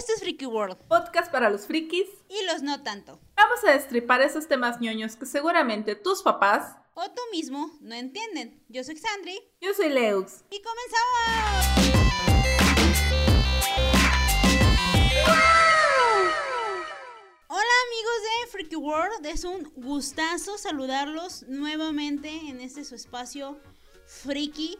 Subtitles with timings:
[0.00, 0.78] Esto es Freaky World.
[0.88, 2.08] Podcast para los frikis.
[2.30, 3.20] Y los no tanto.
[3.36, 8.64] Vamos a destripar esos temas ñoños que seguramente tus papás o tú mismo no entienden.
[8.70, 9.38] Yo soy Xandri.
[9.60, 10.42] Yo soy Leux.
[10.50, 12.00] Y comenzamos.
[17.48, 23.60] Hola amigos de Freaky World, es un gustazo saludarlos nuevamente en este su espacio
[24.06, 24.78] friki.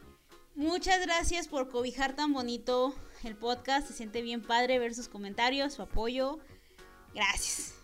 [0.55, 2.95] Muchas gracias por cobijar tan bonito
[3.29, 3.87] el podcast.
[3.87, 6.39] Se siente bien padre ver sus comentarios, su apoyo.
[7.15, 7.75] Gracias.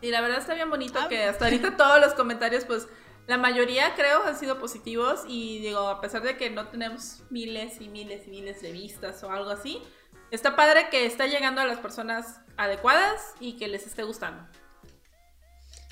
[0.00, 2.86] Y la verdad está bien bonito ah, que hasta ahorita todos los comentarios, pues
[3.26, 7.80] la mayoría creo han sido positivos y digo, a pesar de que no tenemos miles
[7.80, 9.82] y miles y miles de vistas o algo así,
[10.30, 14.46] está padre que está llegando a las personas adecuadas y que les esté gustando.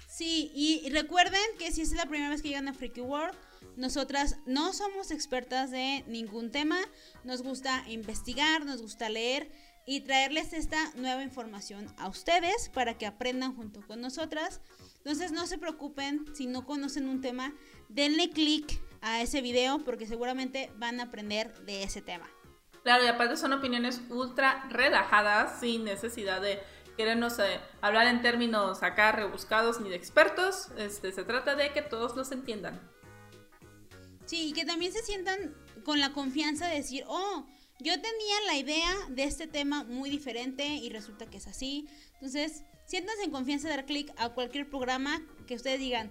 [0.09, 3.37] Sí, y recuerden que si es la primera vez que llegan a Freaky World,
[3.77, 6.79] nosotras no somos expertas de ningún tema,
[7.25, 9.51] nos gusta investigar, nos gusta leer
[9.87, 14.61] y traerles esta nueva información a ustedes para que aprendan junto con nosotras.
[14.99, 17.55] Entonces no se preocupen si no conocen un tema,
[17.89, 22.29] denle click a ese video porque seguramente van a aprender de ese tema.
[22.83, 26.61] Claro, y aparte son opiniones ultra relajadas, sin necesidad de
[26.97, 30.69] querernos eh, hablar en términos acá rebuscados ni de expertos.
[30.77, 32.81] Este, se trata de que todos los entiendan.
[34.27, 37.47] Sí, y que también se sientan con la confianza de decir, oh,
[37.79, 41.89] yo tenía la idea de este tema muy diferente y resulta que es así.
[42.15, 46.11] Entonces, siéntanse en confianza de dar clic a cualquier programa que ustedes digan,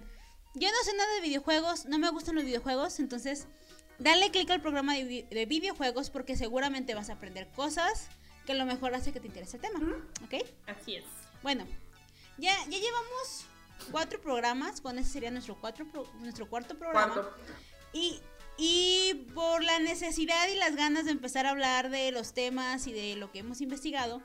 [0.54, 3.46] yo no sé nada de videojuegos, no me gustan los videojuegos, entonces
[3.98, 8.08] dale clic al programa de, videojuegos porque seguramente vas a aprender cosas
[8.46, 9.80] que a lo mejor hace que te interese el tema.
[10.24, 10.46] ¿Ok?
[10.66, 11.04] Así es.
[11.42, 11.66] Bueno,
[12.38, 13.46] ya, ya llevamos
[13.90, 15.86] cuatro programas, con ese sería nuestro, cuatro
[16.20, 17.28] nuestro cuarto programa.
[17.96, 18.20] Y,
[18.58, 22.92] y por la necesidad y las ganas de empezar a hablar de los temas y
[22.92, 24.22] de lo que hemos investigado,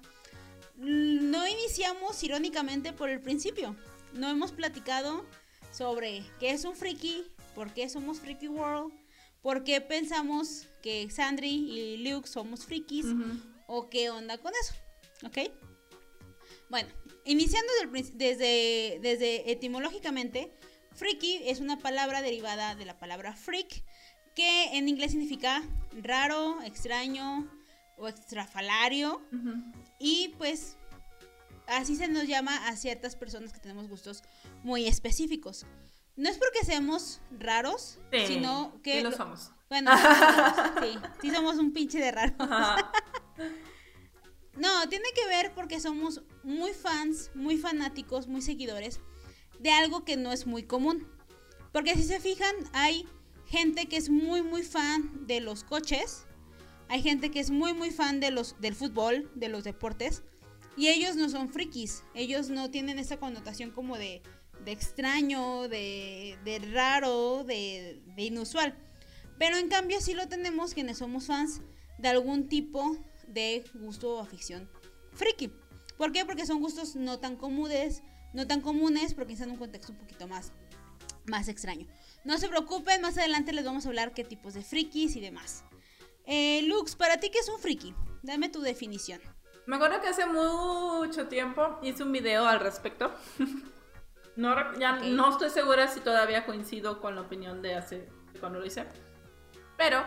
[0.76, 3.76] no iniciamos irónicamente por el principio.
[4.14, 5.26] No hemos platicado
[5.72, 7.24] sobre qué es un friki,
[7.56, 8.94] por qué somos Freaky World,
[9.42, 13.06] por qué pensamos que Sandri y Luke somos frikis
[13.68, 14.74] o qué onda con eso.
[15.26, 15.50] ¿Ok?
[16.70, 16.90] Bueno,
[17.24, 17.72] iniciando
[18.16, 20.52] desde, desde etimológicamente,
[20.94, 23.84] freaky es una palabra derivada de la palabra freak,
[24.36, 25.62] que en inglés significa
[26.02, 27.50] raro, extraño
[27.98, 29.22] o extrafalario.
[30.00, 30.78] Y pues
[31.68, 34.24] así se nos llama a ciertas personas que tenemos gustos
[34.64, 35.66] muy específicos.
[36.16, 38.98] No es porque seamos raros, sino que...
[38.98, 39.52] Sí lo somos.
[39.70, 39.92] Bueno,
[40.82, 42.36] sí, sí somos un pinche de raros.
[44.58, 49.00] no, tiene que ver porque somos muy fans, muy fanáticos, muy seguidores
[49.62, 51.08] de algo que no es muy común.
[51.72, 53.08] Porque si se fijan, hay
[53.46, 56.26] gente que es muy, muy fan de los coches.
[56.90, 60.24] Hay gente que es muy, muy fan de los, del fútbol, de los deportes.
[60.76, 62.04] Y ellos no son frikis.
[62.16, 64.22] Ellos no tienen esa connotación como de,
[64.66, 68.76] de extraño, de, de raro, de, de, inusual.
[69.38, 71.62] Pero en cambio sí lo tenemos quienes somos fans
[72.00, 74.70] de algún tipo de gusto o afición
[75.14, 75.52] friki.
[75.98, 76.26] ¿Por qué?
[76.26, 78.02] Porque son gustos no tan comunes,
[78.34, 80.54] no tan comunes, porque están en un contexto un poquito más,
[81.26, 81.88] más extraño.
[82.24, 85.64] No se preocupen, más adelante les vamos a hablar qué tipos de frikis y demás.
[86.26, 87.96] Eh, Lux, para ti, ¿qué es un friki?
[88.22, 89.20] Dame tu definición.
[89.66, 93.14] Me acuerdo que hace mucho tiempo hice un video al respecto.
[94.36, 98.10] no, ya no estoy segura si todavía coincido con la opinión de hace
[98.40, 98.86] cuando lo hice.
[99.78, 100.04] Pero,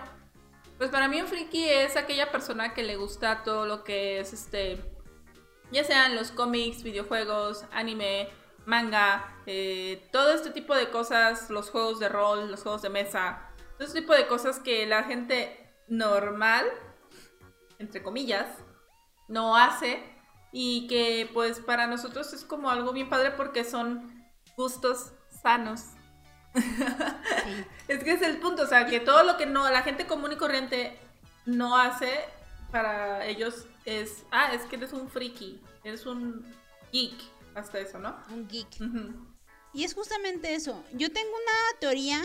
[0.79, 4.33] pues para mí un friki es aquella persona que le gusta todo lo que es
[4.33, 4.94] este
[5.75, 8.29] ya sean los cómics, videojuegos, anime,
[8.65, 13.51] manga, eh, todo este tipo de cosas, los juegos de rol, los juegos de mesa,
[13.77, 16.65] todo este tipo de cosas que la gente normal,
[17.81, 18.47] entre comillas,
[19.27, 20.03] no hace
[20.53, 25.13] y que pues para nosotros es como algo bien padre porque son gustos
[25.43, 25.87] sanos.
[27.89, 30.31] es que es el punto, o sea, que todo lo que no la gente común
[30.31, 30.97] y corriente
[31.47, 32.25] no hace
[32.75, 36.45] para ellos es, ah, es que eres un friki, eres un
[36.93, 37.15] geek,
[37.55, 38.21] hasta eso, ¿no?
[38.31, 38.67] Un geek.
[39.73, 40.85] Y es justamente eso.
[40.93, 42.21] Yo tengo una teoría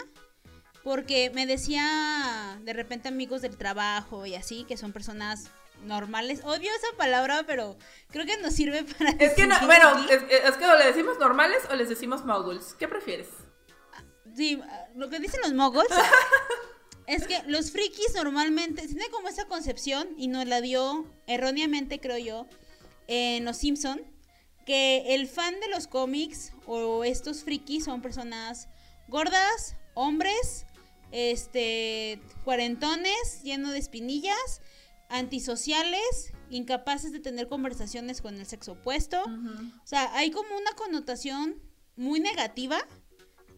[0.83, 5.51] porque me decía de repente amigos del trabajo y así, que son personas
[5.83, 6.41] normales.
[6.43, 7.77] Odio esa palabra, pero
[8.09, 9.11] creo que nos sirve para...
[9.23, 12.73] Es que no, bueno, es, es, que o le decimos normales o les decimos moguls.
[12.73, 13.27] ¿Qué prefieres?
[14.35, 14.59] Sí,
[14.95, 15.89] lo que dicen los moguls
[17.09, 22.19] Es que los frikis normalmente tienen como esa concepción y nos la dio erróneamente, creo
[22.19, 22.45] yo,
[23.07, 23.99] en Los Simpson,
[24.67, 28.69] que el fan de los cómics o estos frikis son personas
[29.07, 30.67] gordas, hombres,
[31.11, 34.61] este, cuarentones, llenos de espinillas
[35.09, 39.23] antisociales, incapaces de tener conversaciones con el sexo opuesto.
[39.23, 41.59] O sea, hay como una connotación
[41.95, 42.79] muy negativa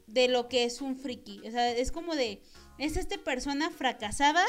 [0.07, 1.41] de lo que es un friki.
[1.45, 2.41] O sea, es como de,
[2.81, 4.43] es esta persona fracasada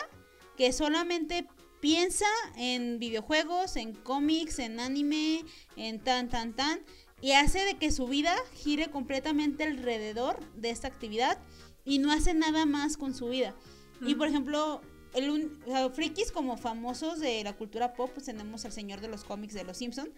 [0.57, 1.47] que solamente
[1.81, 2.25] piensa
[2.57, 5.45] en videojuegos, en cómics, en anime,
[5.77, 6.81] en tan, tan, tan,
[7.21, 11.39] y hace de que su vida gire completamente alrededor de esta actividad
[11.85, 13.55] y no hace nada más con su vida.
[14.01, 14.81] Y por ejemplo,
[15.13, 19.53] el frikis como famosos de la cultura pop, pues tenemos al señor de los cómics
[19.53, 20.11] de los Simpson,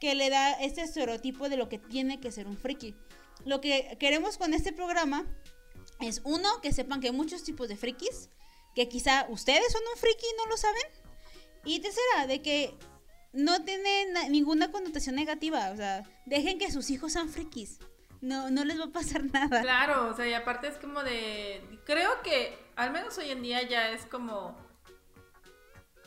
[0.00, 2.94] que le da este estereotipo de lo que tiene que ser un friki.
[3.46, 5.24] Lo que queremos con este programa
[6.00, 8.30] es uno, que sepan que hay muchos tipos de frikis,
[8.74, 10.82] que quizá ustedes son un friki y no lo saben.
[11.64, 12.74] Y tercera, de que
[13.32, 17.78] no tiene ninguna connotación negativa, o sea, dejen que sus hijos sean frikis.
[18.20, 19.60] No, no les va a pasar nada.
[19.62, 21.62] Claro, o sea, y aparte es como de.
[21.84, 24.56] Creo que, al menos hoy en día ya es como.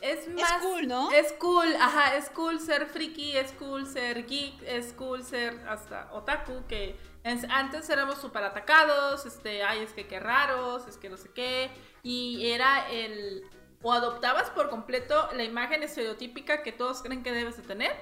[0.00, 0.50] Es más.
[0.50, 1.10] Es cool, ¿no?
[1.12, 6.12] Es cool, ajá, es cool ser friki, es cool ser geek, es cool ser hasta
[6.12, 11.16] otaku, que antes éramos súper atacados, este, ay, es que qué raros, es que no
[11.16, 11.70] sé qué,
[12.02, 13.42] y era el,
[13.82, 17.92] o adoptabas por completo la imagen estereotípica que todos creen que debes de tener,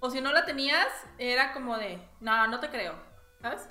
[0.00, 0.88] o si no la tenías,
[1.18, 2.94] era como de, no, no te creo,
[3.40, 3.68] ¿sabes?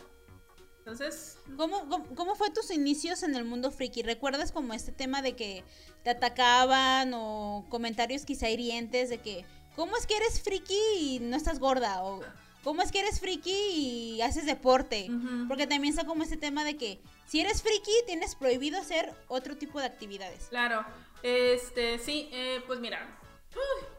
[0.80, 1.38] Entonces...
[1.57, 4.04] ¿Cómo, cómo, fue tus inicios en el mundo friki?
[4.04, 5.66] ¿Recuerdas como este tema de que
[6.04, 9.45] te atacaban o comentarios quizá hirientes de que,
[9.75, 12.04] ¿cómo es que eres friki y no estás gorda?
[12.04, 12.22] O
[12.68, 15.10] ¿cómo es que eres friki y haces deporte?
[15.48, 19.56] Porque también está como este tema de que si eres friki tienes prohibido hacer otro
[19.56, 20.48] tipo de actividades.
[20.50, 20.84] Claro,
[21.24, 23.08] este, sí, eh, pues mira,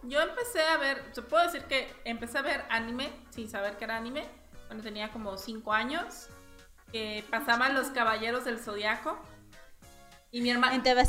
[0.03, 3.85] yo empecé a ver, se puedo decir que empecé a ver anime sin saber que
[3.85, 4.29] era anime
[4.67, 6.29] cuando tenía como 5 años,
[6.93, 9.19] que pasaban los Caballeros del Zodiaco.
[10.31, 10.75] Y mi hermana...
[10.75, 11.07] En TV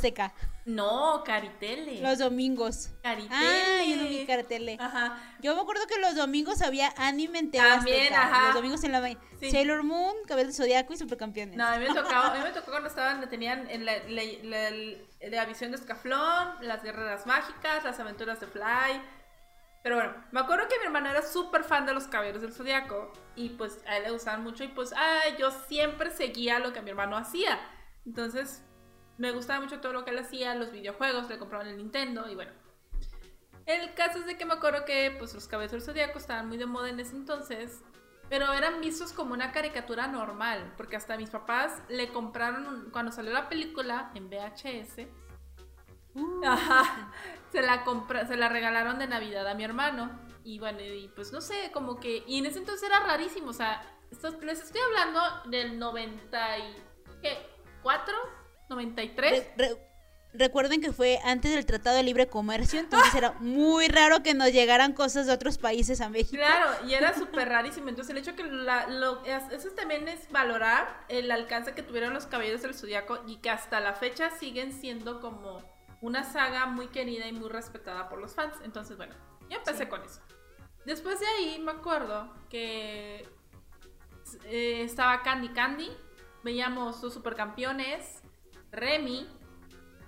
[0.69, 1.99] No, Caritele.
[1.99, 2.91] Los domingos.
[3.01, 3.35] Caritele.
[3.35, 4.77] Ah, yo no vi Caritele.
[4.79, 5.17] Ajá.
[5.41, 8.45] Yo me acuerdo que los domingos había anime en También, ajá.
[8.47, 9.17] Los domingos en la
[9.49, 11.57] Sailor Moon, Cabello del Zodiaco y Supercampeones.
[11.57, 14.69] No, a mí me tocó, a mí me tocó cuando estaban, tenían en la, la,
[15.29, 19.01] la, visión de Escaflón, las guerreras mágicas, las aventuras de Fly.
[19.81, 23.11] Pero bueno, me acuerdo que mi hermano era súper fan de los caballeros del zodiaco
[23.35, 26.81] y pues a él le gustaban mucho y pues ay, yo siempre seguía lo que
[26.81, 27.57] mi hermano hacía.
[28.05, 28.61] Entonces
[29.19, 32.33] me gustaba mucho todo lo que él hacía, los videojuegos, le compraban el Nintendo y
[32.33, 32.51] bueno.
[33.67, 36.57] El caso es de que me acuerdo que pues los caballeros del zodiaco estaban muy
[36.57, 37.83] de moda en ese entonces,
[38.27, 43.31] pero eran vistos como una caricatura normal, porque hasta mis papás le compraron cuando salió
[43.31, 45.07] la película en VHS
[46.15, 46.41] Uh.
[46.43, 47.11] Ajá.
[47.51, 50.19] Se la compra, se la regalaron de Navidad a mi hermano.
[50.43, 52.23] Y bueno, y pues no sé, como que.
[52.27, 53.49] Y en ese entonces era rarísimo.
[53.49, 53.81] O sea,
[54.41, 55.19] les estoy hablando
[55.49, 58.13] del 94,
[58.69, 59.47] 93.
[60.33, 64.51] recuerden que fue antes del Tratado de Libre Comercio, entonces era muy raro que nos
[64.51, 66.37] llegaran cosas de otros países a México.
[66.37, 67.89] Claro, y era súper rarísimo.
[67.89, 72.25] Entonces, el hecho que la, lo, eso también es valorar el alcance que tuvieron los
[72.25, 75.61] caballeros del zodiaco y que hasta la fecha siguen siendo como
[76.01, 78.55] una saga muy querida y muy respetada por los fans.
[78.63, 79.15] Entonces, bueno,
[79.49, 80.21] yo empecé con eso.
[80.85, 83.27] Después de ahí me acuerdo que
[84.45, 85.91] eh, estaba Candy Candy,
[86.43, 88.18] veíamos los supercampeones,
[88.71, 89.27] Remy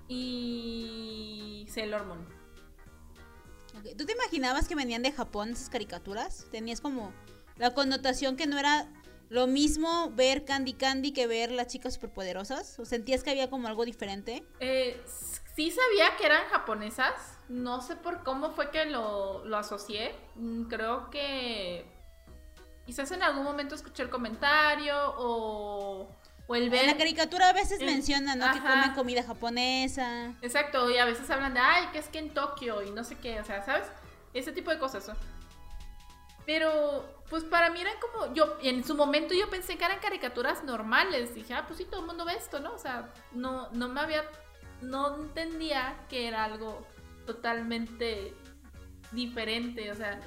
[0.07, 2.27] y Sailor Moon.
[3.97, 6.45] ¿Tú te imaginabas que venían de Japón esas caricaturas?
[6.51, 7.13] Tenías como
[7.57, 8.87] la connotación que no era
[9.31, 12.77] lo mismo ver Candy Candy que ver las chicas superpoderosas?
[12.79, 14.43] ¿O sentías que había como algo diferente?
[14.59, 15.01] Eh,
[15.55, 17.13] sí sabía que eran japonesas.
[17.47, 20.13] No sé por cómo fue que lo, asocié.
[20.35, 21.85] Mm, creo que
[22.85, 26.19] quizás en algún momento escuché el comentario o,
[26.51, 26.81] o el ver...
[26.81, 28.51] En la caricatura a veces mencionan, ¿no?
[28.51, 30.33] Que comen comida japonesa.
[30.41, 33.17] Exacto, y a veces hablan de, ay, que es que en Tokio y no sé
[33.17, 33.87] qué, o sea, ¿sabes?
[34.33, 35.09] Ese tipo de cosas.
[36.45, 40.63] Pero, pues para mí eran como, yo, en su momento yo pensé que eran caricaturas
[40.65, 41.33] normales.
[41.33, 42.73] Dije, ah, pues sí, todo el mundo ve esto, ¿no?
[42.73, 44.23] O sea, no, no me había
[44.81, 46.85] no entendía que era algo
[47.25, 48.33] totalmente
[49.11, 50.19] diferente, o sea,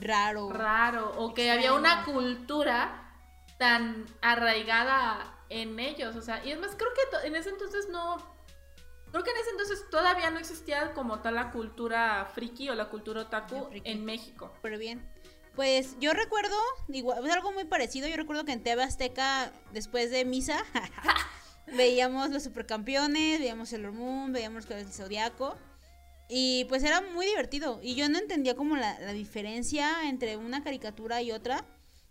[0.00, 0.50] raro.
[0.50, 3.02] Raro, o que había una cultura
[3.58, 8.16] tan arraigada en ellos, o sea, y es más, creo que en ese entonces no,
[9.10, 12.88] creo que en ese entonces todavía no existía como tal la cultura friki o la
[12.88, 14.52] cultura otaku en México.
[14.62, 15.08] Pero bien.
[15.54, 16.54] Pues yo recuerdo,
[16.88, 20.62] igual, algo muy parecido, yo recuerdo que en TV Azteca, después de misa,
[21.66, 25.56] veíamos los supercampeones, veíamos el Moon, veíamos el Zodiaco.
[26.28, 27.80] Y pues era muy divertido.
[27.82, 31.64] Y yo no entendía como la, diferencia entre una caricatura y otra.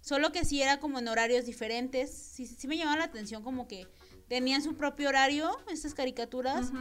[0.05, 2.13] Solo que sí era como en horarios diferentes.
[2.13, 3.88] Sí, sí me llamaba la atención como que
[4.27, 6.71] tenían su propio horario, estas caricaturas,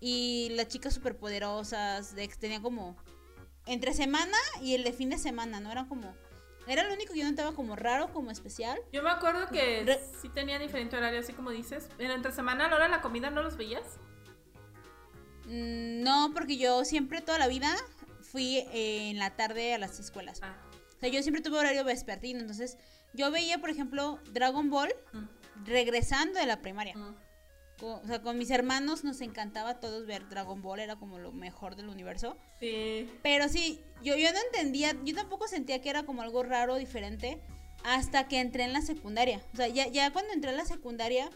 [0.00, 2.94] y las chicas superpoderosas, de, tenían como
[3.64, 5.72] entre semana y el de fin de semana, ¿no?
[5.72, 6.14] Eran como...
[6.66, 8.78] Era lo único que yo notaba como raro, como especial.
[8.92, 11.88] Yo me acuerdo que sí tenía diferente horario, así como dices.
[11.98, 13.98] ¿En entre semana a la hora de la comida no los veías?
[15.46, 17.74] Mm, no, porque yo siempre, toda la vida,
[18.20, 20.40] fui eh, en la tarde a las escuelas.
[20.42, 20.54] Ah.
[21.04, 22.78] Sea, yo siempre tuve horario vespertino, entonces
[23.12, 25.66] yo veía, por ejemplo, Dragon Ball mm.
[25.66, 26.96] regresando de la primaria.
[26.96, 27.14] Mm.
[27.82, 31.30] o sea, con mis hermanos nos encantaba a todos ver Dragon Ball, era como lo
[31.30, 32.38] mejor del universo.
[32.58, 33.10] Sí.
[33.22, 37.38] Pero sí, yo, yo no entendía, yo tampoco sentía que era como algo raro, diferente,
[37.84, 39.42] hasta que entré en la secundaria.
[39.52, 41.28] O sea, ya, ya cuando entré en la secundaria,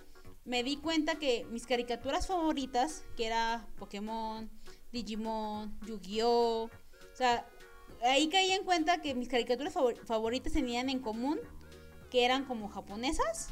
[0.46, 4.50] me di cuenta que mis caricaturas favoritas, que era Pokémon,
[4.92, 6.64] Digimon, Yu-Gi-Oh!
[6.64, 7.46] O sea,
[8.02, 9.74] ahí caí en cuenta que mis caricaturas
[10.04, 11.38] favoritas tenían en común
[12.10, 13.50] que eran como japonesas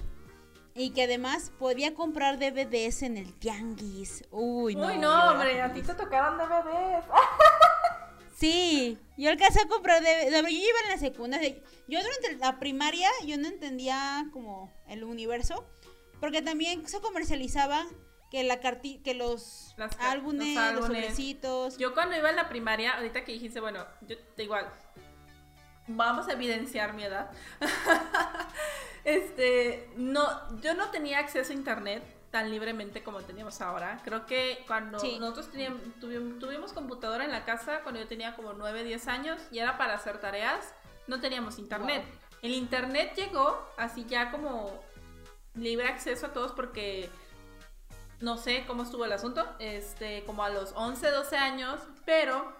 [0.74, 4.24] y que además podía comprar DVDs en el tianguis.
[4.30, 4.86] Uy, no.
[4.88, 7.04] Uy, no, hombre, a ti te tocaron DVDs.
[8.36, 10.30] Sí, yo alcancé a comprar DVDs.
[10.30, 11.56] Yo iba en la secundaria.
[11.88, 15.66] Yo durante la primaria yo no entendía como el universo.
[16.20, 17.86] Porque también se comercializaba
[18.30, 21.78] que la que los, álbumes, los, sobrecitos.
[21.78, 24.68] Yo cuando iba en la primaria, ahorita que dijiste, bueno, yo igual,
[25.87, 27.30] vamos a evidenciar mi edad.
[29.04, 34.00] este, no, yo no tenía acceso a internet tan libremente como teníamos ahora.
[34.04, 38.85] Creo que cuando nosotros teníamos, tuvimos, computadora en la casa, cuando yo tenía como 9,
[38.85, 40.75] 10 años, y era para hacer tareas,
[41.06, 42.04] no teníamos internet.
[42.42, 44.71] El internet llegó así ya como
[45.54, 47.09] libre acceso a todos porque
[48.20, 52.56] no sé cómo estuvo el asunto, este, como a los 11, 12 años, pero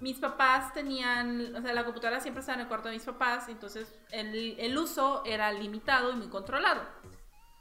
[0.00, 3.48] mis papás tenían, o sea, la computadora siempre estaba en el cuarto de mis papás,
[3.48, 6.82] entonces el, el uso era limitado y muy controlado.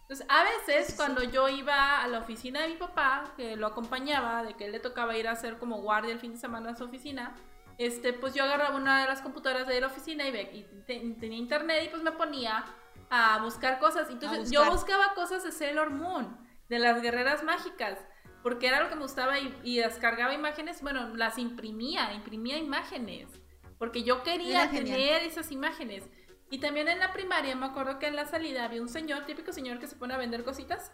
[0.01, 4.43] Entonces, a veces cuando yo iba a la oficina de mi papá, que lo acompañaba,
[4.43, 6.75] de que él le tocaba ir a hacer como guardia el fin de semana a
[6.75, 7.35] su oficina,
[7.77, 11.83] este, pues yo agarraba una de las computadoras de la oficina y, y tenía internet
[11.85, 12.65] y pues me ponía
[13.09, 14.09] a buscar cosas.
[14.09, 16.37] Entonces yo buscaba cosas de Sailor Moon,
[16.73, 17.99] de las guerreras mágicas,
[18.41, 23.29] porque era lo que me gustaba y, descargaba imágenes, bueno, las imprimía, imprimía imágenes,
[23.77, 26.03] porque yo quería tener esas imágenes.
[26.49, 29.51] Y también en la primaria me acuerdo que en la salida había un señor, típico
[29.53, 30.91] señor que se pone a vender cositas.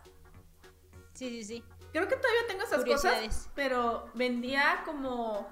[1.13, 1.63] Sí, sí, sí.
[1.91, 5.50] Creo que todavía tengo esas cosas, pero vendía como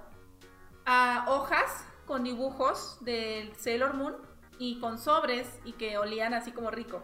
[0.86, 4.15] a hojas con dibujos del Sailor Moon
[4.60, 7.03] y con sobres y que olían así como rico.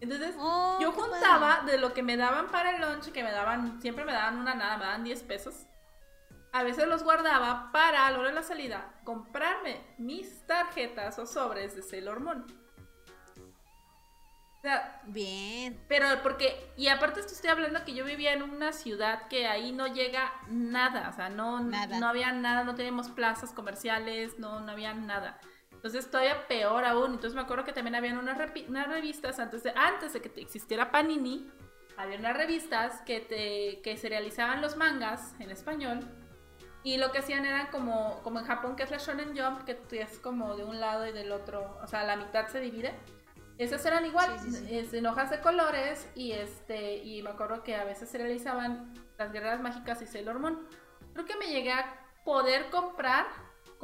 [0.00, 3.80] Entonces, oh, yo juntaba de lo que me daban para el lunch, que me daban,
[3.80, 5.66] siempre me daban una nada, me daban 10 pesos.
[6.52, 11.26] A veces los guardaba para a la hora de la salida comprarme mis tarjetas o
[11.26, 12.46] sobres de Sailor Moon.
[14.58, 15.84] O sea, bien.
[15.88, 19.88] Pero porque, y aparte estoy hablando que yo vivía en una ciudad que ahí no
[19.88, 21.98] llega nada, o sea, no, nada.
[21.98, 25.38] no había nada, no teníamos plazas comerciales, no, no había nada.
[25.84, 27.10] Entonces todavía peor aún.
[27.12, 31.46] Entonces me acuerdo que también habían unas, revistas antes de, antes de que existiera Panini.
[31.98, 36.00] Había unas revistas que, te, que se realizaban los mangas en español.
[36.84, 40.00] Y lo que hacían era como, como en Japón, que es la Shonen Jump, que
[40.00, 42.94] es como de un lado y del otro, o sea, la mitad se divide.
[43.58, 44.34] Esas eran igual,
[44.68, 49.32] en hojas de colores y este y me acuerdo que a veces se realizaban las
[49.32, 50.66] guerreras mágicas y Sailor Moon.
[51.12, 53.26] Creo que me llegué a poder comprar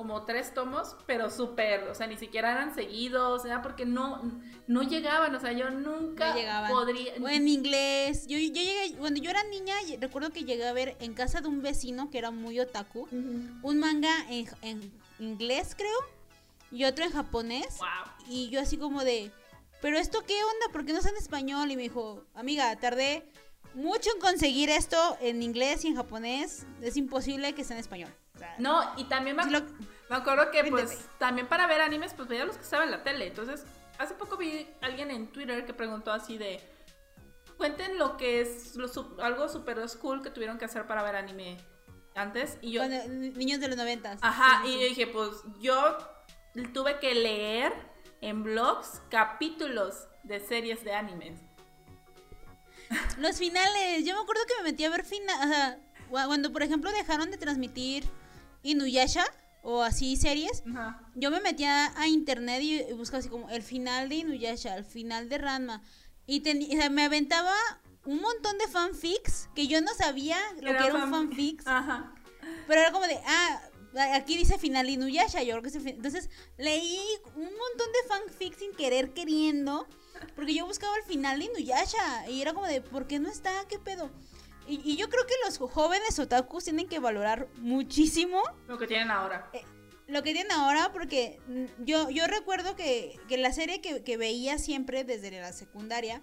[0.00, 4.33] como tres tomos, pero súper, o sea, ni siquiera eran seguidos, o sea, porque no,
[4.66, 6.35] no llegaban, o sea, yo nunca
[6.71, 7.12] podría...
[7.21, 10.97] O en inglés, yo, yo llegué, cuando yo era niña, recuerdo que llegué a ver
[11.00, 15.99] en casa de un vecino que era muy otaku, un manga en, en, inglés, creo,
[16.71, 17.78] y otro en japonés,
[18.26, 19.30] y yo así como de,
[19.83, 21.71] pero esto qué onda, ¿por qué no está en español?
[21.71, 23.28] Y me dijo, amiga, tardé
[23.75, 28.11] mucho en conseguir esto en inglés y en japonés, es imposible que esté en español.
[28.59, 32.56] No, y también me, me acuerdo que pues también para ver animes pues veía los
[32.56, 33.26] que estaban en la tele.
[33.26, 33.64] Entonces,
[33.99, 36.61] hace poco vi a alguien en Twitter que preguntó así de
[37.56, 38.75] cuenten lo que es
[39.23, 41.59] algo super school que tuvieron que hacer para ver anime
[42.14, 44.18] antes y yo niños de los noventas.
[44.23, 45.30] Ajá, y yo dije, pues
[45.61, 45.99] yo
[46.73, 47.73] tuve que leer
[48.23, 51.38] en blogs capítulos de series de animes.
[53.18, 55.78] Los finales, yo me acuerdo que me metí a ver finales, o sea,
[56.09, 58.04] cuando por ejemplo dejaron de transmitir
[58.62, 59.25] Inuyasha
[59.62, 60.62] o así series,
[61.14, 65.29] yo me metía a internet y buscaba así como el final de Inuyasha, el final
[65.29, 65.83] de Ranma.
[66.26, 66.43] Y
[66.90, 67.55] me aventaba
[68.07, 71.67] un montón de fanfics que yo no sabía lo que era un fanfics.
[72.67, 73.62] Pero era como de, ah,
[74.14, 77.00] aquí dice final Inuyasha, yo creo que es Entonces leí
[77.35, 79.87] un montón de fanfics sin querer queriendo,
[80.37, 83.50] porque yo buscaba el final de Inuyasha y era como de, ¿por qué no está?
[83.69, 84.11] ¿Qué pedo?
[84.71, 89.50] Y, yo creo que los jóvenes otakus tienen que valorar muchísimo lo que tienen ahora.
[89.53, 89.65] Eh,
[90.07, 94.17] lo que tienen ahora, porque mm, yo, yo recuerdo que, que la serie que, que,
[94.17, 96.23] veía siempre desde la secundaria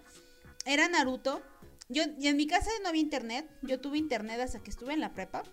[0.66, 1.42] era Naruto.
[1.89, 3.50] Yo, y en mi casa no había internet.
[3.62, 5.44] Yo tuve internet hasta que estuve en la prepa.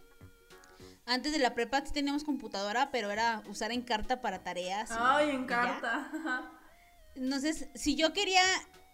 [1.07, 4.91] Antes de la prepa sí teníamos computadora, pero era usar en carta para tareas.
[4.91, 6.11] Ay, en carta.
[7.15, 8.43] Entonces, si yo quería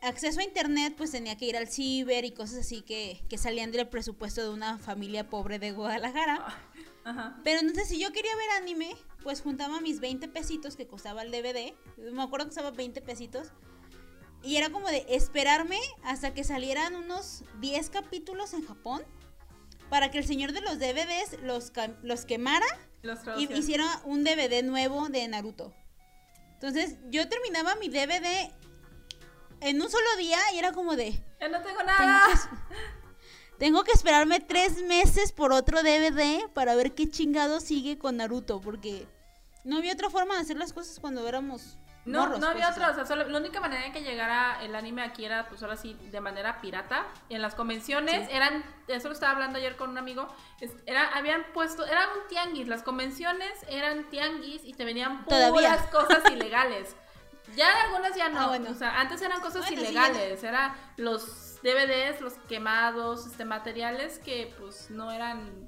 [0.02, 3.70] acceso a internet, pues tenía que ir al ciber y cosas así que, que salían
[3.70, 6.44] del presupuesto de una familia pobre de Guadalajara.
[7.44, 11.30] Pero entonces, si yo quería ver anime, pues juntaba mis 20 pesitos que costaba el
[11.30, 11.74] DVD.
[12.12, 13.48] Me acuerdo que costaba 20 pesitos.
[14.42, 19.02] Y era como de esperarme hasta que salieran unos 10 capítulos en Japón
[19.90, 22.66] para que el señor de los DVDs los, los quemara
[23.36, 25.74] y hiciera un DVD nuevo de Naruto.
[26.54, 28.50] Entonces yo terminaba mi DVD
[29.60, 31.22] en un solo día y era como de...
[31.40, 32.26] Ya no tengo nada.
[33.58, 38.60] Tengo que, esperarme tres meses por otro DVD para ver qué chingado sigue con Naruto,
[38.60, 39.06] porque
[39.64, 41.76] no había otra forma de hacer las cosas cuando éramos
[42.06, 45.02] no, no había pues, otra, o sea, la única manera en que llegara el anime
[45.02, 47.06] aquí era, pues ahora sí, de manera pirata.
[47.28, 50.26] Y en las convenciones eran, eso lo estaba hablando ayer con un amigo,
[50.86, 56.22] era, habían puesto, eran un tianguis, las convenciones eran tianguis y te venían puras cosas
[56.32, 56.96] ilegales.
[57.56, 62.34] Ya algunas ya no, ah, o sea, antes eran cosas ilegales, eran los DVDs, los
[62.48, 65.66] quemados, este, materiales que pues no eran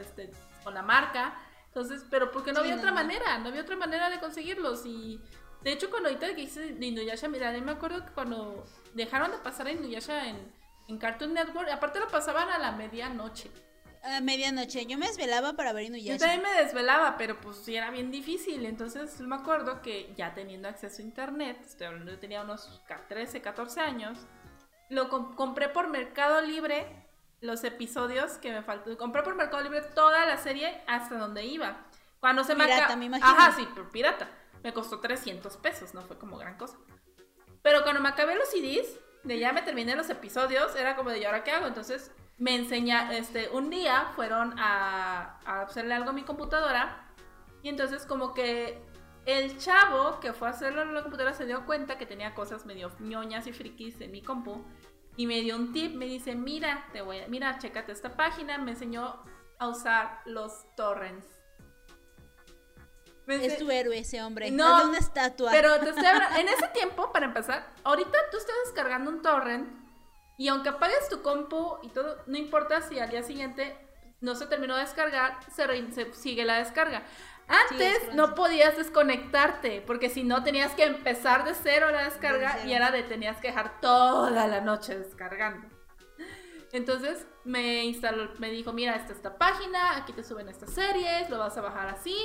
[0.00, 0.30] este,
[0.62, 1.34] con la marca.
[1.68, 5.20] Entonces, pero porque no había otra manera, no había otra manera de conseguirlos y
[5.66, 8.64] de hecho, cuando ahorita que hice Inuyasha, mira, me acuerdo que cuando
[8.94, 10.52] dejaron de pasar a Inuyasha en,
[10.86, 13.50] en Cartoon Network, aparte lo pasaban a la medianoche.
[14.06, 16.12] A medianoche, yo me desvelaba para ver Inuyasha.
[16.12, 18.64] Yo también me desvelaba, pero pues sí era bien difícil.
[18.64, 23.42] Entonces me acuerdo que ya teniendo acceso a internet, estoy hablando, yo tenía unos 13,
[23.42, 24.18] 14 años,
[24.88, 26.86] lo compré por Mercado Libre
[27.40, 28.96] los episodios que me faltó.
[28.96, 31.84] Compré por Mercado Libre toda la serie hasta donde iba.
[32.20, 33.28] Cuando se me Pirata, me imagino.
[33.28, 34.28] Ajá, sí, por pirata
[34.62, 36.76] me costó 300 pesos, no fue como gran cosa.
[37.62, 41.18] Pero cuando me acabé los CDs, de ya me terminé los episodios, era como de,
[41.18, 41.66] ¿y ahora qué hago?
[41.66, 47.08] Entonces me enseña, este, un día fueron a, a hacerle algo a mi computadora
[47.62, 48.82] y entonces como que
[49.24, 52.66] el chavo que fue a hacerlo en la computadora se dio cuenta que tenía cosas
[52.66, 54.64] medio ñoñas y frikis en mi compu
[55.16, 58.58] y me dio un tip, me dice, mira, te voy a, mira, chécate esta página,
[58.58, 59.22] me enseñó
[59.58, 61.26] a usar los torrents.
[63.26, 64.50] Es tu héroe ese hombre.
[64.50, 65.50] No, una estatua.
[65.50, 69.85] Pero te estoy hablando, en ese tiempo, para empezar, ahorita tú estás descargando un torrent
[70.36, 73.76] y aunque apagues tu compu y todo, no importa si al día siguiente
[74.20, 77.04] no se terminó de descargar, se, sigue la descarga.
[77.48, 82.72] Antes no podías desconectarte, porque si no tenías que empezar de cero la descarga y
[82.72, 85.68] era de tenías que dejar toda la noche descargando.
[86.72, 91.38] Entonces me instaló, me dijo, mira, esta esta página, aquí te suben estas series, lo
[91.38, 92.16] vas a bajar así,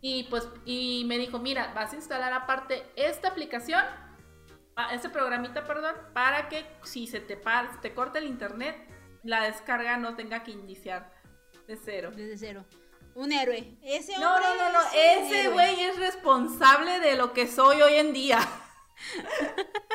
[0.00, 3.82] y pues, y me dijo, mira, vas a instalar aparte esta aplicación,
[4.92, 7.40] este programita, perdón, para que si se te,
[7.80, 8.76] te corta el internet,
[9.22, 11.10] la descarga no tenga que iniciar
[11.66, 12.12] de cero.
[12.14, 12.64] Desde cero.
[13.14, 13.78] Un héroe.
[13.82, 14.78] Ese hombre no, no, no, no.
[14.94, 18.38] Ese güey es responsable de lo que soy hoy en día.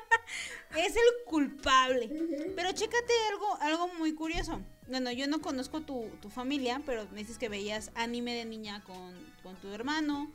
[0.75, 2.09] es el culpable.
[2.55, 4.61] Pero chécate algo, algo muy curioso.
[4.87, 9.13] Bueno, yo no conozco tu, familia, pero me dices que veías anime de niña con,
[9.61, 10.31] tu hermano.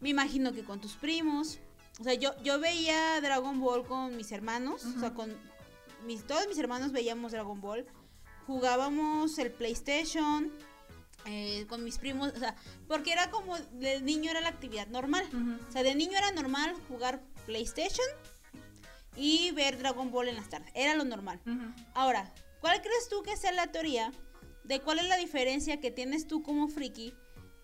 [0.00, 1.58] Me imagino que con tus primos.
[2.00, 4.84] O sea, yo, yo veía Dragon Ball con mis hermanos.
[4.84, 5.34] O sea, con
[6.04, 7.86] mis, todos mis hermanos veíamos Dragon Ball.
[8.46, 10.50] Jugábamos el PlayStation.
[11.26, 12.56] Eh, con mis primos, o sea,
[12.88, 15.24] porque era como de niño era la actividad normal.
[15.68, 18.06] O sea, de niño era normal jugar PlayStation
[19.14, 20.72] y ver Dragon Ball en las tardes.
[20.74, 21.40] Era lo normal.
[21.94, 24.12] Ahora, ¿Cuál crees tú que sea la teoría
[24.62, 27.12] de cuál es la diferencia que tienes tú como friki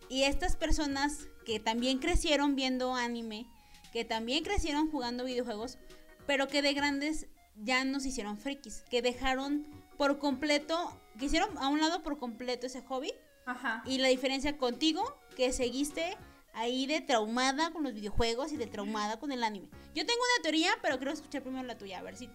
[0.08, 3.46] y estas personas que también crecieron viendo anime,
[3.92, 5.78] que también crecieron jugando videojuegos,
[6.26, 11.56] pero que de grandes ya no se hicieron frikis, que dejaron por completo, que hicieron
[11.58, 13.12] a un lado por completo ese hobby?
[13.46, 13.82] Ajá.
[13.86, 16.16] Y la diferencia contigo, que seguiste
[16.52, 19.68] ahí de traumada con los videojuegos y de traumada con el anime.
[19.94, 22.28] Yo tengo una teoría, pero quiero escuchar primero la tuya, a ver si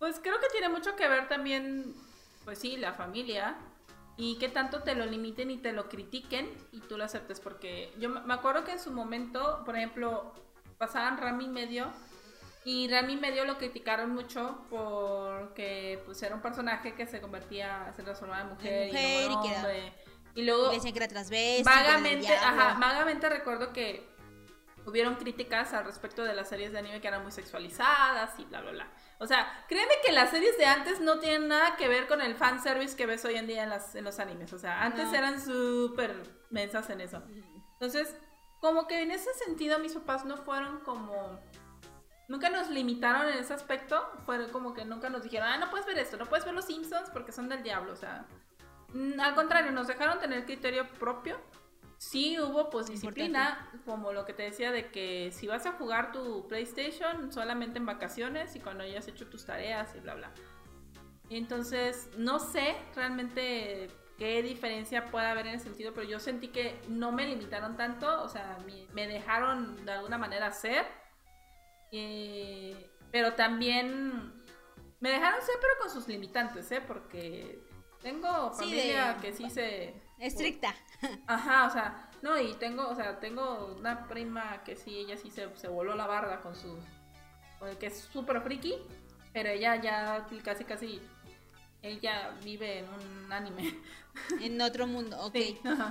[0.00, 1.94] pues creo que tiene mucho que ver también,
[2.46, 3.58] pues sí, la familia
[4.16, 7.38] y que tanto te lo limiten y te lo critiquen y tú lo aceptes.
[7.38, 10.32] Porque yo me acuerdo que en su momento, por ejemplo,
[10.80, 11.92] pasaban Rami Medio
[12.64, 18.02] y Rami Medio lo criticaron mucho porque pues era un personaje que se convertía, se
[18.02, 19.92] transformaba en mujer, y, hombre,
[20.34, 20.70] Y luego.
[20.70, 21.62] decían que era transvesti.
[21.64, 24.08] Vagamente, ajá, vagamente recuerdo que
[24.86, 28.62] hubieron críticas al respecto de las series de anime que eran muy sexualizadas y bla,
[28.62, 28.88] bla, bla.
[29.18, 32.34] O sea, créeme que las series de antes no tienen nada que ver con el
[32.34, 34.50] fanservice que ves hoy en día en, las, en los animes.
[34.54, 37.22] O sea, antes eran súper mensas en eso.
[37.74, 38.16] Entonces,
[38.60, 41.40] como que en ese sentido mis papás no fueron como...
[42.28, 44.08] Nunca nos limitaron en ese aspecto.
[44.24, 46.66] Fueron como que nunca nos dijeron, ah, no puedes ver esto, no puedes ver los
[46.66, 47.92] Simpsons porque son del diablo.
[47.92, 48.26] O sea,
[48.92, 51.40] mm, al contrario, nos dejaron tener criterio propio
[52.00, 56.12] Sí hubo pues disciplina, como lo que te decía de que si vas a jugar
[56.12, 60.30] tu PlayStation solamente en vacaciones y cuando hayas hecho tus tareas y bla bla.
[61.28, 66.78] Entonces, no sé realmente qué diferencia puede haber en ese sentido, pero yo sentí que
[66.88, 68.58] no me limitaron tanto, o sea,
[68.92, 70.86] me, dejaron de alguna manera hacer,
[71.90, 74.44] eh, pero también
[75.00, 76.82] me dejaron ser, pero con sus limitantes, ¿eh?
[76.86, 77.60] Porque
[78.02, 80.74] tengo familia que sí se Estricta.
[81.26, 85.30] Ajá, o sea, no, y tengo, o sea, tengo una prima que sí, ella sí
[85.30, 86.78] se, se voló la barda con su,
[87.58, 88.74] con el que es súper friki,
[89.32, 91.00] pero ella ya casi, casi,
[91.80, 93.78] ella vive en un anime.
[94.40, 95.36] En otro mundo, ok.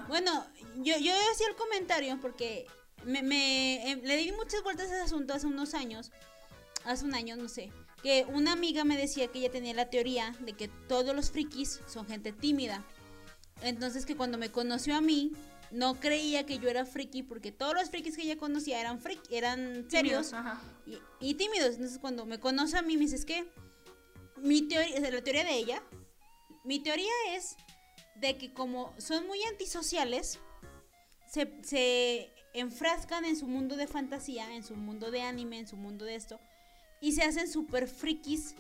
[0.08, 0.46] bueno,
[0.78, 2.68] yo, yo hacía el comentario porque
[3.06, 6.12] me, me eh, le di muchas vueltas a ese asunto hace unos años,
[6.86, 10.36] hace un año, no sé, que una amiga me decía que ella tenía la teoría
[10.40, 12.84] de que todos los frikis son gente tímida.
[13.62, 15.34] Entonces que cuando me conoció a mí,
[15.72, 19.36] no creía que yo era friki porque todos los frikis que ella conocía eran friki,
[19.36, 20.32] eran serios
[21.20, 21.76] y, tímidos.
[21.76, 23.52] Entonces cuando me conoce a mí me dice, es que
[24.38, 25.84] mi teoría, la teoría de ella,
[26.64, 27.56] mi teoría es
[28.20, 30.40] de que como son muy antisociales,
[31.28, 35.78] se, se enfrascan en su mundo de fantasía, en su mundo de anime, en su
[35.78, 36.40] mundo de esto,
[37.02, 38.56] y se hacen súper frikis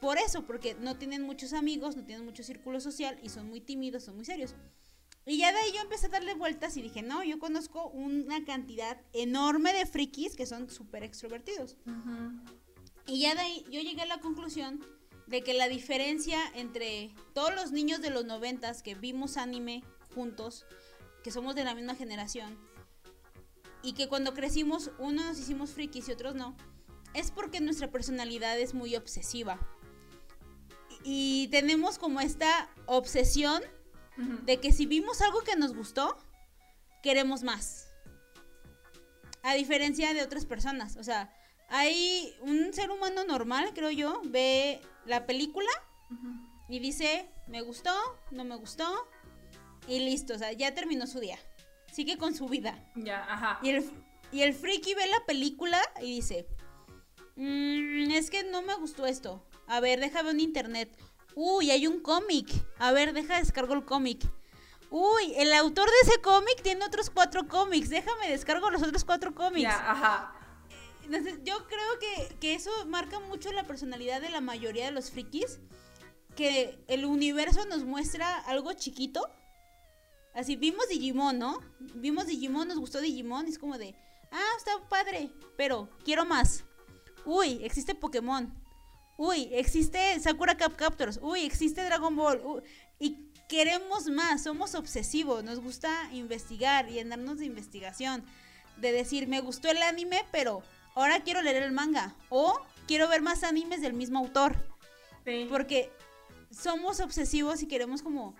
[0.00, 3.60] por eso, porque no tienen muchos amigos, no tienen mucho círculo social y son muy
[3.60, 4.54] tímidos, son muy serios.
[5.24, 8.44] Y ya de ahí yo empecé a darle vueltas y dije, no, yo conozco una
[8.44, 11.76] cantidad enorme de frikis que son súper extrovertidos.
[13.06, 14.84] Y ya de ahí yo llegué a la conclusión
[15.26, 19.82] de que la diferencia entre todos los niños de los noventas que vimos anime
[20.14, 20.64] juntos,
[21.22, 22.58] que somos de la misma generación,
[23.82, 26.56] y que cuando crecimos unos nos hicimos frikis y otros no,
[27.14, 29.58] es porque nuestra personalidad es muy obsesiva
[31.08, 33.62] y tenemos como esta obsesión
[34.16, 36.18] de que si vimos algo que nos gustó,
[37.00, 37.86] queremos más.
[39.44, 40.96] A diferencia de otras personas.
[40.96, 41.32] O sea,
[41.68, 45.70] hay un ser humano normal, creo yo, ve la película
[46.68, 47.92] y dice, me gustó,
[48.30, 49.08] no me gustó,
[49.86, 51.38] y listo, o sea, ya terminó su día.
[51.92, 52.78] Sigue con su vida.
[52.96, 53.58] Ya, ajá.
[53.62, 53.90] Y el,
[54.32, 56.46] y el friki ve la película y dice,
[57.36, 59.46] mm, es que no me gustó esto.
[59.66, 60.96] A ver, déjame un internet.
[61.34, 62.48] Uy, hay un cómic.
[62.78, 64.26] A ver, deja descargo el cómic.
[64.90, 67.88] Uy, el autor de ese cómic tiene otros cuatro cómics.
[67.90, 69.62] Déjame descargo los otros cuatro cómics.
[69.62, 70.32] Ya, ajá.
[71.44, 75.58] Yo creo que, que eso marca mucho la personalidad de la mayoría de los frikis.
[76.34, 79.26] Que el universo nos muestra algo chiquito.
[80.34, 81.60] Así, vimos Digimon, ¿no?
[81.78, 83.46] Vimos Digimon, nos gustó Digimon.
[83.46, 83.94] Es como de,
[84.30, 86.64] ah, está padre, pero quiero más.
[87.24, 88.66] Uy, existe Pokémon
[89.16, 92.62] uy, existe Sakura Cap Captors, uy, existe Dragon Ball,
[92.98, 93.16] y
[93.48, 98.24] queremos más, somos obsesivos, nos gusta investigar y andarnos de investigación,
[98.76, 100.62] de decir, me gustó el anime, pero
[100.96, 104.56] ahora quiero leer el manga, o quiero ver más animes del mismo autor.
[105.48, 105.92] Porque
[106.50, 108.34] somos obsesivos y queremos como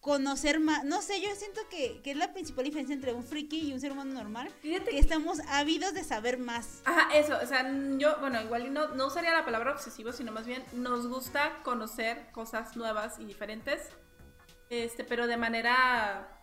[0.00, 0.84] conocer más.
[0.84, 3.92] No sé, yo siento que, es la principal diferencia entre un friki y un ser
[3.92, 4.50] humano normal.
[4.60, 6.82] Fíjate que, estamos ávidos de saber más.
[6.84, 7.38] Ajá, eso.
[7.42, 11.06] O sea, yo, bueno, igual no, no usaría la palabra obsesivo, sino más bien nos
[11.06, 13.82] gusta conocer cosas nuevas y diferentes.
[14.68, 16.39] Este, pero de manera,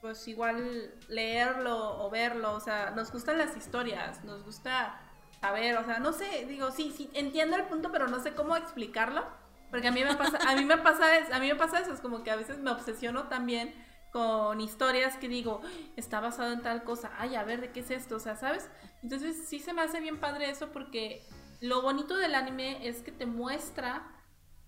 [0.00, 2.54] pues igual leerlo o verlo.
[2.54, 5.00] O sea, nos gustan las historias, nos gusta
[5.40, 8.56] saber, o sea, no sé, digo, sí, sí, entiendo el punto, pero no sé cómo
[8.56, 9.24] explicarlo.
[9.70, 12.00] Porque a mí me pasa, a mí me pasa, a mí me pasa eso, es
[12.00, 13.72] como que a veces me obsesiono también
[14.12, 15.60] con historias que digo,
[15.96, 18.16] está basado en tal cosa, ay, a ver, ¿de qué es esto?
[18.16, 18.68] O sea, ¿sabes?
[19.02, 21.24] Entonces sí se me hace bien padre eso porque
[21.60, 24.02] lo bonito del anime es que te muestra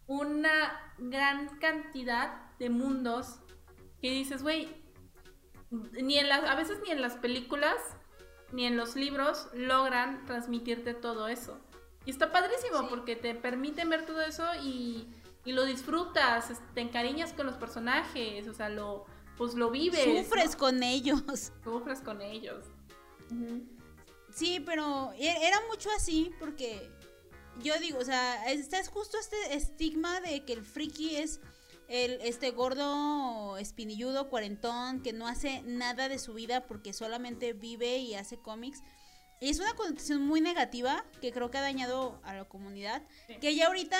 [0.06, 3.40] una gran cantidad de mundos
[4.00, 4.81] que dices, güey,
[5.92, 7.76] ni en las, a veces ni en las películas
[8.52, 11.58] ni en los libros logran transmitirte todo eso.
[12.04, 15.08] Y está padrísimo porque te permite ver todo eso y,
[15.44, 19.06] lo disfrutas, te encariñas con los personajes, o sea, lo
[19.36, 20.04] pues lo vives.
[20.04, 21.22] Sufres con ellos.
[21.64, 22.64] Sufres con ellos.
[24.30, 26.90] Sí, pero e, era mucho así porque
[27.60, 31.40] yo digo, o sea, está justo este estigma de que el friki es
[31.88, 37.98] el este gordo espinilludo, cuarentón, que no hace nada de su vida porque solamente vive
[37.98, 38.82] y hace cómics.
[39.40, 43.02] Y es una condición muy negativa que creo que ha dañado a la comunidad.
[43.40, 43.98] Que ya ahorita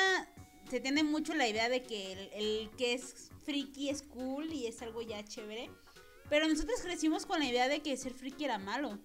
[0.71, 4.81] se tiene mucho la idea de que el, que es friki es cool y es
[4.83, 5.69] algo ya chévere.
[6.31, 8.99] Pero nosotros crecimos con la idea de que ser friki era malo.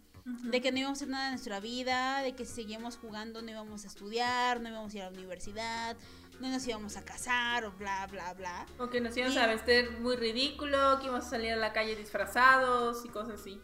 [0.43, 3.41] De que no íbamos a hacer nada en nuestra vida, de que si seguíamos jugando
[3.41, 5.97] no íbamos a estudiar, no íbamos a ir a la universidad,
[6.39, 8.65] no nos íbamos a casar o bla, bla, bla.
[8.79, 11.95] O que nos íbamos a vestir muy ridículo, que íbamos a salir a la calle
[11.95, 13.61] disfrazados y cosas así.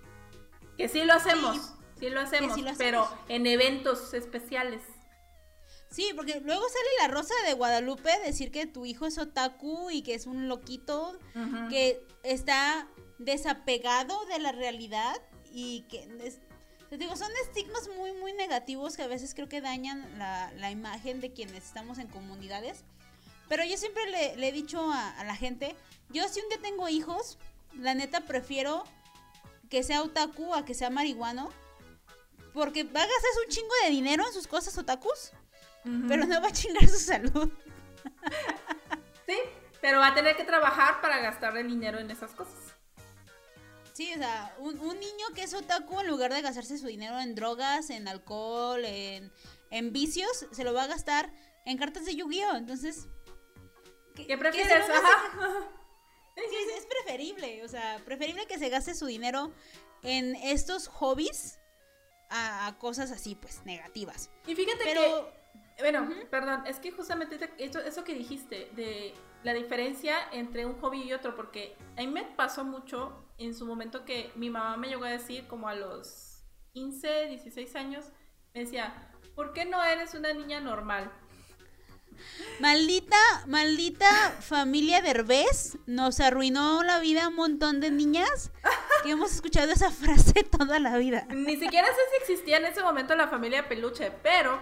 [0.77, 4.81] Que sí lo hacemos, sí, lo hacemos, pero en eventos especiales.
[5.91, 10.01] Sí, porque luego sale la Rosa de Guadalupe decir que tu hijo es otaku y
[10.01, 11.19] que es un loquito
[11.69, 12.87] que está
[13.19, 16.07] desapegado de la realidad y que
[16.97, 21.21] te digo, son estigmas muy, muy negativos que a veces creo que dañan la, imagen
[21.21, 22.83] de quienes estamos en comunidades.
[23.49, 25.75] Pero yo siempre le, he dicho a, a, la gente,
[26.09, 27.39] yo si un día tengo hijos,
[27.73, 28.83] la neta prefiero
[29.71, 31.49] que sea otaku a que sea marihuano.
[32.53, 35.31] Porque va a gastar un chingo de dinero en sus cosas otakus,
[36.07, 37.51] pero no va a chingar su salud.
[39.25, 39.37] sí,
[39.81, 42.62] pero va a tener que trabajar para gastar el dinero en esas cosas.
[43.93, 47.35] Sí, o sea, un, niño que es otaku, en lugar de gastarse su dinero en
[47.35, 49.31] drogas, en alcohol, en,
[49.69, 51.31] en vicios, se lo va a gastar
[51.65, 52.55] en cartas de Yu-Gi-Oh!
[52.55, 53.07] Entonces.
[54.15, 54.89] ¿Qué, prefieres?
[54.89, 55.69] Ajá.
[56.35, 59.53] Sí, es preferible, o sea, preferible que se gaste su dinero
[60.01, 61.59] en estos hobbies
[62.31, 64.31] a, cosas así, pues, negativas.
[64.47, 65.25] Y fíjate que,
[65.79, 71.03] bueno, perdón, es que justamente eso, eso que dijiste, de la diferencia entre un hobby
[71.03, 74.87] y otro, porque a mí me pasó mucho en su momento que mi mamá me
[74.87, 78.05] llegó a decir, como a los 15, 16 años,
[78.53, 81.11] me decía, ¿por qué no eres una niña normal?
[82.59, 84.07] Maldita, maldita
[84.39, 88.51] familia Derbez nos arruinó la vida a un montón de niñas
[89.03, 91.25] que hemos escuchado esa frase toda la vida.
[91.29, 94.61] Ni siquiera sé si existía en ese momento la familia Peluche, pero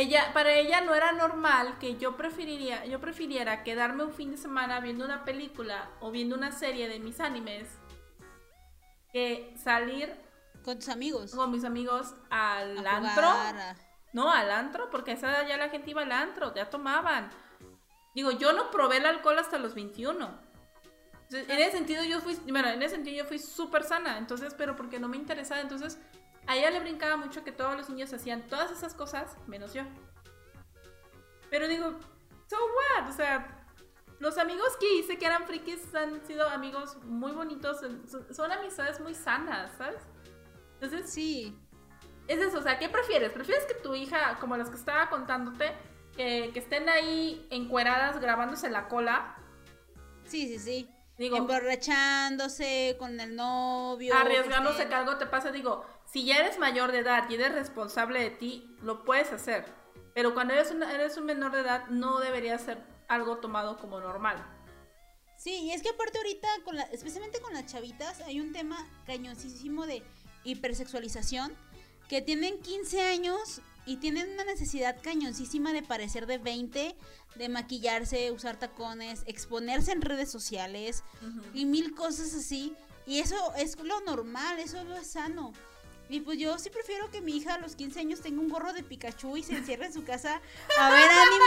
[0.00, 4.36] ella, para ella no era normal que yo preferiría, yo prefiriera quedarme un fin de
[4.36, 7.68] semana viendo una película o viendo una serie de mis animes
[9.12, 10.14] que salir
[10.62, 11.34] con tus amigos.
[11.34, 13.28] Con mis amigos al antro.
[14.12, 17.30] No, al antro, porque esa edad ya la gente iba al antro, ya tomaban.
[18.14, 20.40] Digo, yo no probé el alcohol hasta los 21.
[21.30, 24.76] en ese sentido yo fui, bueno, en ese sentido yo fui súper sana, entonces, pero
[24.76, 25.98] porque no me interesaba, entonces
[26.48, 29.82] a ella le brincaba mucho que todos los niños hacían todas esas cosas, menos yo.
[31.50, 31.96] Pero digo,
[32.48, 33.08] so what?
[33.08, 33.64] O sea,
[34.18, 37.78] los amigos que hice que eran frikis han sido amigos muy bonitos,
[38.32, 40.02] son amistades muy sanas, ¿sabes?
[40.80, 41.56] Entonces, sí
[42.28, 43.32] es eso, o sea, ¿qué prefieres?
[43.32, 45.72] ¿Prefieres que tu hija, como las que estaba contándote,
[46.14, 49.36] que, estén ahí encueradas grabándose la cola?
[50.24, 50.90] Sí, sí, sí.
[51.16, 54.14] Digo, emborrachándose con el novio.
[54.14, 55.50] Arriesgándose que, algo te pase.
[55.50, 59.66] Digo, si ya eres mayor de edad y eres responsable de ti, lo puedes hacer.
[60.14, 64.44] Pero cuando eres, eres un menor de edad, no debería ser algo tomado como normal.
[65.36, 68.76] Sí, y es que aparte ahorita, con la, especialmente con las chavitas, hay un tema
[69.06, 70.02] cañoncísimo de
[70.44, 71.52] hipersexualización
[72.08, 76.96] que tienen 15 años y tienen una necesidad cañoncísima de parecer de 20,
[77.36, 81.04] de maquillarse, usar tacones, exponerse en redes sociales
[81.54, 82.74] y mil cosas así.
[83.06, 85.52] Y eso es lo normal, eso es lo sano.
[86.08, 88.72] Y pues yo sí prefiero que mi hija a los 15 años tenga un gorro
[88.72, 90.40] de Pikachu y se encierre en su casa
[90.78, 91.44] a ver anime,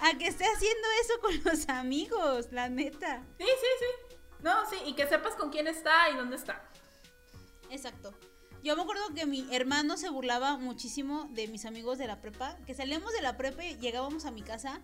[0.00, 3.22] a que esté haciendo eso con los amigos, la neta.
[3.38, 4.16] Sí, sí, sí.
[4.42, 6.62] No, sí, y que sepas con quién está y dónde está.
[7.70, 8.14] Exacto.
[8.62, 12.56] Yo me acuerdo que mi hermano se burlaba muchísimo de mis amigos de la prepa,
[12.66, 14.80] que salíamos de la prepa y llegábamos a mi casa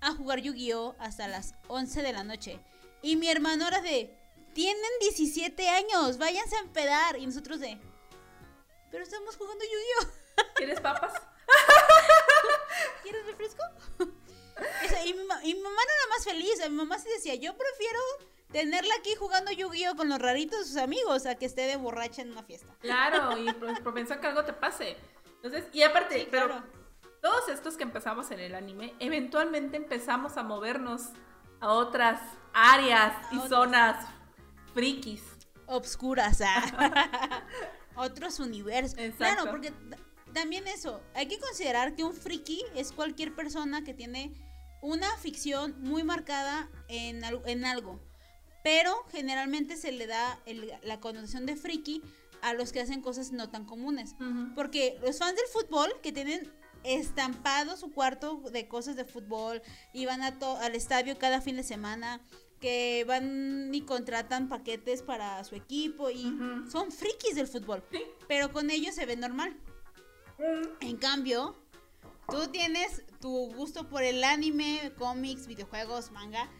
[0.00, 2.60] a jugar Yu-Gi-Oh hasta las 11 de la noche.
[3.02, 4.16] Y mi hermano era de,
[4.54, 7.18] tienen 17 años, váyanse a empedar.
[7.18, 7.78] Y nosotros de,
[8.96, 10.44] pero estamos jugando Yu-Gi-Oh.
[10.54, 11.12] ¿Quieres papas?
[13.02, 13.62] ¿Quieres refresco?
[15.04, 18.00] y, mi, y mi mamá era más feliz, mi mamá sí decía, yo prefiero
[18.50, 22.22] tenerla aquí jugando Yu-Gi-Oh con los raritos de sus amigos a que esté de borracha
[22.22, 22.74] en una fiesta.
[22.80, 24.96] Claro, y por, pensar que algo te pase.
[25.42, 26.62] Entonces, y aparte, pero
[27.20, 31.10] todos estos que empezamos en el anime, eventualmente empezamos a movernos
[31.60, 32.18] a otras
[32.54, 34.06] áreas y zonas
[34.72, 35.22] frikis.
[35.66, 37.42] Obscuras, ¿ah?
[38.06, 38.98] Otros universos.
[39.16, 39.72] Claro, porque
[40.32, 44.32] también eso, hay que considerar que un friki es cualquier persona que tiene
[44.82, 48.00] una ficción muy marcada en, en algo
[48.66, 50.40] pero generalmente se le da
[50.82, 52.02] la connotación de friki
[52.42, 54.16] a los que hacen cosas no tan comunes.
[54.56, 60.06] Porque los fans del fútbol que tienen estampado su cuarto de cosas de fútbol y
[60.06, 62.20] van a al estadio cada fin de semana
[62.66, 66.36] que van y contratan paquetes para su equipo y
[66.68, 67.84] son frikis del fútbol,
[68.26, 69.56] pero con ellos se ve normal.
[70.80, 71.54] En cambio,
[72.28, 76.50] tú tienes tu gusto por el anime, cómics, videojuegos, manga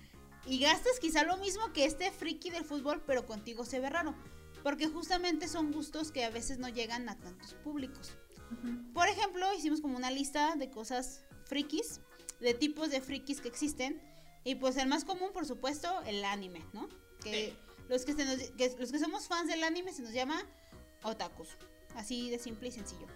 [0.46, 4.14] y gastas quizá lo mismo que este friki del fútbol, pero contigo se ve raro,
[4.62, 8.12] porque justamente son gustos que a veces no llegan a tantos públicos.
[8.94, 12.00] Por ejemplo, hicimos como una lista de cosas frikis,
[12.38, 14.00] de tipos de frikis que existen.
[14.46, 16.88] Y pues el más común, por supuesto, el anime, ¿no?
[17.20, 17.52] Que,
[17.88, 18.14] los, que,
[18.78, 20.40] los que somos fans del anime se nos llama
[21.02, 21.48] otakus.
[21.96, 23.08] Así de simple y sencillo.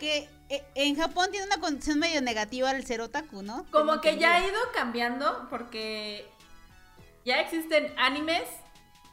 [0.00, 3.66] Que eh, en Japón tiene una condición medio negativa al ser otaku, ¿no?
[3.70, 6.26] Como que ya ha ido cambiando porque
[7.26, 8.48] ya existen animes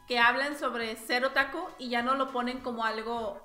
[0.08, 3.38] que hablan sobre ser otaku y ya no lo ponen como algo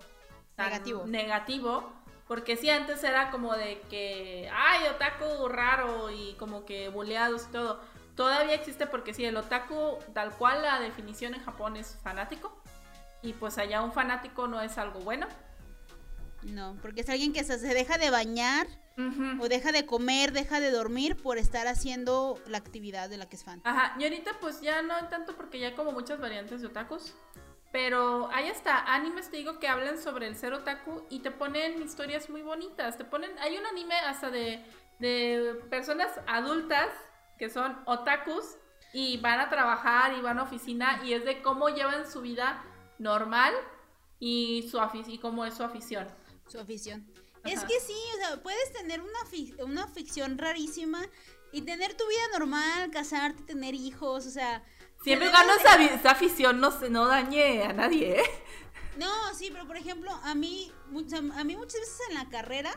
[0.57, 1.05] negativo.
[1.05, 1.93] negativo.
[2.29, 7.51] Porque sí, antes era como de que, ay, otaku raro y como que buleados y
[7.51, 7.81] todo.
[8.15, 12.61] Todavía existe porque sí, el otaku, tal cual la definición en Japón es fanático.
[13.23, 15.27] Y pues allá un fanático no es algo bueno.
[16.43, 18.67] No, porque es alguien que se deja de bañar
[19.39, 23.37] o deja de comer, deja de dormir por estar haciendo la actividad de la que
[23.37, 23.59] es fan.
[23.63, 27.15] Ajá, y ahorita pues ya no tanto porque ya hay como muchas variantes de otakus.
[27.71, 31.81] Pero hay hasta animes, te digo, que hablan sobre el ser otaku y te ponen
[31.81, 32.97] historias muy bonitas.
[32.97, 34.65] Te ponen, hay un anime hasta de,
[34.97, 36.89] de personas adultas
[37.37, 38.57] que son otakus
[38.91, 42.63] y van a trabajar y van a oficina y es de cómo llevan su vida
[42.97, 43.53] normal
[44.19, 46.07] y, su y cómo es su afición.
[46.47, 47.07] Su afición.
[47.45, 51.01] Es que sí, o sea, puedes tener una, una ficción rarísima
[51.51, 54.63] y tener tu vida normal, casarte, tener hijos, o sea,
[55.03, 58.25] Siempre gano esa, afición, no, se, no dañe a nadie, ¿eh?
[58.97, 60.73] No, sí, pero por ejemplo, a mí,
[61.33, 62.71] a mí muchas veces en la carrera,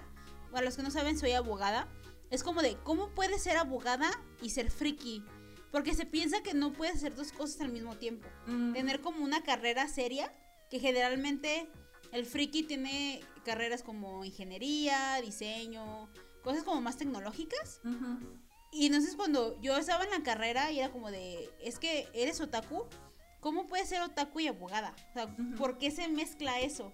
[0.52, 1.88] para los que no saben, soy abogada,
[2.30, 5.24] es como de, ¿cómo puedes ser abogada y ser friki?
[5.72, 8.28] Porque se piensa que no puedes hacer dos cosas al mismo tiempo.
[8.46, 8.72] Mm.
[8.72, 10.32] Tener como una carrera seria,
[10.70, 11.68] que generalmente
[12.12, 16.08] el friki tiene carreras como ingeniería, diseño,
[16.42, 17.80] cosas como más tecnológicas.
[18.72, 22.40] Y entonces cuando yo estaba en la carrera y era como de, es que eres
[22.40, 22.86] otaku,
[23.38, 24.94] ¿cómo puedes ser otaku y abogada?
[25.10, 26.92] O sea, ¿por qué se mezcla eso?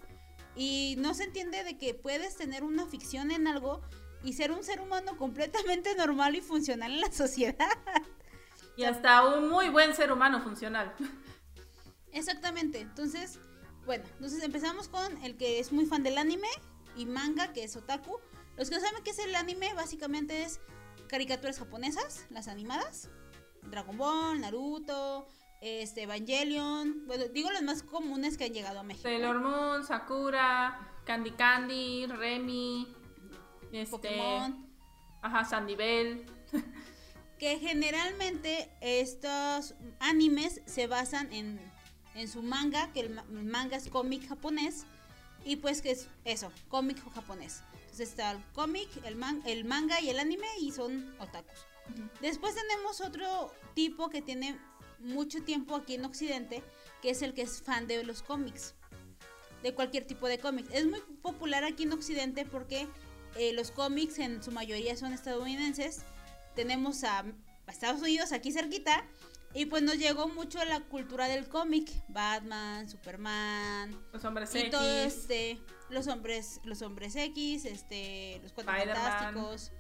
[0.57, 3.81] Y no se entiende de que puedes tener una ficción en algo
[4.25, 7.69] y ser un ser humano completamente normal y funcional en la sociedad.
[8.77, 10.93] Y hasta un muy buen ser humano funcional.
[12.13, 12.81] Exactamente.
[12.81, 13.39] Entonces,
[13.87, 16.49] bueno, entonces empezamos con el que es muy fan del anime
[16.97, 18.19] y manga, que es otaku.
[18.57, 20.61] Los que no saben qué es el anime, básicamente es
[21.09, 23.11] caricaturas japonesas, las animadas.
[23.63, 25.27] Dragon Ball, Naruto,
[25.61, 27.07] este, Evangelion.
[27.07, 29.09] Bueno, digo las más comunes que han llegado a México.
[29.09, 32.95] Sailor Moon, Sakura, Candy Candy, Remy,
[33.73, 34.69] este, Pokémon.
[35.23, 36.27] Ajá, Sandy Bell.
[37.39, 41.61] que generalmente estos animes se basan en,
[42.15, 44.87] en su manga, que el manga es cómic japonés.
[45.45, 47.63] Y pues que es eso, cómic japonés
[48.01, 51.67] está el cómic, el, el manga y el anime y son otakus.
[52.21, 54.59] Después tenemos otro tipo que tiene
[54.99, 56.63] mucho tiempo aquí en Occidente,
[57.03, 58.75] que es el que es fan de los cómics,
[59.63, 60.69] de cualquier tipo de cómics.
[60.73, 62.89] Es muy popular aquí en Occidente porque
[63.37, 66.03] eh, los cómics en su mayoría son estadounidenses.
[66.55, 69.05] Tenemos a, a Estados Unidos aquí cerquita
[69.55, 74.87] y pues nos llegó mucho la cultura del cómic, Batman, Superman, los hombres y todo
[75.05, 75.59] este,
[75.91, 79.73] los hombres, los hombres X, este, los cuatro fantásticos.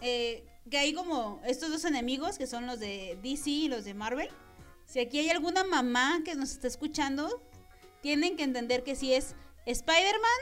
[0.00, 3.94] Eh, que hay como estos dos enemigos que son los de DC y los de
[3.94, 4.30] Marvel.
[4.84, 7.42] Si aquí hay alguna mamá que nos está escuchando,
[8.00, 9.34] tienen que entender que si es
[9.66, 10.40] Spider-Man,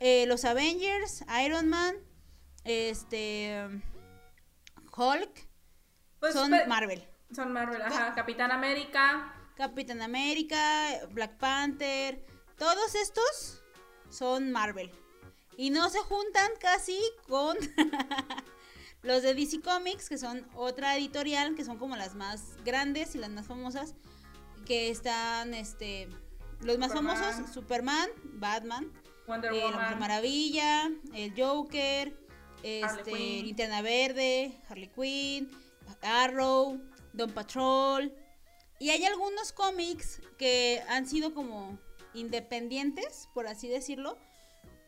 [0.00, 1.96] eh, los Avengers, Iron Man,
[2.64, 3.66] este,
[4.96, 5.48] Hulk,
[6.20, 7.06] pues son Marvel.
[7.34, 8.14] Son Marvel, ajá.
[8.14, 9.32] Capitán América.
[9.56, 12.24] Capitán América, Black Panther.
[12.56, 13.64] Todos estos
[14.10, 14.90] son Marvel.
[15.56, 17.56] Y no se juntan casi con
[19.02, 23.18] los de DC Comics, que son otra editorial, que son como las más grandes y
[23.18, 23.94] las más famosas.
[24.66, 26.08] Que están, este.
[26.60, 28.92] Los más famosos: Superman, Batman,
[29.26, 32.16] Wonder eh, La Maravilla, el Joker,
[32.62, 35.50] este, Linterna Verde, Harley Quinn,
[36.02, 36.80] Arrow.
[37.16, 38.12] Don Patrol.
[38.78, 41.78] Y hay algunos cómics que han sido como
[42.16, 44.18] independientes, por así decirlo,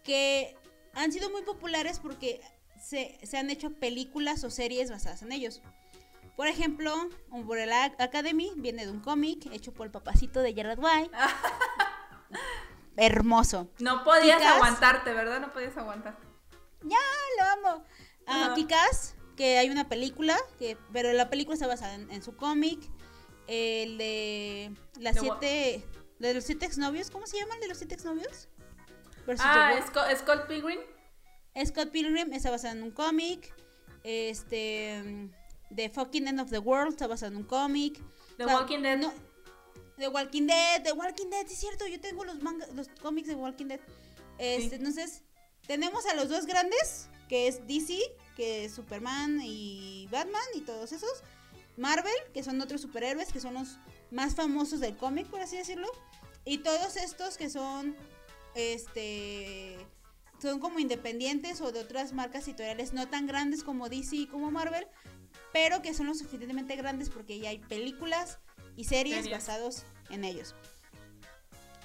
[0.03, 0.57] que
[0.95, 2.41] han sido muy populares porque
[2.83, 5.62] se, han hecho películas o series basadas en ellos.
[6.37, 6.95] Por ejemplo,
[7.31, 11.11] Umbrella Academy viene de un cómic hecho por el papacito de Jared White.
[12.97, 13.70] hermoso.
[13.79, 15.41] No podías aguantarte, ¿verdad?
[15.41, 16.26] No podías aguantarte.
[16.83, 16.97] Ya,
[17.39, 17.85] lo amo.
[18.26, 22.81] Uh, Kikas, que hay una película, que, pero la película está basada en, su cómic.
[23.47, 25.87] El de las siete.
[26.19, 28.49] De los siete exnovios, ¿cómo se llama el de los siete exnovios?
[29.39, 29.73] ah,
[30.16, 30.81] Scott Pilgrim.
[31.66, 33.55] Scott Pilgrim está basado en un cómic.
[34.05, 35.31] Este.
[35.75, 38.01] The Fucking End of the World está basado en un cómic.
[38.37, 39.01] The Walking Dead.
[39.99, 43.35] The Walking Dead, The Walking Dead, es cierto, yo tengo los manga, los cómics de
[43.35, 43.81] Walking Dead.
[44.39, 45.23] Este, Entonces,
[45.66, 47.99] tenemos a los dos grandes, que es DC,
[48.37, 51.23] que es Superman y Batman y todos esos.
[51.77, 53.79] Marvel, que son otros superhéroes, que son los
[54.11, 55.89] más famosos del cómic, por así decirlo.
[56.45, 57.97] Y todos estos que son,
[58.55, 59.77] este,
[60.41, 64.51] son como independientes o de otras marcas editoriales no tan grandes como DC y como
[64.51, 64.87] Marvel,
[65.53, 68.39] pero que son lo suficientemente grandes porque ya hay películas
[68.77, 70.55] y series, basados en ellos.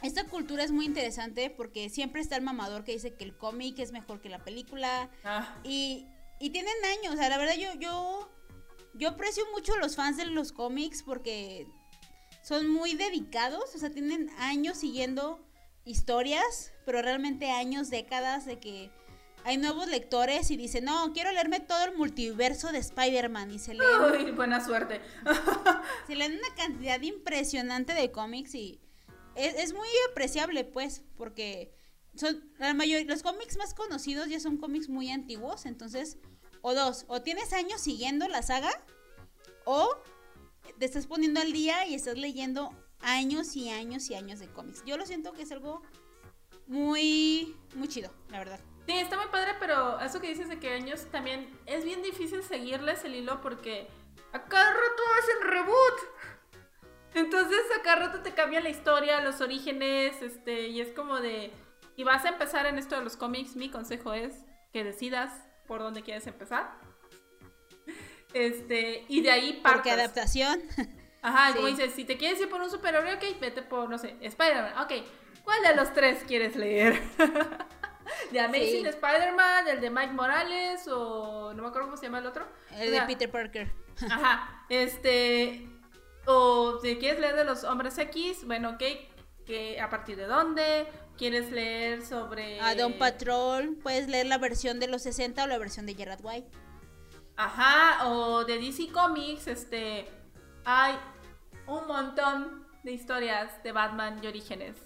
[0.03, 3.79] Esta cultura es muy interesante porque siempre está el mamador que dice que el cómic
[3.79, 5.09] es mejor que la película.
[5.23, 5.57] Ah.
[5.63, 6.05] Y,
[6.39, 7.13] y, tienen años.
[7.13, 8.29] O sea, la verdad yo, yo,
[8.95, 11.67] yo aprecio mucho los fans de los cómics porque
[12.43, 13.73] son muy dedicados.
[13.73, 15.43] O sea, tienen años siguiendo
[15.85, 18.91] historias, pero realmente años, décadas de que
[19.45, 23.73] hay nuevos lectores y dicen, no, quiero leerme todo el multiverso de Spider-Man y se
[23.73, 24.25] leen...
[24.25, 25.01] Uy, buena suerte.
[26.07, 28.79] se leen una cantidad impresionante de cómics y
[29.35, 31.75] es, muy apreciable, pues, porque
[32.15, 36.17] son la mayoría, los cómics más conocidos ya son cómics muy antiguos, entonces,
[36.61, 38.71] o dos, o tienes años siguiendo la saga,
[39.65, 39.89] o
[40.79, 42.71] te estás poniendo al día y estás leyendo
[43.01, 44.83] años y años y años de cómics.
[44.85, 45.81] Yo lo siento que es algo
[46.67, 48.59] muy, muy chido, la verdad.
[48.85, 52.43] Sí, está muy padre, pero eso que dices de que años también es bien difícil
[52.43, 53.87] seguirles el hilo porque
[54.33, 56.23] a cada rato hacen reboot.
[57.13, 61.51] Entonces a cada rato te cambia la historia, los orígenes, este, y es como de...
[61.95, 64.33] Y vas a empezar en esto de los cómics, mi consejo es
[64.71, 65.31] que decidas
[65.67, 66.79] por dónde quieres empezar.
[68.33, 69.73] Este, y de ahí partas.
[69.73, 70.61] Porque adaptación.
[71.21, 74.17] Ajá, como dices, si te quieres ir por un superhéroe, ok, vete por, no sé,
[74.19, 74.77] Spider-Man.
[74.79, 74.91] Ok,
[75.43, 77.01] ¿cuál de los tres quieres leer?
[78.31, 82.25] de Amazing Spider-Man, el de Mike Morales o no me acuerdo cómo se llama el
[82.25, 82.45] otro.
[82.71, 83.71] El de Peter Parker.
[84.09, 85.67] Ajá, este
[86.25, 88.83] o si quieres leer de los hombres X, bueno, ok,
[89.45, 94.79] que a partir de dónde quieres leer sobre a Don Patrol, puedes leer la versión
[94.79, 96.49] de los 60 o la versión de Gerard White.
[97.35, 100.07] Ajá, o de DC Comics, este
[100.65, 100.95] hay
[101.67, 104.77] un montón de historias de Batman y orígenes.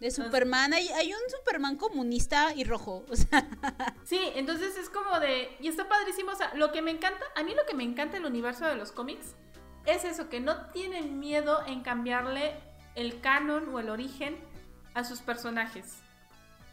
[0.00, 3.04] De Superman, hay, hay, un Superman comunista y rojo.
[3.08, 3.48] O sea.
[4.04, 5.56] Sí, entonces es como de.
[5.60, 6.32] Y está padrísimo.
[6.32, 8.74] O sea, lo que me encanta, a mí lo que me encanta el universo de
[8.74, 9.36] los cómics
[9.86, 12.56] es eso, que no tienen miedo en cambiarle
[12.96, 14.36] el canon o el origen
[14.94, 15.98] a sus personajes.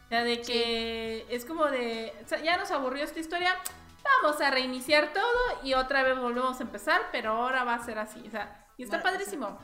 [0.05, 2.11] O sea, de que es como de.
[2.25, 3.55] O sea, ya nos aburrió esta historia.
[4.03, 7.99] Vamos a reiniciar todo y otra vez volvemos a empezar, pero ahora va a ser
[7.99, 8.21] así.
[8.27, 9.59] O sea, y está padrísimo.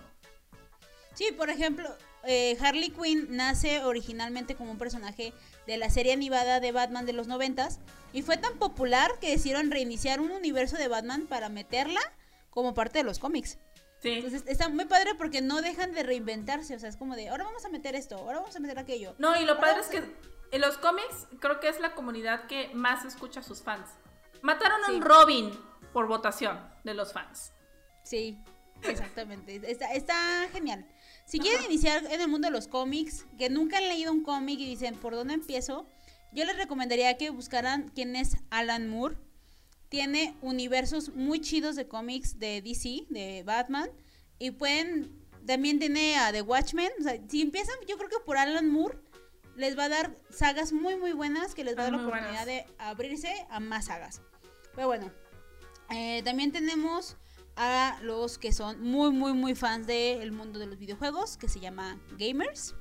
[1.13, 1.89] Sí, por ejemplo,
[2.23, 5.33] eh, Harley Quinn nace originalmente como un personaje
[5.65, 7.79] de la serie animada de Batman de los noventas
[8.11, 12.01] y fue tan popular que decidieron reiniciar un universo de Batman para meterla
[12.49, 13.57] como parte de los cómics.
[13.99, 14.13] Sí.
[14.13, 17.45] Entonces está muy padre porque no dejan de reinventarse, o sea, es como de, ahora
[17.45, 19.15] vamos a meter esto, ahora vamos a meter aquello.
[19.17, 20.03] No, y lo padre es que
[20.51, 23.89] en los cómics creo que es la comunidad que más escucha a sus fans.
[24.45, 25.49] Mataron a un Robin
[25.91, 27.51] por votación de los fans.
[28.03, 28.37] Sí,
[28.83, 29.59] exactamente.
[29.71, 30.85] está, está genial.
[31.25, 34.59] Si quieren iniciar en el mundo de los cómics, que nunca han leído un cómic
[34.59, 35.87] y dicen, ¿por dónde empiezo?
[36.31, 39.17] Yo les recomendaría que buscaran quién es Alan Moore.
[39.89, 43.89] Tiene universos muy chidos de cómics de DC, de Batman.
[44.37, 46.91] Y pueden, también tiene a The Watchmen.
[46.99, 48.99] O sea, si empiezan, yo creo que por Alan Moore,
[49.55, 52.45] les va a dar sagas muy, muy buenas que les va a dar la oportunidad
[52.45, 54.21] de abrirse a más sagas.
[54.75, 55.11] Pero bueno,
[55.89, 57.17] eh, también tenemos
[57.55, 61.59] a los que son muy, muy, muy fans del mundo de los videojuegos, que se
[61.59, 62.75] llama Gamers.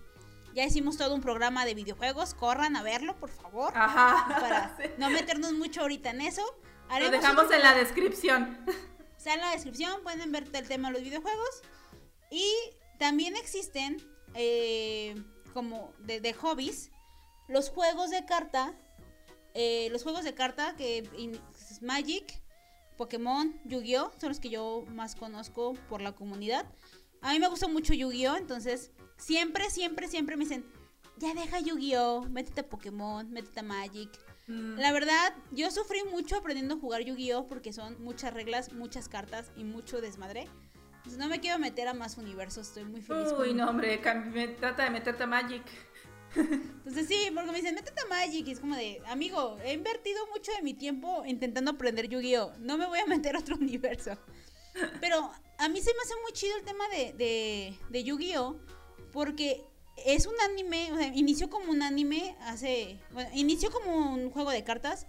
[0.54, 3.72] Ya hicimos todo un programa de videojuegos, corran a verlo, por favor.
[3.76, 4.26] Ajá.
[4.28, 6.42] Para no meternos mucho ahorita en eso.
[7.00, 8.58] Lo dejamos en la descripción.
[9.16, 11.62] Está en la descripción, pueden ver el tema de los videojuegos.
[12.30, 12.52] Y
[12.98, 13.96] también existen,
[14.34, 15.14] eh,
[15.52, 16.90] como de, hobbies,
[17.48, 18.74] los juegos de carta.
[19.54, 21.08] Eh, los juegos de carta que
[21.74, 22.40] es Magic,
[22.96, 24.12] Pokémon, Yu-Gi-Oh!
[24.20, 26.66] son los que yo más conozco por la comunidad.
[27.20, 28.36] A mí me gusta mucho Yu-Gi-Oh!
[28.36, 30.64] Entonces, siempre, siempre, siempre me dicen,
[31.16, 32.28] ya deja Yu-Gi-Oh!
[32.30, 34.08] Métete a Pokémon, métete a Magic.
[34.46, 34.78] Mm.
[34.78, 37.48] La verdad, yo sufrí mucho aprendiendo a jugar Yu-Gi-Oh!
[37.48, 40.48] porque son muchas reglas, muchas cartas y mucho desmadre.
[40.98, 43.32] Entonces no me quiero meter a más universos, estoy muy feliz.
[43.36, 43.98] Uy, no, hombre,
[44.58, 45.64] trata de meterte a Magic.
[46.36, 48.46] Entonces sí, porque me dicen, métete a Magic.
[48.46, 52.54] Y es como de, amigo, he invertido mucho de mi tiempo intentando aprender Yu-Gi-Oh!
[52.58, 54.18] No me voy a meter a otro universo.
[55.00, 58.56] Pero a mí se me hace muy chido el tema de, de, de Yu-Gi-Oh!
[59.12, 59.64] Porque
[60.04, 62.98] es un anime, o sea, inició como un anime hace.
[63.12, 65.06] Bueno, inició como un juego de cartas.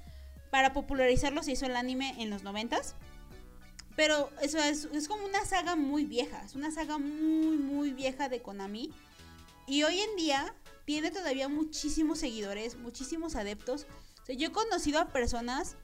[0.51, 2.95] Para popularizarlo se hizo el anime en los noventas.
[3.95, 6.43] Pero eso es, es, como una saga muy vieja.
[6.43, 8.91] Es una saga muy, muy vieja de Konami.
[9.67, 10.53] Y hoy en día
[10.86, 13.86] tiene todavía muchísimos seguidores, muchísimos adeptos.
[14.21, 15.75] O sea, yo he conocido a personas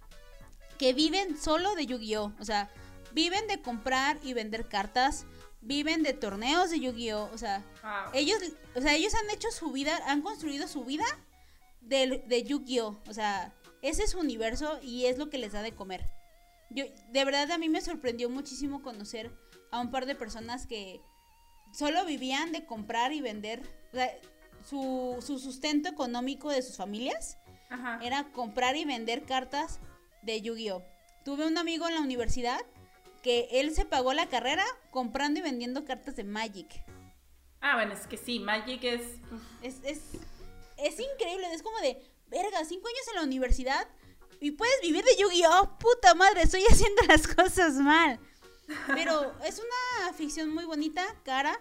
[0.77, 2.33] que viven solo de Yu-Gi-Oh!
[2.39, 2.71] O sea,
[3.13, 5.25] viven de comprar y vender cartas
[5.61, 7.29] viven de torneos de Yu-Gi-Oh!
[7.33, 7.63] O sea,
[8.13, 8.39] ellos,
[8.75, 11.05] o sea, ellos han hecho su vida, han construido su vida
[11.81, 12.99] de, de Yu-Gi-Oh!
[13.07, 16.09] O sea, ese es su universo y es lo que les da de comer.
[16.69, 19.31] Yo, de verdad a mí me sorprendió muchísimo conocer
[19.71, 21.01] a un par de personas que
[21.73, 23.61] solo vivían de comprar y vender.
[23.91, 24.11] O sea,
[24.67, 27.37] su, su, sustento económico de sus familias
[28.01, 29.79] era comprar y vender cartas
[30.23, 30.83] de Yu-Gi-Oh!
[31.23, 32.59] Tuve un amigo en la universidad
[33.23, 36.83] que él se pagó la carrera comprando y vendiendo cartas de Magic.
[37.61, 39.01] Ah, bueno, es que sí, Magic es...
[39.61, 40.01] Es, es,
[40.77, 43.87] es increíble, es como de, verga, cinco años en la universidad
[44.39, 45.77] y puedes vivir de Yu-Gi-Oh!
[45.77, 48.19] Puta madre, estoy haciendo las cosas mal.
[48.87, 51.59] Pero es una afición muy bonita, cara.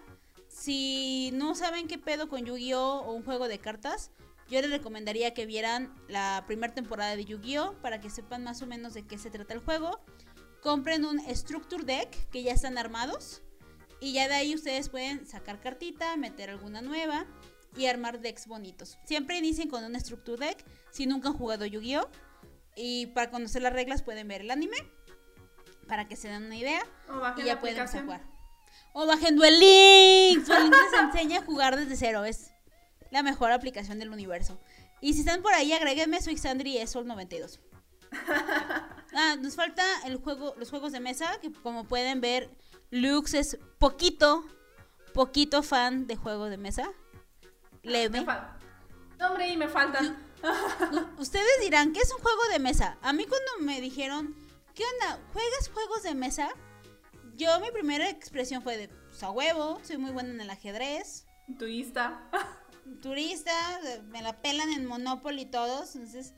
[0.51, 3.03] Si no saben qué pedo con Yu-Gi-Oh!
[3.05, 4.11] o un juego de cartas,
[4.49, 7.81] yo les recomendaría que vieran la primera temporada de Yu-Gi-Oh!
[7.81, 9.99] para que sepan más o menos de qué se trata el juego
[10.61, 13.41] compren un Structure Deck que ya están armados.
[13.99, 17.25] Y ya de ahí ustedes pueden sacar cartita, meter alguna nueva
[17.75, 18.97] y armar decks bonitos.
[19.05, 22.09] Siempre inicien con un Structure Deck si nunca han jugado Yu-Gi-Oh!
[22.75, 24.77] Y para conocer las reglas pueden ver el anime.
[25.87, 26.81] Para que se den una idea.
[27.37, 28.30] y ya pueden jugar.
[28.93, 30.47] O bajen Duel Links.
[30.47, 32.25] Duel Links les enseña a jugar desde cero.
[32.25, 32.51] Es
[33.09, 34.59] la mejor aplicación del universo.
[35.01, 37.59] Y si están por ahí, agréguenme, soy Sandri Esol92.
[39.13, 42.49] Ah, nos falta el juego, los juegos de mesa, que como pueden ver,
[42.91, 44.45] Lux es poquito,
[45.13, 46.89] poquito fan de juegos de mesa.
[47.83, 48.25] Leve.
[49.19, 50.17] hombre, y me faltan.
[51.17, 52.97] Ustedes dirán, ¿qué es un juego de mesa?
[53.01, 54.35] A mí cuando me dijeron,
[54.73, 55.19] ¿qué onda?
[55.33, 56.49] ¿Juegas juegos de mesa?
[57.35, 61.25] Yo mi primera expresión fue de, pues a huevo, soy muy buena en el ajedrez.
[61.57, 62.29] Turista.
[63.01, 63.51] Turista,
[64.09, 66.33] me la pelan en Monopoly todos, entonces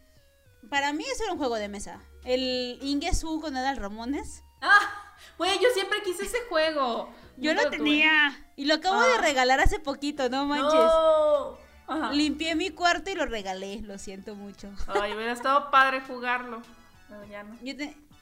[0.70, 2.00] para mí eso era un juego de mesa.
[2.24, 4.44] El Ingesu con Adal Ramones.
[4.62, 7.10] Ah, güey, yo siempre quise ese juego.
[7.38, 8.46] Yo lo tenía.
[8.56, 9.22] Y lo acabo de ah.
[9.22, 10.74] regalar hace poquito, no manches.
[10.74, 12.12] No.
[12.14, 14.74] Limpié mi cuarto y lo regalé, lo siento mucho.
[14.88, 16.62] Ay, hubiera estado padre jugarlo.
[17.10, 17.58] Pero ya no.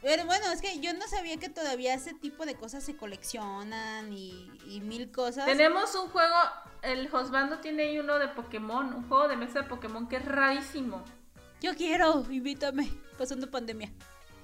[0.01, 4.11] Pero bueno, es que yo no sabía que todavía ese tipo de cosas se coleccionan
[4.11, 5.45] y, y mil cosas.
[5.45, 6.35] Tenemos un juego,
[6.81, 10.25] el Josbando tiene ahí uno de Pokémon, un juego de mesa de Pokémon que es
[10.25, 11.03] rarísimo.
[11.61, 13.93] Yo quiero, invítame, pasando pandemia.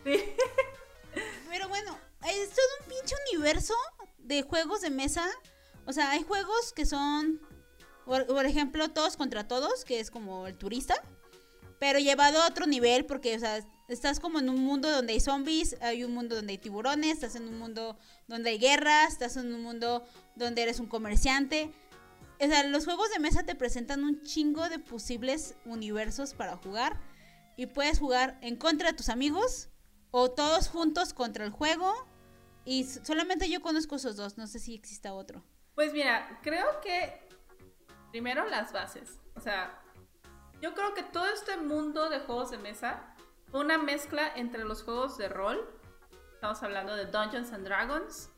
[0.03, 0.23] Sí.
[1.49, 3.73] Pero bueno, es todo un pinche universo
[4.19, 5.25] de juegos de mesa.
[5.85, 7.41] O sea, hay juegos que son,
[8.05, 10.95] por, ejemplo, todos contra todos, que es como el turista.
[11.79, 13.39] Pero llevado a otro nivel, porque, o
[13.87, 17.35] estás como en un mundo donde hay zombies, hay un mundo donde hay tiburones, estás
[17.35, 17.97] en un mundo
[18.27, 20.03] donde hay guerras, estás en un mundo
[20.35, 21.71] donde eres un comerciante.
[22.39, 26.99] O sea, los juegos de mesa te presentan un chingo de posibles universos para jugar.
[27.55, 29.69] Y puedes jugar en contra de tus amigos
[30.11, 31.93] o todos juntos contra el juego.
[32.65, 35.43] Y solamente yo conozco esos dos, no sé si exista otro.
[35.73, 37.27] Pues mira, creo que
[38.11, 39.19] primero las bases.
[39.35, 39.81] O sea,
[40.61, 43.13] yo creo que todo este mundo de juegos de mesa,
[43.53, 45.69] una mezcla entre los juegos de rol,
[46.33, 48.31] estamos hablando de Dungeons and Dragons,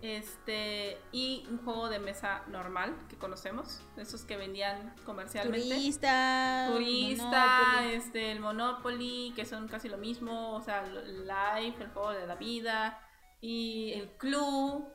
[0.00, 5.68] este, y un juego de mesa normal que conocemos, esos que vendían comercialmente.
[5.68, 11.90] Turista, Turista, este, el Monopoly, que son casi lo mismo, o sea, el Life, el
[11.90, 13.00] juego de la vida,
[13.40, 14.86] y el Clue,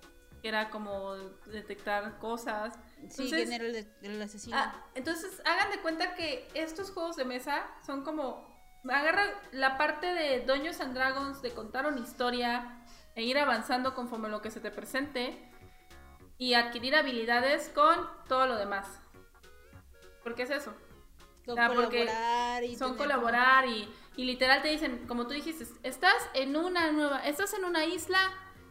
[0.42, 1.16] que era como
[1.48, 2.78] detectar cosas.
[3.10, 4.58] Sí, el, el asesino.
[4.58, 8.52] Ah, entonces, hagan de cuenta que estos juegos de mesa son como.
[8.90, 9.24] Agarra
[9.54, 12.84] la parte de Dungeons and Dragons de contar una historia
[13.16, 15.50] e ir avanzando conforme lo que se te presente
[16.38, 18.88] y adquirir habilidades con todo lo demás.
[20.24, 20.74] ¿Por qué es eso?
[21.46, 26.92] colaborar y son colaborar y, y, literal te dicen, como tú dijiste, estás en una
[26.92, 28.18] nueva, estás en una isla,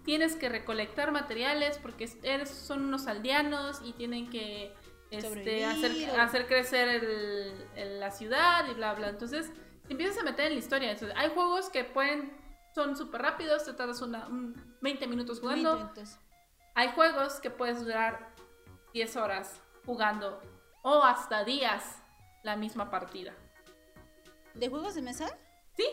[0.05, 4.75] tienes que recolectar materiales porque eres, son unos aldeanos y tienen que
[5.11, 9.11] este, hacer, hacer, crecer la ciudad y bla, bla.
[9.11, 9.51] Entonces,
[9.87, 10.97] te empiezas a meter en la historia.
[11.17, 12.43] hay juegos que pueden
[12.75, 14.27] son súper rápidos, te tardas una,
[14.81, 15.93] 20 minutos jugando.
[16.75, 18.35] Hay juegos que puedes durar
[18.95, 20.41] 10 horas jugando
[20.83, 22.03] o hasta días
[22.43, 23.35] la misma partida.
[24.55, 25.39] ¿De juegos de mesa?
[25.77, 25.85] Sí.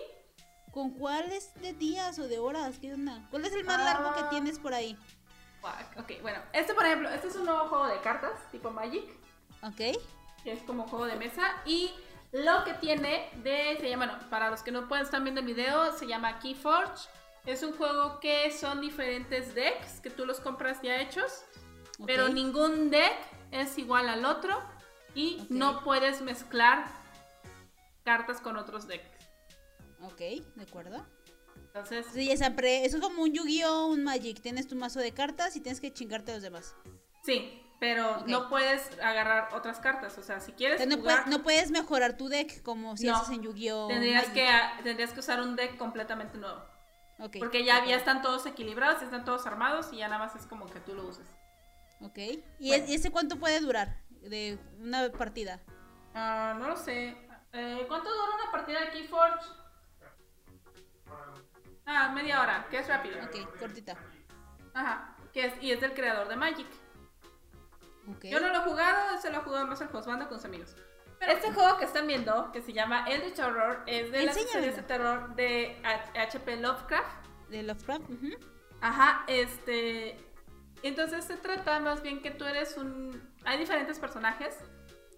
[0.71, 2.77] ¿Con cuáles de días o de horas?
[2.79, 3.25] ¿Qué onda?
[3.31, 4.29] ¿Cuál es el más largo que Ah.
[4.29, 4.97] tienes por ahí?
[5.97, 9.03] Ok, bueno, este por ejemplo, este es un nuevo juego de cartas tipo Magic,
[9.61, 9.75] ¿Ok?
[10.43, 11.91] que es como juego de mesa y
[12.31, 15.47] lo que tiene de, se llama, bueno, para los que no pueden estar viendo el
[15.47, 17.09] video, se llama Keyforge.
[17.45, 21.43] Es un juego que son diferentes decks que tú los compras ya hechos,
[22.05, 23.17] pero ningún deck
[23.51, 24.61] es igual al otro
[25.15, 26.85] y no puedes mezclar
[28.05, 29.18] cartas con otros decks.
[30.01, 31.05] Ok, de acuerdo.
[31.67, 33.87] Entonces, Sí, esa pre- eso es como un Yu-Gi-Oh!
[33.87, 34.41] un Magic.
[34.41, 36.75] Tienes tu mazo de cartas y tienes que chingarte a los demás.
[37.23, 40.17] sí, pero no puedes agarrar otras cartas.
[40.17, 43.15] O sea, si quieres no, jugar, puedes, no puedes mejorar tu deck como si No.
[43.15, 43.87] haces en Yu-Gi-Oh!
[43.87, 44.33] tendrías, Magic.
[44.77, 46.61] que, tendrías que usar un deck completamente nuevo.
[47.19, 50.35] Ok, Porque ya, ya están todos equilibrados, ya están todos armados y ya nada más
[50.35, 51.27] es como que tú lo uses.
[52.01, 52.17] Ok.
[52.59, 52.85] ¿Y Bueno.
[52.89, 55.59] ese cuánto puede durar de una partida?
[56.13, 57.15] Ah, no lo sé.
[57.53, 59.45] Eh, ¿Cuánto dura una partida de Keyforge?
[61.91, 63.17] Ah, media hora, que es rápido.
[63.23, 63.97] Ok, cortita.
[64.75, 65.15] Ajá.
[65.33, 66.67] Que es, y es del creador de Magic.
[68.07, 68.25] Ok.
[68.25, 70.75] Yo no lo he jugado, se lo he jugado más al Josbando con sus amigos.
[71.19, 74.75] Pero este juego que están viendo, que se llama Eldritch Horror, es de las series
[74.75, 75.81] de terror de
[76.15, 77.25] HP Lovecraft.
[77.49, 78.07] De Lovecraft.
[78.07, 78.37] ujú.
[78.81, 80.15] Ajá, este.
[80.83, 83.33] Entonces se trata más bien que tú eres un.
[83.45, 84.55] Hay diferentes personajes.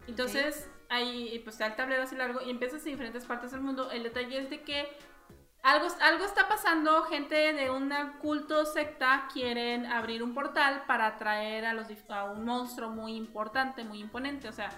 [0.08, 1.38] Entonces hay.
[1.40, 3.92] Pues está el tablero así largo y empiezas en diferentes partes del mundo.
[3.92, 4.98] El detalle es de que
[5.64, 7.04] algo, algo está pasando.
[7.04, 12.46] Gente de un culto secta quieren abrir un portal para atraer a, los, a un
[12.46, 14.48] monstruo muy importante, muy imponente.
[14.48, 14.70] O sea.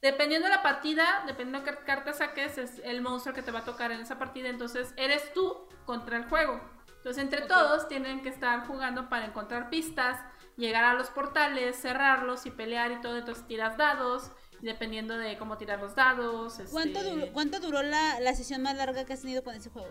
[0.00, 3.60] Dependiendo de la partida, dependiendo de qué carta saques, es el monstruo que te va
[3.60, 4.48] a tocar en esa partida.
[4.48, 6.60] Entonces, eres tú contra el juego.
[6.98, 10.20] Entonces, entre todos tienen que estar jugando para encontrar pistas,
[10.56, 13.16] llegar a los portales, cerrarlos y pelear y todo.
[13.16, 14.30] Entonces, tiras dados,
[14.64, 16.60] dependiendo de cómo tirar los dados.
[16.70, 19.70] ¿Cuánto este, duró, cuánto duró la, la sesión más larga que has tenido con ese
[19.70, 19.88] juego?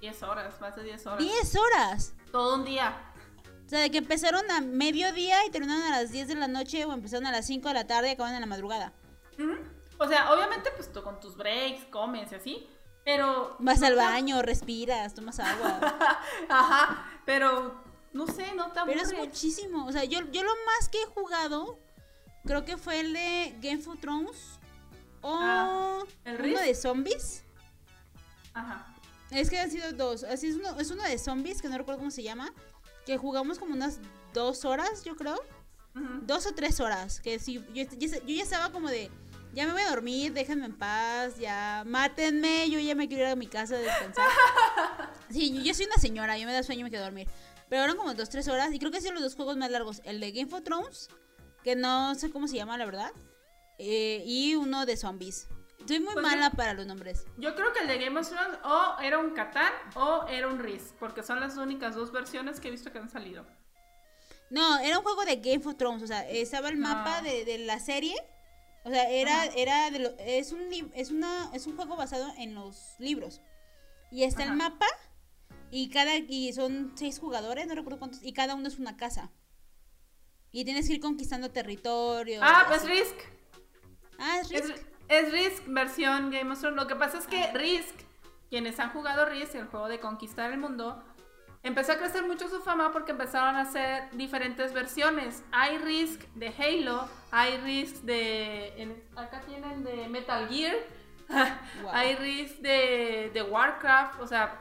[0.00, 1.24] 10 horas, más de 10 horas.
[1.24, 2.14] ¡10 horas!
[2.30, 3.12] Todo un día.
[3.64, 6.84] O sea, de que empezaron a mediodía y terminaron a las 10 de la noche
[6.84, 8.92] o empezaron a las 5 de la tarde y acaban en la madrugada.
[9.98, 12.68] O sea, obviamente, pues tú con tus breaks, comes y así.
[13.04, 13.56] Pero.
[13.58, 15.80] Vas al baño, respiras, tomas agua.
[16.48, 17.84] Ajá, pero.
[18.12, 19.26] No sé, no te Pero es aburre.
[19.26, 19.86] muchísimo.
[19.86, 21.78] O sea, yo, yo lo más que he jugado,
[22.46, 24.58] creo que fue el de Game of Thrones.
[25.20, 27.42] O Ah, ¿el uno de zombies.
[28.54, 28.86] Ajá.
[29.30, 30.24] Es que han sido dos.
[30.24, 32.52] Así es uno, es uno de zombies, que no recuerdo cómo se llama.
[33.04, 33.98] Que jugamos como unas
[34.32, 35.34] dos horas, yo creo.
[35.94, 36.20] Ujú.
[36.22, 37.20] Dos o tres horas.
[37.20, 39.10] Que sí, yo, yo- yo ya estaba como de.
[39.52, 43.30] Ya me voy a dormir, déjenme en paz, ya mátenme, yo ya me quiero ir
[43.30, 44.24] a mi casa a descansar.
[45.30, 47.26] Sí, yo, yo soy una señora, yo me da sueño y me quedo a dormir.
[47.68, 49.70] Pero eran como dos, tres horas y creo que han sido los dos juegos más
[49.70, 50.00] largos.
[50.04, 51.08] El de Game of Thrones,
[51.66, 53.10] que no sé cómo se llama, la verdad.
[53.78, 55.48] eh, y uno de zombies.
[55.86, 57.26] Soy muy Pues mala para los nombres.
[57.36, 60.58] Yo creo que el de Game of Thrones o era un Catán o era un
[60.60, 63.44] Risk, porque son las únicas dos versiones que he visto que han salido.
[64.48, 67.22] No, era un juego de Game of Thrones, o sea, estaba el mapa Ah.
[67.22, 68.14] de, de la serie.
[68.84, 69.52] O sea, era, Ajá.
[69.56, 70.62] era de lo- es un
[70.94, 73.40] es una, es un juego basado en los libros.
[74.12, 74.52] Y está Ajá.
[74.52, 74.86] el mapa
[75.70, 79.32] y cada y son seis jugadores, no recuerdo cuántos, y cada uno es una casa.
[80.56, 82.40] Y tienes que ir conquistando territorio.
[82.42, 82.88] Ah, pues así.
[82.88, 83.14] Risk.
[84.18, 84.86] Ah, es Risk.
[85.08, 86.76] es Risk versión Game of Thrones.
[86.76, 87.94] Lo que pasa es que Risk,
[88.48, 91.04] quienes han jugado Risk, el juego de conquistar el mundo,
[91.62, 95.42] empezó a crecer mucho su fama porque empezaron a hacer diferentes versiones.
[95.52, 98.68] Hay Risk de Halo, hay Risk de...
[98.80, 100.76] en- acá tienen de Metal Gear,
[101.82, 101.90] Wow.
[101.92, 104.58] hay Risk de, de Warcraft, o sea,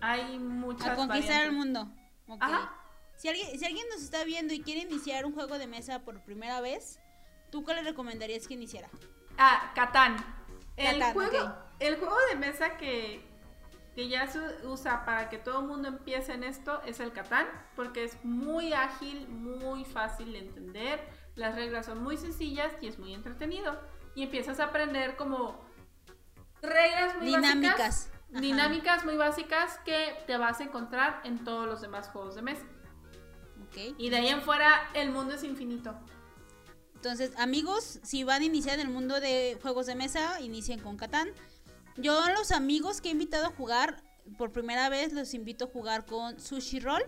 [0.00, 1.90] hay muchas A conquistar el mundo.
[2.38, 2.72] Ajá.
[3.16, 6.20] Si alguien, si alguien nos está viendo y quiere iniciar un juego de mesa por
[6.22, 7.00] primera vez,
[7.50, 8.88] ¿tú qué le recomendarías que iniciara?
[9.38, 10.16] Ah, Catán.
[10.76, 13.26] El, Catán, juego, el juego de mesa que,
[13.94, 17.46] que ya se usa para que todo el mundo empiece en esto es el Catán,
[17.74, 21.00] porque es muy ágil, muy fácil de entender,
[21.34, 23.80] las reglas son muy sencillas y es muy entretenido.
[24.14, 25.64] Y empiezas a aprender como
[26.62, 27.78] reglas muy Dinámicas.
[27.78, 28.40] básicas, Ajá.
[28.40, 32.64] dinámicas muy básicas que te vas a encontrar en todos los demás juegos de mesa.
[33.76, 33.94] Ok.
[33.98, 35.94] Y de ahí en fuera el mundo es infinito.
[36.94, 40.96] Entonces, amigos, si van a iniciar en el mundo de juegos de mesa, inicien con
[40.96, 41.28] Catán.
[41.96, 44.02] Yo a los amigos que he invitado a jugar
[44.38, 47.02] por primera vez, los invito a jugar con Sushi Roll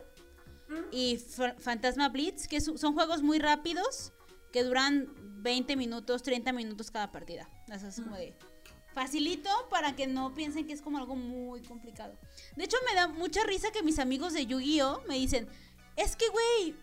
[0.68, 0.74] Mm.
[0.92, 4.12] y Fa- Fantasma Blitz, que son juegos muy rápidos,
[4.52, 5.08] que duran
[5.42, 7.48] 20 minutos, 30 minutos cada partida.
[7.72, 8.36] Eso es como de
[8.92, 12.18] facilito para que no piensen que es como algo muy complicado.
[12.56, 15.48] De hecho, me da mucha risa que mis amigos de Yu-Gi-Oh me dicen,
[15.98, 16.74] es que, güey,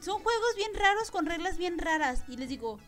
[0.00, 2.24] son juegos bien raros con reglas bien raras.
[2.28, 2.78] Y les digo,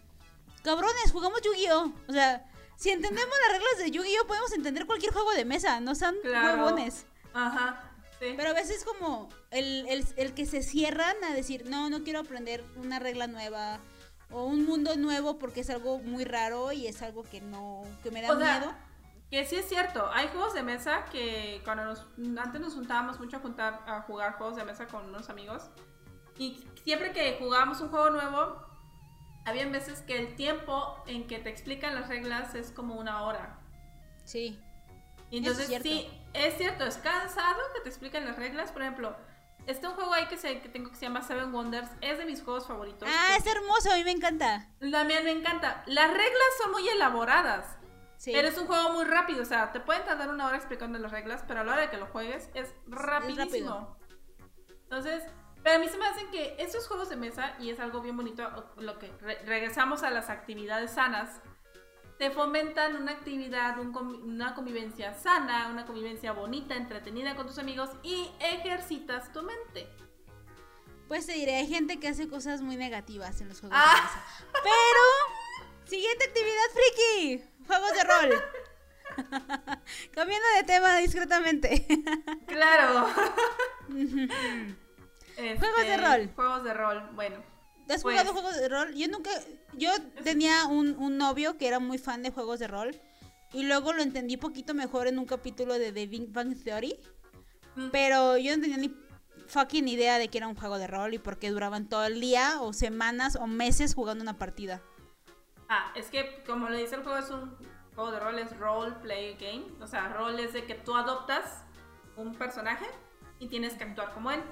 [0.62, 1.92] cabrones, jugamos Yu-Gi-Oh!
[2.08, 2.44] O sea,
[2.76, 4.26] si entendemos las reglas de Yu-Gi-Oh!
[4.26, 6.76] podemos entender cualquier juego de mesa, no sean claro.
[7.32, 7.92] Ajá.
[8.18, 8.34] Sí.
[8.36, 12.18] Pero a veces como el, el, el, que se cierran a decir, no, no quiero
[12.20, 13.80] aprender una regla nueva
[14.30, 18.10] o un mundo nuevo porque es algo muy raro y es algo que no, que
[18.10, 18.74] me da miedo.
[19.30, 22.06] Que sí es cierto, hay juegos de mesa que cuando nos,
[22.36, 25.70] antes nos juntábamos mucho a, juntar, a jugar juegos de mesa con unos amigos
[26.36, 28.66] y siempre que jugábamos un juego nuevo,
[29.44, 33.58] había veces que el tiempo en que te explican las reglas es como una hora.
[34.24, 34.58] Sí.
[35.30, 38.72] entonces sí, es cierto, es cansado que te expliquen las reglas.
[38.72, 39.14] Por ejemplo,
[39.66, 42.42] este un juego ahí que, que tengo que se llama Seven Wonders, es de mis
[42.42, 43.08] juegos favoritos.
[43.10, 44.66] Ah, es hermoso, a mí me encanta.
[44.90, 45.84] También me encanta.
[45.86, 47.76] Las reglas son muy elaboradas.
[48.24, 51.10] Pero es un juego muy rápido, o sea, te pueden tardar una hora explicando las
[51.10, 53.96] reglas, pero a la hora de que lo juegues es rapidísimo.
[54.82, 55.22] Entonces,
[55.62, 58.16] pero a mí se me hacen que estos juegos de mesa, y es algo bien
[58.16, 59.10] bonito, lo que
[59.44, 61.40] regresamos a las actividades sanas,
[62.18, 68.30] te fomentan una actividad, una convivencia sana, una convivencia bonita, entretenida con tus amigos y
[68.40, 69.88] ejercitas tu mente.
[71.08, 74.02] Pues te diré, hay gente que hace cosas muy negativas en los juegos de ah.
[74.02, 74.24] mesa.
[74.52, 75.29] Pero,
[75.90, 78.30] siguiente actividad friki juegos de rol.
[80.14, 81.86] Cambiando de tema discretamente.
[82.46, 83.08] claro.
[85.36, 86.30] juegos de rol.
[86.36, 87.42] Juegos de rol, bueno.
[87.88, 88.94] ¿Has jugado pues juegos de rol?
[88.94, 89.30] Yo nunca.
[89.72, 89.90] Yo
[90.22, 93.00] tenía un, un, novio que era muy fan de juegos de rol.
[93.52, 96.96] Y luego lo entendí poquito mejor en un capítulo de The Big Bang Theory.
[97.74, 97.88] Mm.
[97.90, 98.94] Pero yo no tenía ni
[99.48, 102.20] fucking idea de que era un juego de rol y por qué duraban todo el
[102.20, 104.80] día o semanas o meses jugando una partida.
[105.72, 107.56] Ah, es que como le dice el juego, es un
[107.94, 109.66] juego de rol, es role play game.
[109.80, 111.62] O sea, rol es de que tú adoptas
[112.16, 112.86] un personaje
[113.38, 114.42] y tienes que actuar como él.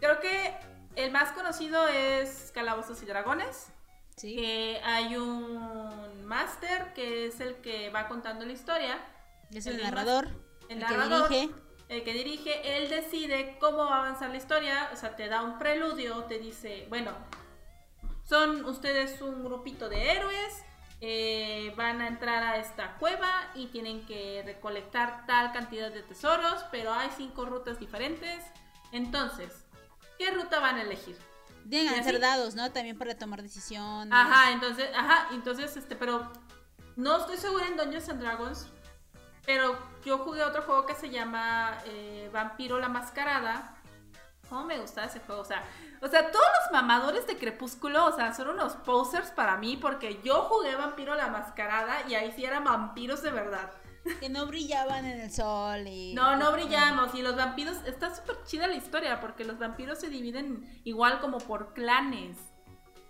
[0.00, 0.56] Creo que
[0.96, 3.68] el más conocido es Calabozos y Dragones.
[4.16, 4.34] Sí.
[4.34, 8.98] Que hay un máster que es el que va contando la historia.
[9.52, 10.26] Es el, narrador.
[10.68, 11.28] El, narrador.
[11.28, 11.54] Que dirige.
[11.88, 14.90] El que dirige, él decide cómo va a avanzar la historia.
[14.92, 17.12] O sea, te da un preludio, te dice, bueno,
[18.28, 20.62] son ustedes un grupito de héroes,
[21.00, 26.64] eh, van a entrar a esta cueva y tienen que recolectar tal cantidad de tesoros,
[26.70, 28.42] pero hay cinco rutas diferentes.
[28.92, 29.64] Entonces,
[30.18, 31.16] ¿qué ruta van a elegir?
[31.68, 32.70] Tienen que ser dados, ¿no?
[32.72, 34.12] También para tomar decisiones.
[34.12, 36.32] Ajá, entonces, ajá, entonces, este, pero
[36.94, 38.68] no estoy segura en Dungeons and Dragons,
[39.44, 43.75] pero yo jugué otro juego que se llama eh, Vampiro la Mascarada.
[44.48, 45.42] ¿Cómo me gusta ese juego?
[45.42, 45.64] O sea,
[46.00, 50.20] o sea, todos los mamadores de Crepúsculo, o sea, son unos posers para mí porque
[50.22, 53.70] yo jugué Vampiro la Mascarada y ahí sí eran vampiros de verdad.
[54.20, 56.14] Que no brillaban en el sol y...
[56.14, 57.78] No, no brillamos y los vampiros...
[57.86, 62.36] Está súper chida la historia porque los vampiros se dividen igual como por clanes.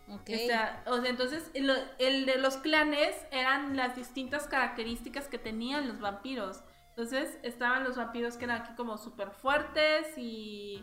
[0.09, 0.31] Ok.
[0.31, 5.39] O sea, o sea entonces el, el de los clanes eran las distintas características que
[5.39, 6.63] tenían los vampiros.
[6.91, 10.83] Entonces estaban los vampiros que eran aquí como súper fuertes y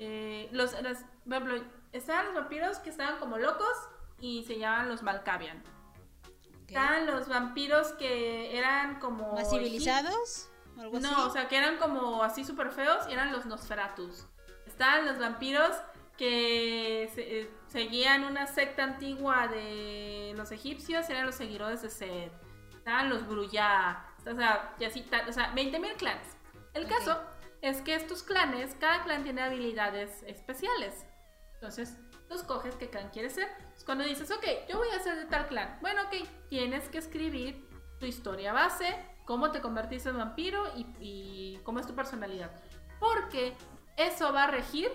[0.00, 3.76] eh, los, los, por ejemplo, estaban los vampiros que estaban como locos
[4.18, 5.62] y se llamaban los Malkavian.
[6.66, 9.34] Estaban los vampiros que eran como...
[9.34, 10.48] ¿Más civilizados?
[10.76, 14.26] no, o sea, que eran como así súper feos y eran los Nosferatus.
[14.66, 15.76] Estaban los vampiros
[16.16, 22.32] que eh, seguían una secta antigua de los egipcios, eran los seguidores de Seth.
[22.74, 26.36] Estaban los Gruya, o sea, y así, o sea, 20.000 clanes.
[26.72, 27.20] El caso
[27.62, 31.06] es que estos clanes, cada clan tiene habilidades especiales.
[31.54, 31.96] Entonces,
[32.28, 33.48] tú escoges qué clan quieres ser.
[33.84, 35.78] cuando dices, ok, yo voy a ser de tal clan.
[35.80, 38.96] Bueno, ok, tienes que escribir tu historia base,
[39.26, 42.50] cómo te convertiste en vampiro y, cómo es tu personalidad.
[42.98, 43.54] Porque
[43.96, 44.90] eso va a regir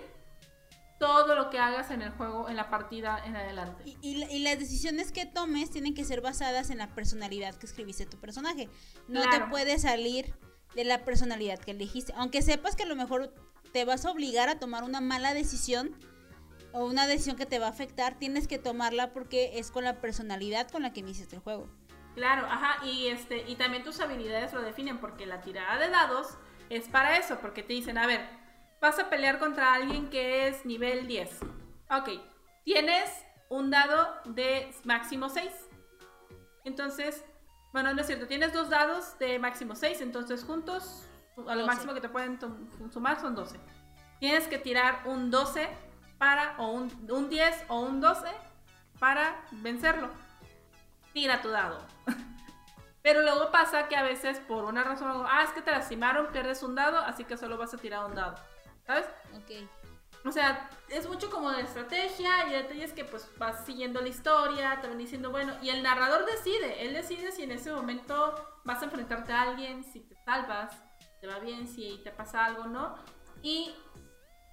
[0.98, 3.82] todo lo que hagas en el juego, en la partida en adelante.
[3.84, 8.06] Y, y, las decisiones que tomes tienen que ser basadas en la personalidad que escribiste
[8.06, 8.68] tu personaje.
[9.06, 10.34] No te puede salir
[10.76, 12.12] de la personalidad que elegiste.
[12.16, 13.34] Aunque sepas que a lo mejor
[13.72, 15.96] te vas a obligar a tomar una mala decisión
[16.72, 20.00] o una decisión que te va a afectar, tienes que tomarla porque es con la
[20.00, 21.68] personalidad con la que iniciaste el juego.
[22.14, 26.38] Claro, ajá, y este y también tus habilidades lo definen porque la tirada de dados
[26.70, 28.26] es para eso, porque te dicen, a ver,
[28.80, 31.40] vas a pelear contra alguien que es nivel 10.
[31.90, 32.20] Ok,
[32.64, 33.10] tienes
[33.48, 35.50] un dado de máximo 6.
[36.64, 37.24] Entonces,
[37.72, 41.06] bueno, no es cierto, tienes dos dados de máximo 6, entonces juntos,
[41.46, 42.38] a lo máximo que te pueden
[42.90, 43.58] sumar son 12.
[44.18, 45.68] Tienes que tirar un 12
[46.18, 48.28] para, o un, un 10 o un 12
[48.98, 50.08] para vencerlo.
[51.12, 51.86] Tira tu dado.
[53.02, 56.62] Pero luego pasa que a veces por una razón, ah, es que te lastimaron, pierdes
[56.62, 58.36] un dado, así que solo vas a tirar un dado.
[58.86, 59.06] ¿Sabes?
[59.34, 59.68] Ok.
[60.26, 64.80] O sea, es mucho como de estrategia y detalles que pues vas siguiendo la historia,
[64.80, 68.82] te van diciendo, bueno, y el narrador decide, él decide si en ese momento vas
[68.82, 70.72] a enfrentarte a alguien, si te salvas,
[71.20, 72.96] te va bien, si te pasa algo, ¿no?
[73.42, 73.74] Y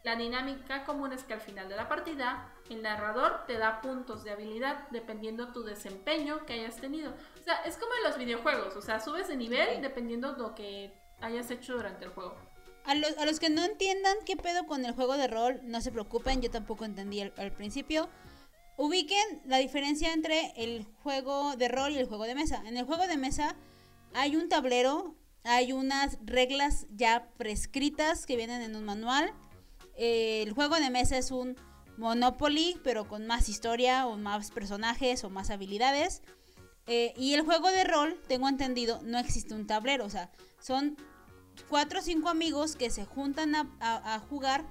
[0.04, 4.24] la dinámica común es que al final de la partida el narrador te da puntos
[4.24, 7.14] de habilidad dependiendo tu desempeño que hayas tenido.
[7.40, 10.94] O sea, es como en los videojuegos, o sea, subes de nivel dependiendo lo que
[11.22, 12.53] hayas hecho durante el juego.
[12.86, 15.80] A los, a los que no entiendan qué pedo con el juego de rol, no
[15.82, 18.10] se preocupen, yo tampoco entendí al, principio.
[18.76, 22.62] Ubiquen la diferencia entre el juego de rol y el juego de mesa.
[22.66, 23.56] En el juego de mesa
[24.14, 29.32] hay un tablero, hay unas reglas ya prescritas que vienen en un manual.
[29.96, 31.56] El juego de mesa es un
[31.98, 36.22] Monopoly, pero con más historia o más personajes o más habilidades.
[36.88, 40.06] Eh, y el juego de rol, tengo entendido, no existe un tablero.
[40.06, 40.98] O sea, son
[41.70, 44.66] cuatro o cinco amigos que se juntan a, jugar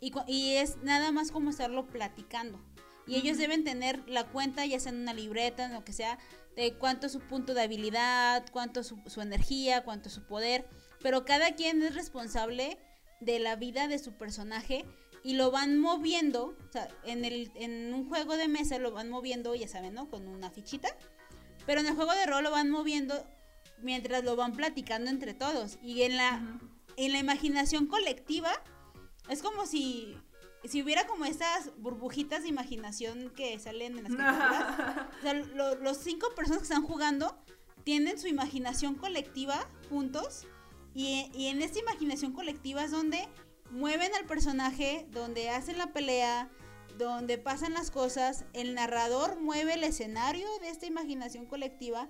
[0.00, 2.60] y, es nada más como estarlo platicando.
[3.06, 6.18] Y ellos deben tener la cuenta, ya sea en una libreta, en lo que sea,
[6.56, 10.68] de cuánto es su punto de habilidad, cuánto es su, energía, cuánto es su poder.
[11.00, 12.78] Pero cada quien es responsable
[13.20, 14.84] de la vida de su personaje
[15.22, 16.56] y lo van moviendo.
[16.68, 20.10] O sea, en, el, en un juego de mesa lo van moviendo, ya saben, ¿no?
[20.10, 20.88] Con una fichita.
[21.64, 23.24] Pero en el juego de rol lo van moviendo
[23.82, 25.78] mientras lo van platicando entre todos.
[25.82, 26.58] Y en la,
[26.96, 28.50] en la imaginación colectiva,
[29.28, 30.16] es como si,
[30.64, 35.06] si hubiera como estas burbujitas de imaginación que salen en las películas.
[35.18, 37.36] o sea, los cinco personas que están jugando
[37.84, 40.46] tienen su imaginación colectiva juntos.
[40.94, 43.28] Y, y en esta imaginación colectiva es donde
[43.70, 46.50] mueven al personaje, donde hacen la pelea,
[46.96, 52.08] donde pasan las cosas, el narrador mueve el escenario de esta imaginación colectiva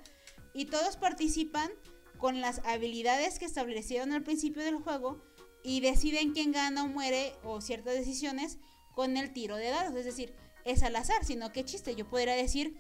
[0.57, 1.71] y todos participan
[2.19, 5.23] con las habilidades que establecieron al principio del juego
[5.63, 8.59] y deciden quién gana o muere o ciertas decisiones
[8.95, 9.95] con el tiro de dados.
[9.95, 10.35] Es decir,
[10.65, 11.95] es al azar, sino que chiste.
[11.95, 12.75] Yo podría decir,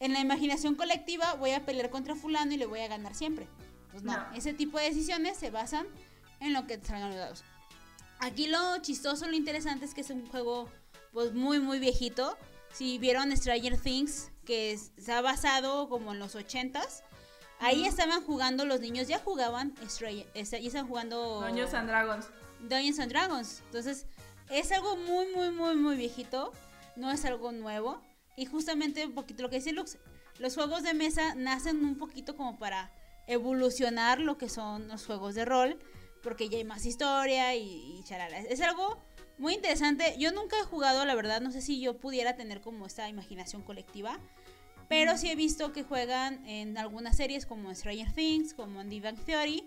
[0.00, 3.46] en la imaginación colectiva voy a pelear contra fulano y le voy a ganar siempre.
[3.92, 5.86] Pues no, ese tipo de decisiones se basan
[6.40, 7.44] en lo que salgan los dados.
[8.18, 10.68] Aquí lo chistoso, lo interesante es que es un juego
[11.12, 12.36] pues muy muy viejito.
[12.72, 17.02] Si vieron Stranger Things, que está basado como en los 80s,
[17.60, 22.26] Ahí estaban jugando los niños, ya jugaban Stray, y están jugando Dungeons and Dragons.
[22.60, 23.62] Dungeons and Dragons.
[23.66, 24.06] Entonces,
[24.48, 26.52] es algo muy, muy, muy, muy viejito.
[26.96, 28.00] No es algo nuevo.
[28.36, 29.98] Y justamente un poquito lo que dice Lux,
[30.38, 32.90] los juegos de mesa nacen un poquito como para
[33.26, 35.78] evolucionar lo que son los juegos de rol,
[36.22, 38.38] porque ya hay más historia y, y charala.
[38.38, 38.98] Es algo
[39.36, 40.16] muy interesante.
[40.18, 43.62] Yo nunca he jugado, la verdad, no sé si yo pudiera tener como esta imaginación
[43.62, 44.18] colectiva.
[44.90, 49.24] Pero sí he visto que juegan en algunas series como Stranger Things, como The Bang
[49.24, 49.64] Theory,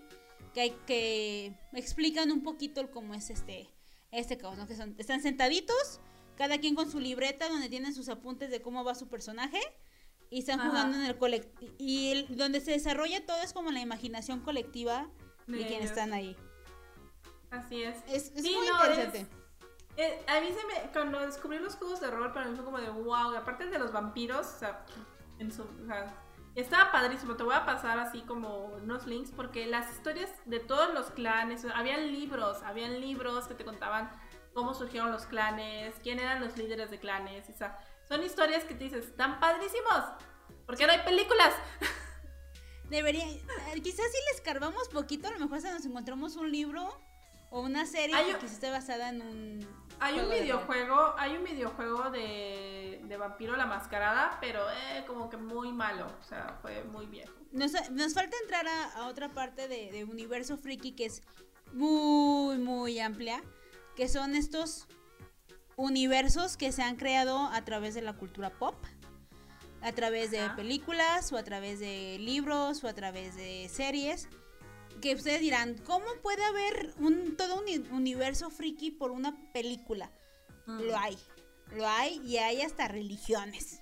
[0.52, 3.70] que, hay, que explican un poquito cómo es este,
[4.10, 4.66] este caos, ¿no?
[4.66, 6.02] Que son, están sentaditos,
[6.36, 9.60] cada quien con su libreta donde tienen sus apuntes de cómo va su personaje
[10.28, 11.72] y están jugando en el colectivo.
[11.78, 15.08] Y donde se desarrolla todo es como la imaginación colectiva
[15.46, 16.36] de, quienes están ahí.
[17.50, 17.96] Así es.
[18.08, 19.26] Es, muy interesante.
[19.96, 20.92] Eh, a mí se me.
[20.92, 23.34] Cuando descubrí los juegos de rol, para mí fue como de wow.
[23.36, 24.84] Aparte de los vampiros, o sea,
[26.54, 27.36] estaba padrísimo.
[27.36, 31.64] Te voy a pasar así como unos links porque las historias de todos los clanes,
[31.74, 34.10] habían libros, habían libros que te contaban
[34.54, 37.48] cómo surgieron los clanes, quién eran los líderes de clanes.
[37.50, 37.78] O sea,
[38.08, 40.04] son historias que te dices, están padrísimos.
[40.66, 41.54] ¿Por qué no hay películas?
[42.90, 46.88] Debería, eh, quizás si les escarbamos poquito, a lo mejor se nos encontramos un libro
[47.50, 53.00] o una serie que esté basada en un hay un videojuego, hay un videojuego de,
[53.04, 57.32] de Vampiro la Mascarada, pero eh, como que muy malo, o sea, fue muy viejo.
[57.52, 57.72] Nos,
[58.14, 61.22] falta entrar a, otra parte de, de, universo friki que es
[61.72, 63.42] muy, muy amplia,
[63.96, 64.86] que son estos
[65.76, 68.76] universos que se han creado a través de la cultura pop,
[69.82, 74.28] a través de películas o a través de libros o a través de series
[75.00, 80.10] que ustedes dirán, ¿cómo puede haber un, todo un universo friki por una película?
[80.66, 80.80] Mm.
[80.82, 81.18] Lo hay,
[81.72, 83.80] lo hay y hay hasta religiones.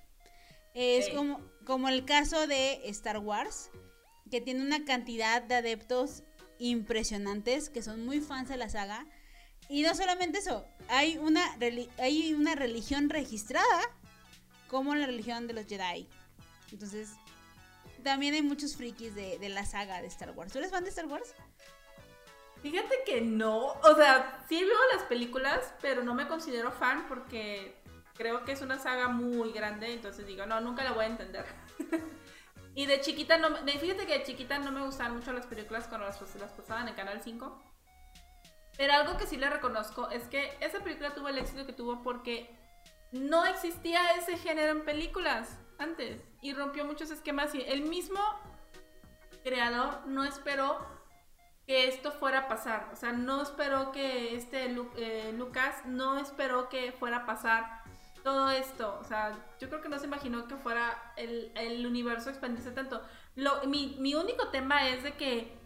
[0.73, 3.69] Es como, como el caso de Star Wars,
[4.31, 6.23] que tiene una cantidad de adeptos
[6.57, 9.05] impresionantes que son muy fans de la saga.
[9.69, 11.43] Y no solamente eso, hay una,
[11.99, 13.81] hay una religión registrada
[14.67, 16.09] como la religión de los Jedi.
[16.71, 17.09] Entonces,
[18.03, 20.51] también hay muchos frikis de, la saga de Star Wars.
[20.51, 21.33] ¿Tú eres fan de Star Wars?
[22.61, 23.67] Fíjate que no.
[23.67, 27.81] O sea, sí veo las películas, pero no me considero fan porque
[28.15, 29.93] creo que es una saga muy grande.
[29.93, 31.45] Entonces digo, no, nunca la voy a entender.
[32.75, 36.07] y de chiquita, no, fíjate que de chiquita no me gustaban mucho las películas cuando
[36.07, 37.63] las, las pasaban en Canal 5.
[38.77, 42.01] Pero algo que sí le reconozco es que esa película tuvo el éxito que tuvo
[42.01, 42.49] porque
[43.11, 48.19] no existía ese género en películas antes y rompió muchos esquemas y el mismo
[49.43, 50.85] creador no esperó
[51.67, 54.65] que esto fuera a pasar, o sea, no esperó que este
[54.97, 57.83] eh, Lucas no esperó que fuera a pasar
[58.23, 62.29] todo esto, o sea, yo creo que no se imaginó que fuera el, el universo
[62.29, 63.01] expandirse tanto.
[63.35, 65.57] Lo, mi, mi único tema es de que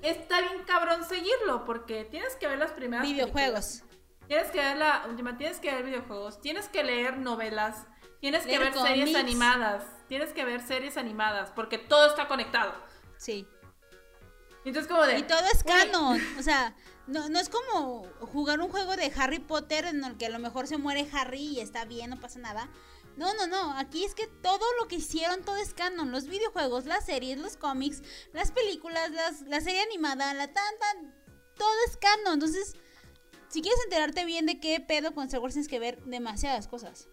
[0.00, 3.82] está bien cabrón seguirlo, porque tienes que ver las primeras videojuegos.
[4.28, 7.86] Tienes que ver la última, tienes que ver videojuegos, tienes que leer novelas,
[8.24, 12.72] tienes que ver series animadas, tienes que ver series animadas, porque todo está conectado.
[13.18, 13.46] Sí.
[14.64, 15.18] Entonces como de...
[15.18, 16.74] Y todo es canon, o sea,
[17.06, 20.38] no, no es como jugar un juego de Harry Potter en el que a lo
[20.38, 22.70] mejor se muere Harry y está bien, no pasa nada.
[23.18, 23.76] No, no, no.
[23.76, 26.10] Aquí es que todo lo que hicieron, todo es canon.
[26.10, 28.02] Los videojuegos, las series, los cómics,
[28.32, 31.14] las películas, las, la serie animada, la tan, tan.
[31.56, 32.34] Todo es canon.
[32.34, 32.74] Entonces,
[33.48, 37.08] si quieres enterarte bien de qué pedo con Star Wars, tienes que ver demasiadas cosas.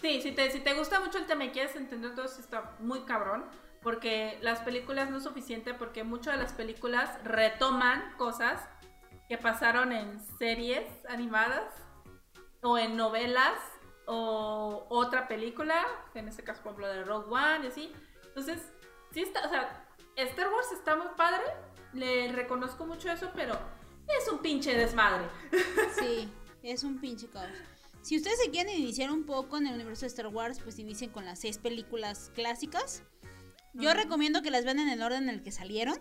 [0.00, 3.00] Sí, si te, si te gusta mucho el tema y quieres entender todo, está muy
[3.02, 3.44] cabrón.
[3.82, 8.62] Porque las películas no es suficiente, porque muchas de las películas retoman cosas
[9.28, 11.64] que pasaron en series animadas
[12.62, 13.58] o en novelas
[14.06, 17.92] o otra película, en este caso, por ejemplo, de Rogue One y así.
[18.26, 18.72] Entonces,
[19.12, 19.86] sí está, o sea,
[20.16, 21.44] Star Wars está muy padre,
[21.92, 23.54] le reconozco mucho eso, pero
[24.08, 25.26] es un pinche desmadre.
[25.98, 26.32] Sí,
[26.62, 27.48] es un pinche caos.
[28.02, 31.10] Si ustedes se quieren iniciar un poco en el universo de Star Wars, pues inicien
[31.10, 33.02] con las seis películas clásicas.
[33.74, 36.00] Yo recomiendo que las vean en el orden en el que salieron.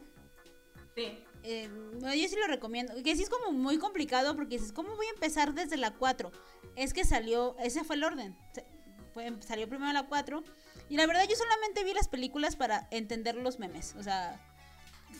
[0.95, 1.23] Sí.
[1.43, 1.69] Eh,
[2.01, 2.93] yo sí lo recomiendo.
[3.03, 6.31] Que sí es como muy complicado porque dices, ¿cómo voy a empezar desde la 4?
[6.75, 8.35] Es que salió, ese fue el orden.
[9.41, 10.43] salió primero la 4.
[10.89, 13.95] Y la verdad yo solamente vi las películas para entender los memes.
[13.99, 14.39] O sea,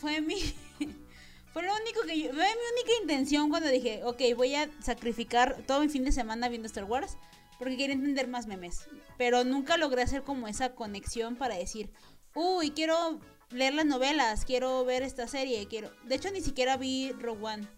[0.00, 0.36] fue mi...
[1.52, 2.32] fue lo único que yo...
[2.32, 6.48] Fue mi única intención cuando dije, ok, voy a sacrificar todo mi fin de semana
[6.48, 7.16] viendo Star Wars.
[7.58, 8.88] Porque quería entender más memes.
[9.18, 11.90] Pero nunca logré hacer como esa conexión para decir,
[12.34, 13.20] uy, quiero
[13.50, 15.90] leer las novelas, quiero ver esta serie, quiero...
[16.04, 17.68] De hecho, ni siquiera vi Rogue One.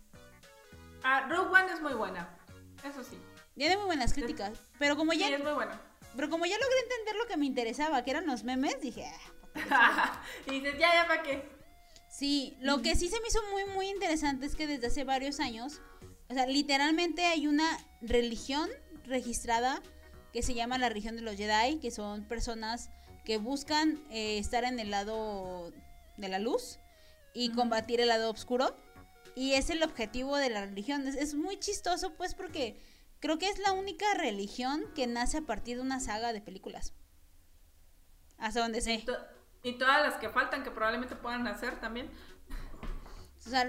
[1.02, 2.36] Ah, Rogue One es muy buena,
[2.84, 3.18] eso sí.
[3.56, 5.26] Tiene muy buenas críticas, pero como ya...
[5.26, 5.80] Sí, es muy buena.
[6.14, 9.10] Pero como ya logré entender lo que me interesaba, que eran los memes, dije...
[9.70, 11.61] Ah, y dices, ya, ya, ¿para qué?
[12.12, 15.40] Sí, lo que sí se me hizo muy, muy interesante es que desde hace varios
[15.40, 15.80] años,
[16.28, 17.66] o sea, literalmente hay una
[18.02, 18.68] religión
[19.04, 19.82] registrada
[20.30, 22.90] que se llama la religión de los Jedi, que son personas
[23.24, 25.72] que buscan eh, estar en el lado
[26.18, 26.78] de la luz
[27.32, 28.76] y combatir el lado oscuro.
[29.34, 31.08] Y es el objetivo de la religión.
[31.08, 32.78] Es, muy chistoso, pues, porque
[33.20, 36.92] creo que es la única religión que nace a partir de una saga de películas.
[38.36, 39.02] Hasta donde sé.
[39.62, 42.10] Y, todas las que faltan, que probablemente puedan nacer también.
[43.46, 43.64] O sea,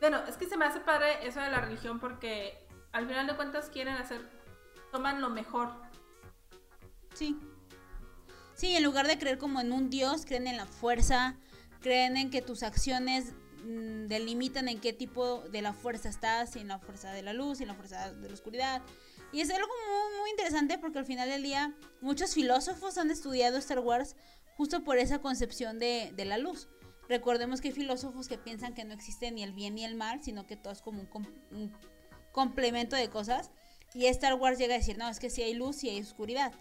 [0.00, 3.34] bueno, es que se me hace padre eso de la religión porque al final de
[3.34, 4.20] cuentas quieren hacer,
[4.92, 5.70] toman lo mejor
[7.16, 7.34] Sí.
[8.54, 11.36] Sí, en lugar de creer como en un Dios, creen en la fuerza,
[11.80, 13.32] creen en que tus acciones
[13.64, 17.32] mm, delimitan en qué tipo de la fuerza estás, si en la fuerza de la
[17.32, 18.82] luz, si en la fuerza de la oscuridad.
[19.32, 23.58] Y es algo muy, muy interesante porque al final del día muchos filósofos han estudiado
[23.58, 24.16] Star Wars
[24.56, 26.68] justo por esa concepción de, de la luz.
[27.08, 30.22] Recordemos que hay filósofos que piensan que no existe ni el bien ni el mal,
[30.22, 31.08] sino que todo es como un,
[31.50, 31.72] un
[32.32, 33.50] complemento de cosas.
[33.94, 36.52] Y Star Wars llega a decir, no, es que sí hay luz y hay oscuridad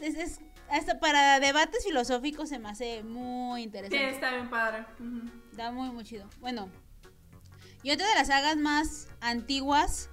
[0.00, 0.40] es,
[0.70, 3.98] hasta para debates filosóficos se me hace muy interesante.
[3.98, 4.86] Sí, está bien padre.
[5.50, 6.28] Está muy, muy chido.
[6.40, 6.70] Bueno,
[7.82, 10.08] y otra de las sagas más antiguas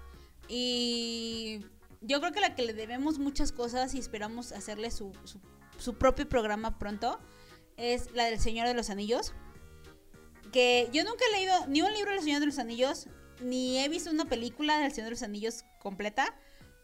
[0.48, 1.66] y
[2.02, 5.12] yo creo que la que le debemos muchas cosas y esperamos hacerle su,
[5.78, 7.20] su, propio programa pronto
[7.78, 9.34] es la del Señor de los Anillos.
[10.52, 13.08] Que yo nunca he leído ni un libro del Señor de los Anillos,
[13.42, 16.36] ni he visto una película del Señor de los Anillos completa,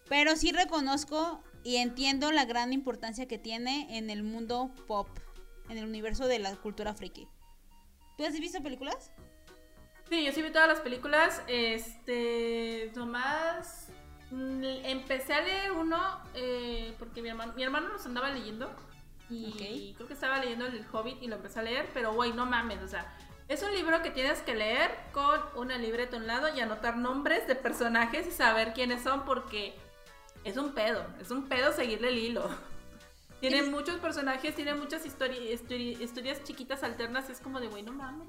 [0.07, 5.09] pero sí reconozco y entiendo la gran importancia que tiene en el mundo pop,
[5.69, 7.27] en el universo de la cultura friki.
[8.17, 9.11] ¿Tú has visto películas?
[10.09, 11.41] Sí, yo sí vi todas las películas.
[11.47, 13.84] Este, nomás
[14.83, 15.97] empecé a leer uno
[16.33, 18.69] eh, porque mi hermano, mi hermano nos andaba leyendo
[19.29, 22.45] y creo que estaba leyendo el Hobbit y lo empecé a leer, pero güey, no
[22.45, 23.11] mames, o sea,
[23.47, 26.97] es un libro que tienes que leer con una libreta a un lado y anotar
[26.97, 29.75] nombres de personajes y saber quiénes son porque
[30.43, 32.49] es un pedo, es un pedo seguirle el hilo.
[33.39, 38.27] Tiene muchos personajes, tiene muchas historias chiquitas alternas, es como de, güey, no mames.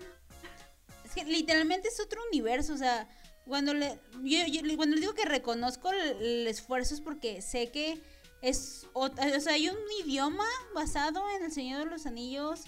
[1.04, 3.09] Es que literalmente es otro universo, o sea,
[3.47, 4.40] cuando le, yo,
[4.76, 8.03] cuando le digo que reconozco el, esfuerzo es porque sé que
[8.42, 9.09] es, o,
[9.40, 10.44] sea, hay un idioma
[10.74, 12.64] basado en El Señor de los Anillos,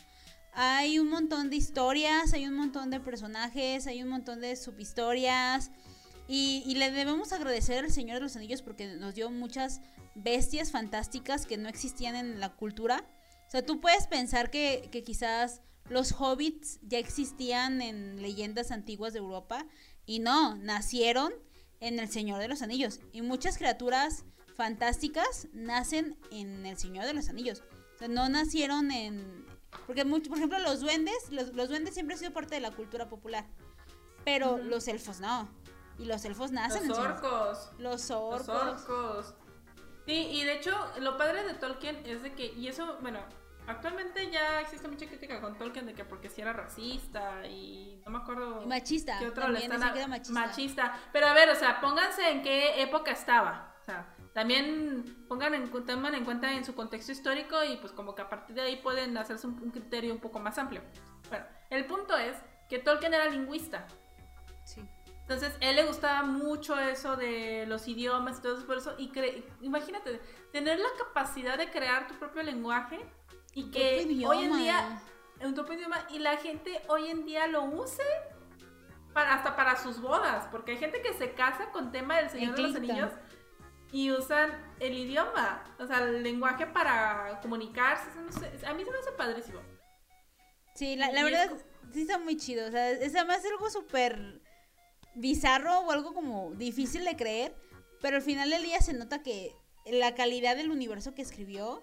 [0.52, 5.70] hay un montón de historias, hay un montón de personajes, hay un montón de subhistorias.
[6.26, 9.80] Y, y le debemos agradecer al Señor de los Anillos porque nos dio muchas
[10.14, 13.04] bestias fantásticas que no existían en la cultura.
[13.46, 19.12] O sea, tú puedes pensar que, que quizás los hobbits ya existían en leyendas antiguas
[19.12, 19.66] de Europa
[20.08, 21.34] y no, nacieron
[21.80, 22.98] en El Señor de los Anillos.
[23.12, 24.24] Y muchas criaturas
[24.56, 27.62] fantásticas nacen en El Señor de los Anillos.
[27.94, 29.46] O sea, no nacieron en...
[29.86, 33.44] Porque, por ejemplo, los duendes, los, duendes siempre han sido parte de la cultura popular.
[34.24, 35.46] Pero los elfos no.
[35.98, 37.70] Y los elfos nacen los orcos.
[37.78, 38.46] Los orcos.
[38.46, 39.34] Los orcos.
[40.06, 43.20] Sí, y de hecho, lo padre de Tolkien es de que, y eso, bueno,
[43.68, 48.10] actualmente ya existe mucha crítica con Tolkien de que porque si era racista y no
[48.10, 48.66] me acuerdo.
[48.66, 49.18] machista.
[49.18, 49.70] ¿Qué otro también
[50.08, 50.32] machista.
[50.32, 50.98] machista.
[51.12, 53.74] Pero a ver, o sea, pónganse en qué época estaba.
[53.82, 58.14] O sea, también pongan en, toman en cuenta en su contexto histórico y pues como
[58.14, 60.82] que a partir de ahí pueden hacerse un, criterio un poco más amplio.
[61.28, 62.36] Bueno, el punto es
[62.68, 63.86] que Tolkien era lingüista.
[64.64, 64.82] Sí.
[65.20, 69.12] Entonces, él le gustaba mucho eso de los idiomas y todo eso, por eso, y
[69.60, 72.98] imagínate, tener la capacidad de crear tu propio lenguaje
[73.58, 75.02] y que hoy en día,
[75.40, 78.04] un propio idioma, y la gente hoy en día lo use
[79.12, 82.54] para, hasta para sus bodas, porque hay gente que se casa con tema del Señor
[82.54, 83.10] de los Anillos
[83.90, 88.08] y usan el idioma, o sea, el lenguaje para comunicarse,
[88.64, 89.60] a mí se me hace padrísimo.
[90.74, 91.50] Sí, la, verdad,
[91.92, 94.40] sí está muy chido, o sea, es además algo súper
[95.16, 97.56] bizarro o algo como difícil de creer,
[98.00, 101.82] pero al final del día se nota que la calidad del universo que escribió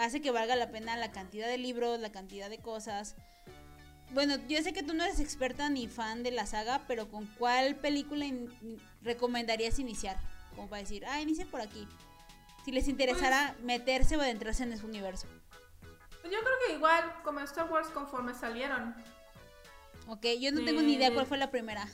[0.00, 3.16] hace que valga la pena la cantidad de libros, la cantidad de cosas.
[4.10, 7.26] Bueno, yo sé que tú no eres experta ni fan de la saga, pero ¿con
[7.26, 8.26] cuál película
[9.02, 10.18] recomendarías iniciar?
[10.56, 11.86] Como para decir, ah, inicie por aquí.
[12.64, 15.28] Si les interesara pues meterse o adentrarse en ese universo.
[16.20, 18.94] Pues yo creo que igual, como Star Wars conforme salieron.
[20.08, 21.86] Ok, yo no tengo ni idea cuál fue la primera.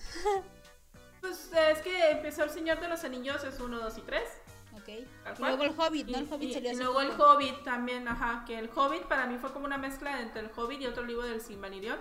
[1.20, 4.22] pues es que empezó El Señor de los Anillos, es 1, 2 y 3.
[5.38, 6.18] Y luego el Hobbit, ¿no?
[6.18, 8.44] El Hobbit y, y luego el Hobbit también, ajá.
[8.46, 11.26] Que el Hobbit para mí fue como una mezcla entre el Hobbit y otro libro
[11.26, 11.98] del Silmarillion.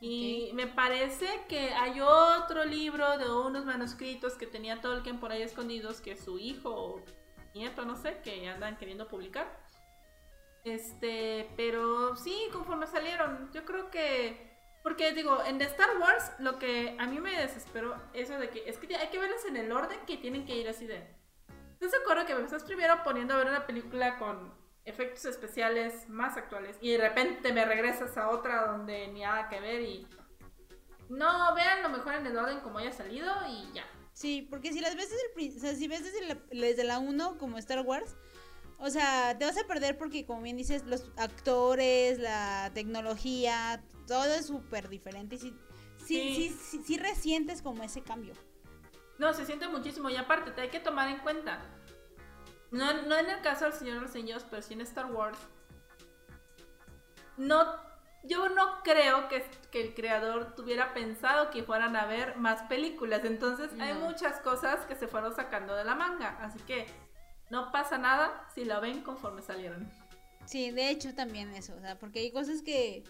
[0.00, 5.42] Y me parece que hay otro libro de unos manuscritos que tenía Tolkien por ahí
[5.42, 7.04] escondidos que su hijo o
[7.54, 9.66] nieto, no sé, que andan queriendo publicar.
[10.62, 14.48] Este, pero sí, conforme salieron, yo creo que
[14.82, 18.68] porque digo, en The Star Wars lo que a mí me desesperó eso de que
[18.68, 21.17] es que hay que verlas en el orden que tienen que ir así de.
[21.78, 24.52] ¿Estás de acuerdo que me estás primero poniendo a ver una película con
[24.84, 29.60] efectos especiales más actuales y de repente me regresas a otra donde ni nada que
[29.60, 30.04] ver y
[31.08, 33.84] no vean lo mejor en el orden como haya salido y ya.
[34.12, 36.98] Sí, porque si las ves desde el, o sea, si ves desde la, desde la
[36.98, 38.16] 1 como Star Wars,
[38.80, 44.24] o sea, te vas a perder porque, como bien dices, los actores, la tecnología, todo
[44.24, 45.36] es súper diferente.
[45.36, 45.54] Y sí,
[46.04, 48.34] sí, sí, sí, resientes como ese cambio.
[49.18, 50.08] No, se siente muchísimo.
[50.10, 51.60] Y aparte, te hay que tomar en cuenta.
[52.70, 55.38] No, no en el caso del Señor de los Señores, pero sí en Star Wars.
[57.36, 57.76] No,
[58.24, 63.24] yo no creo que, que el creador tuviera pensado que fueran a ver más películas.
[63.24, 66.38] Entonces, hay muchas cosas que se fueron sacando de la manga.
[66.40, 66.86] Así que
[67.50, 69.90] no pasa nada si la ven conforme salieron.
[70.44, 73.04] Sí, de hecho también eso, o sea, porque hay cosas que...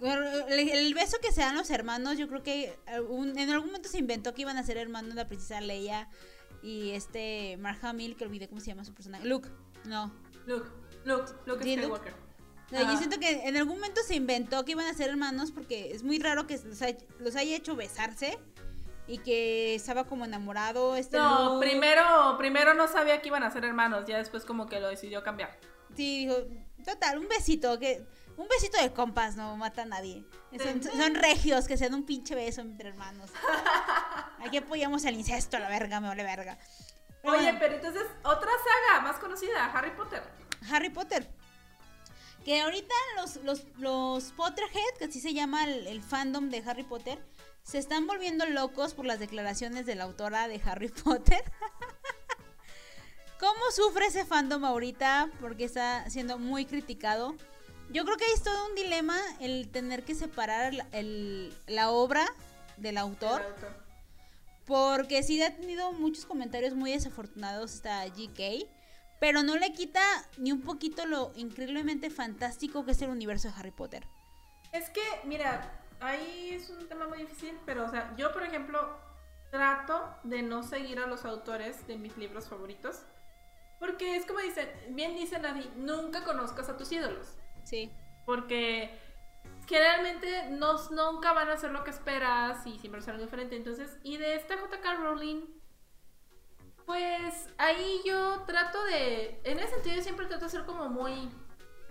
[0.00, 4.34] El, beso que se dan los hermanos, yo creo que en algún momento se inventó
[4.34, 6.08] que iban a ser hermanos la princesa Leia
[6.62, 9.26] y este Mark Hamill, que olvidé cómo se llama su personaje.
[9.26, 9.48] Luke,
[9.84, 10.12] no.
[10.46, 10.68] Luke,
[11.04, 12.14] Luke, Luke Skywalker.
[12.70, 16.02] yo siento que en algún momento se inventó que iban a ser hermanos porque es
[16.02, 16.60] muy raro que
[17.18, 18.38] los haya hecho besarse
[19.08, 20.94] y que estaba como enamorado.
[20.94, 24.80] Este no, primero, primero no sabía que iban a ser hermanos, ya después como que
[24.80, 25.58] lo decidió cambiar.
[25.96, 26.36] Sí, dijo,
[26.84, 28.06] total, un besito, que
[28.38, 30.24] un besito de compas no mata a nadie.
[30.96, 33.30] Son, regios que se dan un pinche beso entre hermanos.
[34.46, 36.56] Aquí apoyamos el incesto, la verga, me vale verga.
[37.24, 40.22] Oye, pero entonces, otra saga más conocida, Harry Potter.
[40.70, 41.28] Harry Potter.
[42.44, 47.18] Que ahorita los, los, los Potterhead, que así se llama el fandom de Harry Potter,
[47.64, 51.42] se están volviendo locos por las declaraciones de la autora de Harry Potter.
[53.38, 55.30] ¿Cómo sufre ese fandom ahorita?
[55.40, 57.36] Porque está siendo muy criticado.
[57.90, 62.26] Yo creo que es todo un dilema el tener que separar la obra
[62.76, 63.42] del autor.
[64.66, 68.68] Porque sí ha tenido muchos comentarios muy desafortunados esta GK.
[69.20, 70.02] Pero no le quita
[70.36, 74.06] ni un poquito lo increíblemente fantástico que es el universo de Harry Potter.
[74.72, 78.96] Es que, mira, ahí es un tema muy difícil, pero, o sea, yo, por ejemplo,
[79.50, 83.00] trato de no seguir a los autores de mis libros favoritos.
[83.80, 87.38] Porque es como dicen, bien dice Nadie, nunca conozcas a tus ídolos.
[87.68, 87.92] Sí.
[88.24, 88.98] Porque
[89.66, 93.56] generalmente no, nunca van a hacer lo que esperas y siempre es algo diferente.
[93.56, 95.42] Entonces, y de esta JK Rowling,
[96.86, 101.30] pues ahí yo trato de, en ese sentido siempre trato de ser como muy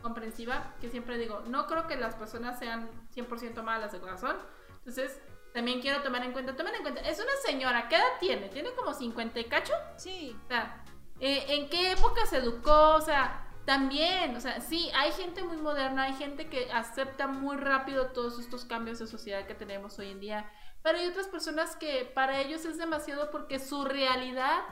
[0.01, 4.37] comprensiva, que siempre digo, no creo que las personas sean 100% malas de corazón.
[4.79, 5.19] Entonces,
[5.53, 8.49] también quiero tomar en cuenta, tomen en cuenta, es una señora, ¿qué edad tiene?
[8.49, 9.73] ¿Tiene como 50 y cacho?
[9.97, 10.35] Sí.
[10.45, 10.83] O sea,
[11.19, 12.95] eh, ¿en qué época se educó?
[12.95, 17.57] O sea, también, o sea, sí, hay gente muy moderna, hay gente que acepta muy
[17.57, 20.49] rápido todos estos cambios de sociedad que tenemos hoy en día,
[20.81, 24.63] pero hay otras personas que para ellos es demasiado porque su realidad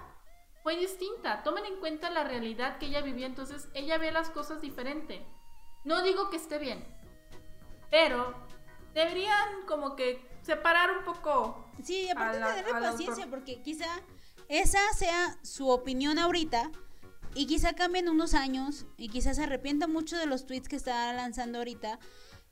[0.64, 1.44] fue distinta.
[1.44, 5.28] Tomen en cuenta la realidad que ella vivió, entonces ella ve las cosas diferente.
[5.84, 6.88] No digo que esté bien,
[7.92, 8.34] pero
[8.94, 11.70] deberían como que separar un poco.
[11.84, 13.90] Sí, aparte de tenerle paciencia, porque quizá
[14.48, 16.72] esa sea su opinión ahorita
[17.36, 21.12] y quizá cambien unos años y quizás se arrepienta mucho de los tweets que está
[21.14, 22.00] lanzando ahorita.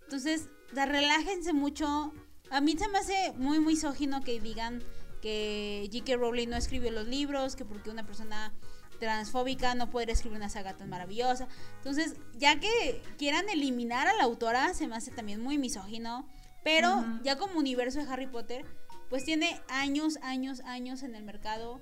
[0.04, 2.14] Entonces, relájense mucho.
[2.52, 4.84] A mí se me hace muy misógino que digan
[5.22, 6.18] que J.K.
[6.18, 8.54] Rowling no escribió los libros, que porque una persona
[9.00, 11.48] transfóbica no podría escribir una saga tan maravillosa.
[11.78, 16.28] Entonces, ya que quieran eliminar a la autora, se me hace también muy misógino.
[16.64, 18.66] Pero ya como universo de Harry Potter,
[19.10, 21.82] pues tiene años, años, años en el mercado.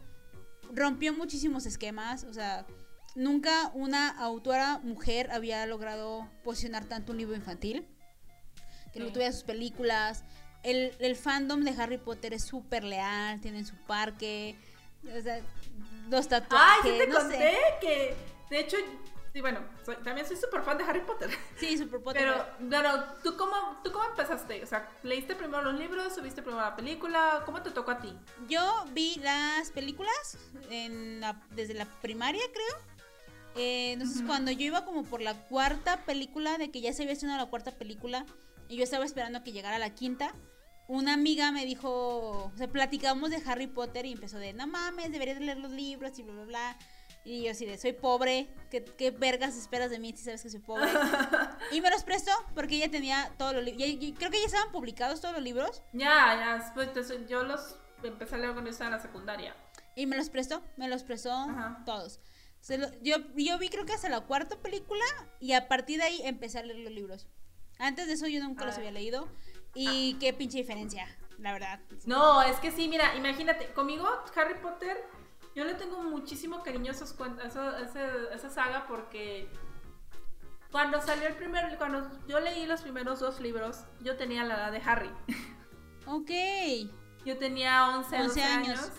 [0.73, 2.65] Rompió muchísimos esquemas, o sea,
[3.15, 7.87] nunca una autora mujer había logrado posicionar tanto un libro infantil.
[8.93, 10.23] Que no tuviera sus películas.
[10.63, 14.55] El, fandom de Harry Potter es súper leal, tienen su parque.
[15.03, 15.39] O sea,
[16.09, 16.83] los tatuajes.
[16.83, 18.15] Ay, sí te conté que,
[18.49, 18.77] de hecho,
[19.33, 19.61] Sí, bueno,
[20.03, 21.29] también soy súper fan de Harry Potter.
[21.55, 22.21] Sí, súper Potter.
[22.21, 24.61] Pero, pero ¿tú cómo, ¿tú cómo empezaste?
[24.61, 26.13] O sea, ¿leíste primero los libros?
[26.13, 27.43] ¿Subiste primero la película?
[27.45, 28.13] ¿Cómo te tocó a ti?
[28.49, 30.37] Yo vi las películas
[30.69, 31.21] en
[31.51, 32.90] desde la primaria, creo.
[33.55, 37.13] Eh, entonces, cuando yo iba como por la cuarta película, de que ya se había
[37.13, 38.25] estrenado la cuarta película,
[38.67, 40.33] y yo estaba esperando que llegara la quinta,
[40.87, 45.11] una amiga me dijo, o sea, platicamos de Harry Potter y empezó de, no mames,
[45.11, 46.77] deberías leer los libros y bla, bla, bla.
[47.23, 50.49] Y yo así de, soy pobre, ¿qué, qué vergas esperas de mí si sabes que
[50.49, 50.89] soy pobre?
[51.71, 53.83] y me los prestó porque ella tenía todos los libros.
[54.17, 55.83] Creo que ya estaban publicados todos los libros.
[55.93, 56.89] Ya, ya, después
[57.29, 59.55] yo los empecé a leer cuando estaba en la secundaria.
[59.95, 61.47] Y me los prestó, me los prestó
[61.85, 62.19] todos.
[63.01, 65.03] Yo, yo vi creo que hasta la cuarta película
[65.39, 67.27] y a partir de ahí empecé a leer los libros.
[67.79, 69.27] Antes de eso yo nunca los había leído.
[69.73, 71.07] Y qué pinche diferencia,
[71.39, 71.79] la verdad.
[72.05, 74.05] No, es que sí, mira, imagínate, conmigo
[74.35, 74.97] Harry Potter
[75.55, 77.15] yo le tengo muchísimo cariño a, esos
[78.33, 79.49] esa, saga porque
[80.71, 84.71] cuando salió el primer, cuando yo leí los primeros dos libros, yo tenía la edad
[84.71, 85.11] de Harry.
[86.05, 86.31] Ok.
[87.25, 88.91] Yo tenía 11, 11 años.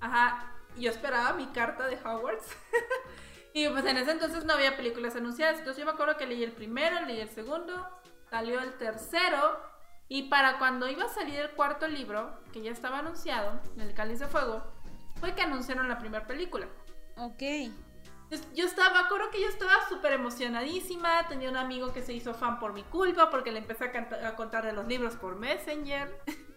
[0.00, 0.52] Ajá.
[0.78, 2.56] Yo esperaba mi carta de Hogwarts.
[3.54, 5.58] y pues en ese entonces no había películas anunciadas.
[5.58, 7.88] Entonces yo me acuerdo que leí el primero, leí el segundo,
[8.30, 9.60] salió el tercero.
[10.08, 14.20] Y para cuando iba a salir el cuarto libro, que ya estaba anunciado, El Cáliz
[14.20, 14.62] de Fuego,
[15.20, 16.66] fue que anunciaron la primera película.
[17.16, 17.42] Ok.
[18.54, 22.58] Yo estaba, acuerdo que yo estaba súper emocionadísima, tenía un amigo que se hizo fan
[22.58, 26.14] por mi culpa porque le empecé a, contar de los libros por Messenger.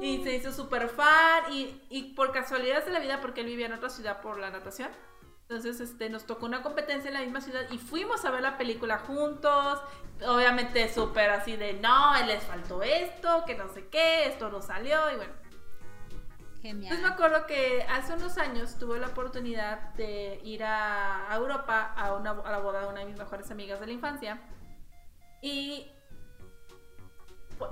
[0.00, 3.66] y se hizo súper fan y, y, por casualidad de la vida porque él vivía
[3.66, 4.90] en otra ciudad por la natación.
[5.48, 8.56] Entonces este, nos tocó una competencia en la misma ciudad y fuimos a ver la
[8.56, 9.80] película juntos.
[10.26, 15.12] Obviamente súper así de, no, les faltó esto, que no sé qué, esto no salió
[15.12, 15.32] y bueno.
[16.62, 22.14] Pues me acuerdo que hace unos años tuve la oportunidad de ir a, Europa a,
[22.14, 24.40] una, a la boda de una de mis mejores amigas de la infancia.
[25.42, 25.92] Y,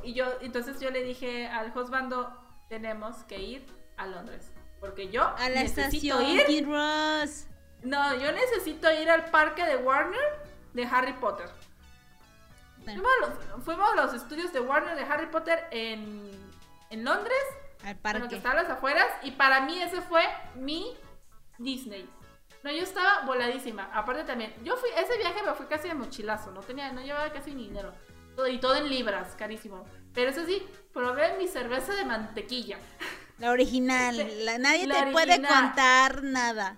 [0.02, 2.32] y yo, entonces yo le dije al hostbando,
[2.68, 4.52] tenemos que ir a Londres.
[4.80, 6.66] Porque yo a la necesito estación ir.
[7.82, 10.20] No, yo necesito ir al parque de Warner
[10.72, 11.48] de Harry Potter.
[12.84, 16.30] Fuimos, a los, fuimos a los estudios de Warner de Harry Potter en,
[16.90, 17.38] en Londres
[17.84, 18.18] al parque.
[18.18, 19.06] Bueno, que estaba a las afueras.
[19.22, 20.24] Y para mí ese fue
[20.56, 20.96] mi
[21.58, 22.08] Disney.
[22.62, 23.90] No, yo estaba voladísima.
[23.92, 26.52] Aparte también, yo fui, ese viaje me fui casi de mochilazo.
[26.52, 27.92] No tenía, no llevaba casi ni dinero.
[28.50, 29.84] Y todo en libras, carísimo.
[30.14, 32.78] Pero eso sí, probé mi cerveza de mantequilla.
[33.38, 34.16] La original.
[34.44, 36.76] La, nadie te puede contar nada.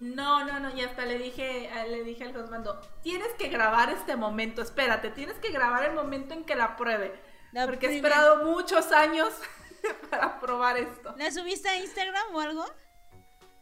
[0.00, 4.16] No, no, no, y hasta le dije, le dije al Cosmando, tienes que grabar este
[4.16, 7.20] momento, espérate, tienes que grabar el momento en que la pruebe.
[7.66, 9.28] porque he esperado muchos años
[10.10, 11.14] para probar esto.
[11.18, 12.64] ¿La subiste a Instagram o algo?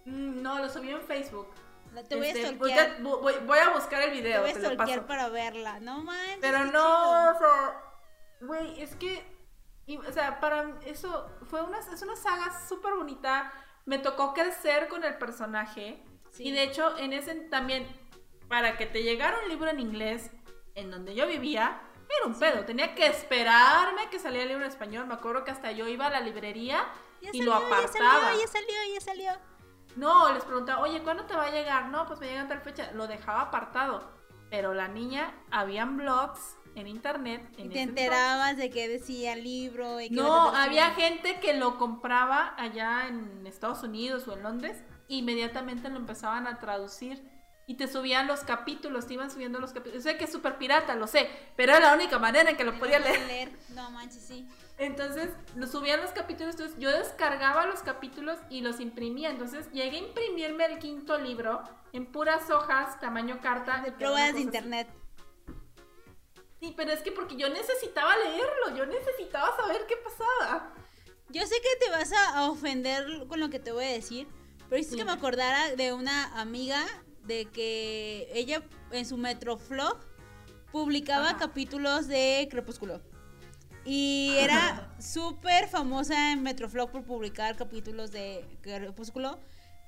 [0.05, 1.49] Mm, no, lo subí en Facebook.
[2.05, 3.03] Te voy a este, stalkear.
[3.03, 4.45] Voy, a buscar el video.
[4.45, 5.81] Te voy a stalkear para verla.
[5.81, 6.39] No manches.
[6.41, 7.35] Pero no,
[8.41, 9.25] güey, es que,
[10.07, 13.53] o sea, para eso fue una, es una saga súper bonita.
[13.87, 16.05] Me tocó crecer con el personaje.
[16.39, 17.87] Y de hecho, en ese también,
[18.49, 20.31] para que te llegara un libro en inglés,
[20.75, 21.81] en donde yo vivía,
[22.17, 22.65] Era un pedo.
[22.65, 25.07] Tenía que esperarme que saliera el libro en español.
[25.07, 26.87] Me acuerdo que hasta yo iba a la librería
[27.21, 27.83] y lo apartaba.
[27.83, 29.58] Ya salió, ya salió, ya salió.
[29.99, 31.89] No, les preguntaba, oye, ¿cuándo te va a llegar?
[31.89, 32.93] No, pues me llega tal fecha.
[32.93, 34.17] Lo dejaba apartado.
[34.49, 37.43] Pero la niña, habían blogs en internet.
[37.57, 40.01] y te enterabas de qué decía el libro.
[40.01, 44.83] Y no, había gente que lo compraba allá en Estados Unidos o en Londres.
[45.09, 47.27] inmediatamente lo empezaban a traducir
[47.67, 50.05] y te subían los capítulos, te iban subiendo los capítulos.
[50.05, 52.65] Yo sé que es súper pirata, lo sé, pero era la única manera en que
[52.65, 53.51] lo podía leer.
[53.75, 54.49] No manches, sí.
[54.79, 55.31] Entonces,
[55.71, 59.31] subían los capítulos, entonces yo descargaba los capítulos y los imprimía.
[59.31, 63.83] Entonces, llegué a imprimirme el quinto libro en puras hojas, tamaño carta.
[63.85, 64.89] De pruebas de internet.
[66.61, 70.73] Sí, pero es que porque yo necesitaba leerlo, yo necesitaba saber qué pasaba.
[71.31, 74.29] Yo sé que te vas a ofender con lo que te voy a decir,
[74.69, 76.85] pero es que me acordara de una amiga
[77.25, 79.99] de que ella en su Metroflog
[80.73, 83.01] publicaba capítulos de Crepúsculo.
[83.91, 89.39] Y era súper famosa en Metroflog por publicar capítulos de Crepúsculo.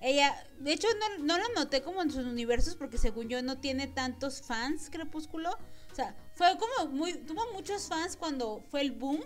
[0.01, 3.59] Ella, de hecho, no, no la noté como en sus universos porque según yo no
[3.59, 5.51] tiene tantos fans Crepúsculo.
[5.93, 9.21] O sea, fue como muy, tuvo muchos fans cuando fue el boom.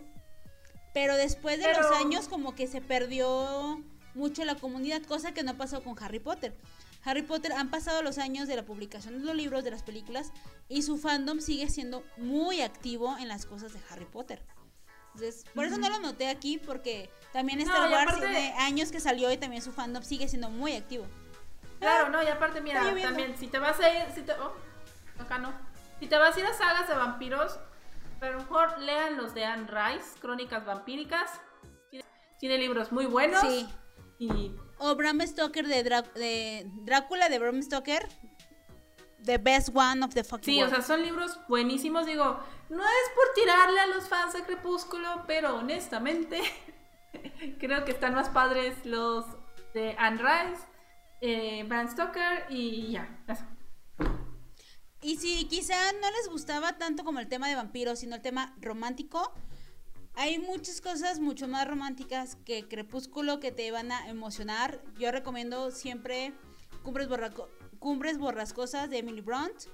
[0.92, 3.80] Pero después de los años como que se perdió
[4.16, 6.58] mucho la comunidad, cosa que no pasó con Harry Potter.
[7.04, 10.32] Harry Potter han pasado los años de la publicación de los libros, de las películas,
[10.68, 14.42] y su fandom sigue siendo muy activo en las cosas de Harry Potter.
[15.14, 19.30] Entonces, por eso no lo noté aquí, porque también Star Wars tiene años que salió
[19.30, 21.06] y también su fandom sigue siendo muy activo.
[21.78, 24.52] Claro, no, y aparte, mira, también, si te vas a ir, si te, oh,
[25.18, 25.52] acá no,
[26.00, 27.60] si te vas a ir a sagas de vampiros,
[28.18, 31.30] pero mejor lean los de Anne Rice, Crónicas Vampíricas,
[32.38, 33.40] tiene, libros muy buenos.
[33.40, 33.68] Sí.
[34.18, 38.08] Y o Bram Stoker de, de Drácula de Bram Stoker.
[39.24, 42.06] The best one of the fucking Sí, o sea, son libros buenísimos.
[42.06, 42.38] Digo,
[42.68, 46.40] no es por tirarle a los fans de Crepúsculo, pero honestamente
[47.58, 49.24] creo que están más padres los
[49.72, 50.62] de Anne Rice,
[51.20, 53.08] eh, Bram Stoker y ya,
[55.02, 58.54] Y si quizá no les gustaba tanto como el tema de vampiros, sino el tema
[58.60, 59.32] romántico,
[60.16, 64.80] hay muchas cosas mucho más románticas que Crepúsculo que te van a emocionar.
[64.98, 66.32] Yo recomiendo siempre
[66.84, 67.08] Cumbres,
[67.84, 69.64] Cumbres Borrascosas de Emily Brunt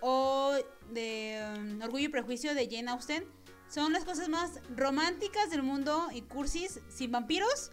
[0.00, 0.54] o
[0.88, 3.30] de um, Orgullo y Prejuicio de Jane Austen.
[3.68, 7.70] Son las cosas más románticas del mundo y cursis sin vampiros,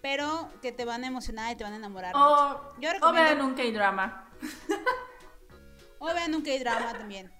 [0.00, 2.14] pero que te van a emocionar y te van a enamorar.
[2.14, 4.30] O, Yo o vean un K-drama.
[5.98, 7.32] o vean un K-drama también.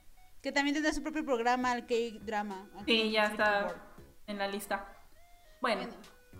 [0.42, 2.68] Que también tendrá su propio programa, el K-drama.
[2.84, 3.76] Sí, ya está
[4.26, 4.92] en la lista.
[5.60, 5.86] Bueno.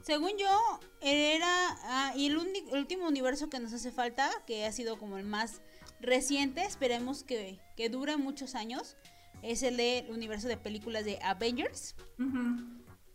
[0.02, 1.48] Según yo, era.
[1.84, 5.60] Ah, y el, último universo que nos hace falta, que ha sido como el más
[6.00, 8.96] reciente, esperemos que, que dure muchos años,
[9.42, 11.94] es el del universo de películas de Avengers.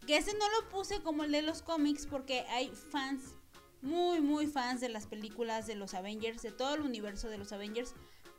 [0.06, 3.36] Que ese no lo puse como el de los cómics porque hay fans,
[3.82, 7.52] muy, muy fans de las películas de los Avengers, de todo el universo de los
[7.52, 7.94] Avengers,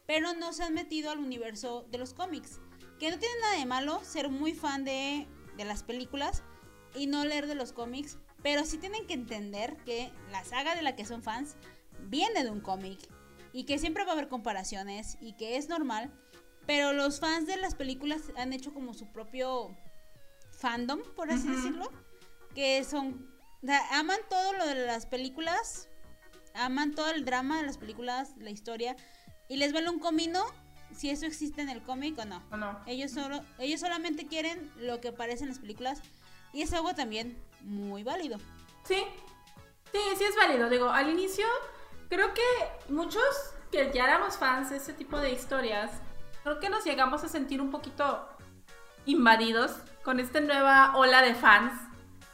[0.07, 2.61] pero no se han metido al universo de los cómics.
[2.99, 6.43] Que no tiene nada de malo ser muy fan de de las películas
[6.95, 10.83] y no leer de los cómics, pero sí tienen que entender que la saga de
[10.83, 11.57] la que son fans
[12.09, 12.99] viene de un cómic
[13.53, 16.11] y que siempre va a haber comparaciones y que es normal,
[16.67, 19.77] pero los fans de las películas han hecho como su propio
[20.51, 21.91] fandom, por así decirlo,
[22.55, 23.29] que son,
[23.91, 25.89] aman todo lo de las películas,
[26.55, 28.97] aman todo el drama de las películas, la historia,
[29.49, 30.45] y les vale un comino
[30.95, 32.43] si eso existe en el cómic o no.
[32.87, 36.01] Ellos, solo, ellos solamente quieren lo que aparece en las películas
[36.53, 38.39] y es algo también muy válido.
[38.85, 39.05] Sí,
[39.93, 40.69] sí, sí es válido.
[40.69, 41.47] Digo, al inicio
[42.09, 42.43] creo que
[42.93, 43.25] muchos
[43.71, 45.91] que ya éramos fans de ese tipo de historias,
[46.43, 48.29] creo que nos llegamos a sentir un poquito
[49.07, 49.73] invadidos
[50.05, 51.73] con esta nueva ola de fans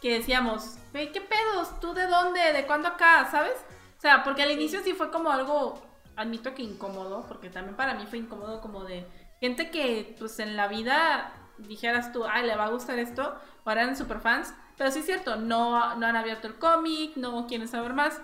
[0.01, 1.79] que decíamos, ¿qué pedos?
[1.81, 2.53] ¿Tú de dónde?
[2.53, 3.29] ¿De cuándo acá?
[3.31, 3.55] ¿Sabes?
[3.97, 5.81] O sea, porque al inicio sí fue como algo
[6.17, 9.07] admito que incómodo, porque también para mí fue incómodo como de
[9.41, 13.71] gente que pues en la vida dijeras tú, ay, le va a gustar esto, o
[13.71, 17.69] eran super fans, pero sí es cierto, no, no han abierto el cómic, no quieren
[17.69, 18.21] saber más.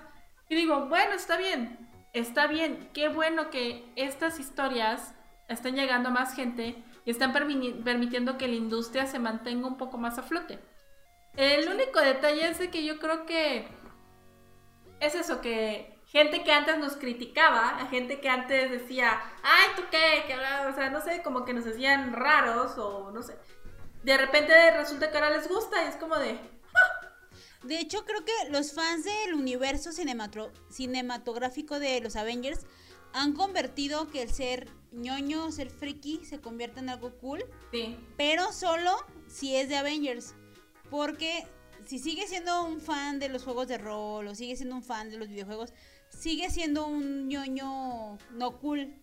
[0.49, 5.15] Y digo, bueno, está bien, está bien, qué bueno que estas historias
[5.49, 9.99] estén llegando a más gente y están permitiendo que la industria se mantenga un poco
[9.99, 10.59] más a flote.
[11.37, 13.67] El único detalle es de que yo creo que
[15.01, 20.23] es eso, que gente que antes nos criticaba, gente que antes decía, ay, ¿tú qué?
[20.71, 23.37] o sea, no sé, como que nos hacían raros o no sé.
[24.05, 26.39] De repente resulta que ahora les gusta y es como de...
[26.73, 27.37] ¡ah!
[27.65, 32.61] De hecho, creo que los fans del universo cinematográfico de los Avengers
[33.13, 37.45] han convertido que el ser ñoño, ser friki, se convierta en algo cool.
[37.73, 37.99] Sí.
[38.17, 38.93] Pero solo
[39.27, 40.35] si es de Avengers.
[40.91, 41.45] Porque
[41.87, 45.11] si sigue siendo un fan de los juegos de rol o sigue siendo un fan
[45.11, 45.73] de los videojuegos,
[46.19, 48.95] sigue siendo un ñoño no cool.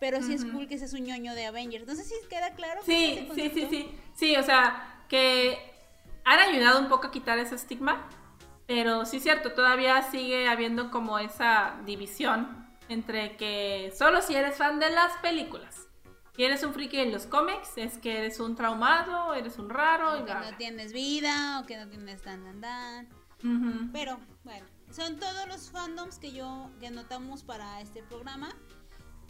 [0.00, 1.86] Pero sí es cool que seas un ñoño de Avengers.
[1.86, 2.80] No sé si queda claro.
[2.84, 3.88] Sí, sí, sí, sí.
[4.14, 5.56] Sí, o sea, que
[6.24, 8.06] han ayudado un poco a quitar ese estigma.
[8.66, 14.56] Pero sí es cierto, todavía sigue habiendo como esa división entre que solo si eres
[14.56, 15.88] fan de las películas.
[16.36, 20.20] Si eres un friki en los cómics, es que eres un traumado, eres un raro.
[20.20, 23.08] O que no tienes vida, o que no tienes tan, tan,
[23.92, 28.54] Pero, bueno, son todos los fandoms que yo, que notamos para este programa.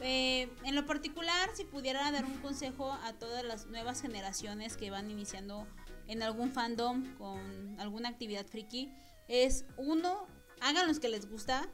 [0.01, 4.91] Eh, en lo particular, si pudiera dar un consejo a todas las nuevas generaciones que
[4.91, 5.67] van iniciando
[6.07, 8.93] en algún fandom con alguna actividad friki,
[9.29, 10.27] es uno,
[10.61, 11.67] hagan los que les gusta.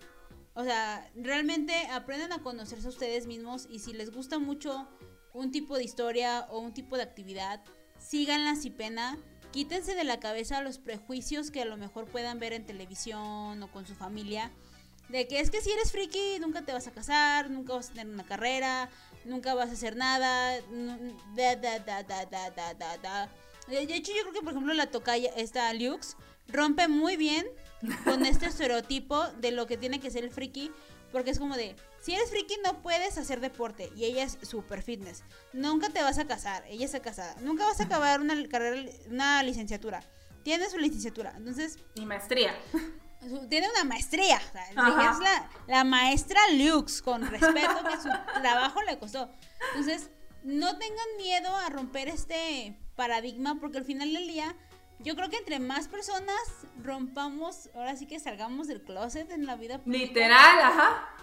[0.55, 4.89] O sea, realmente aprendan a conocerse a ustedes mismos y si les gusta mucho
[5.33, 7.65] un tipo de historia o un tipo de actividad,
[7.99, 9.19] síganla sin pena.
[9.53, 13.71] Quítense de la cabeza los prejuicios que a lo mejor puedan ver en televisión o
[13.73, 14.53] con su familia.
[15.09, 17.95] De que es que si eres friki nunca te vas a casar, nunca vas a
[17.95, 18.89] tener una carrera,
[19.25, 20.61] nunca vas a hacer nada.
[21.35, 23.29] Da, da, da, da, da, da, da.
[23.67, 26.17] De hecho, yo creo que, por ejemplo, la tocaya, esta Lux,
[26.47, 27.47] rompe muy bien
[28.05, 30.71] con este estereotipo de lo que tiene que ser el friki.
[31.11, 34.83] Porque es como de, si eres friki no puedes hacer deporte y ella es super
[34.83, 35.23] fitness.
[35.53, 37.37] Nunca te vas a casar, ella está casada.
[37.43, 40.03] Nunca vas a acabar una carrera, una licenciatura.
[40.43, 41.79] Tiene su licenciatura, entonces...
[41.95, 42.59] Y maestría.
[43.51, 44.39] Tiene una maestría.
[44.39, 48.09] es la, la, maestra Lux, con respeto que su
[48.41, 49.31] trabajo le costó.
[49.69, 50.09] Entonces,
[50.43, 54.57] no tengan miedo a romper este paradigma porque al final del día...
[55.03, 56.37] Yo creo que entre más personas
[56.83, 60.07] rompamos, ahora sí que salgamos del closet en la vida pública.
[60.07, 61.20] Literal, ajá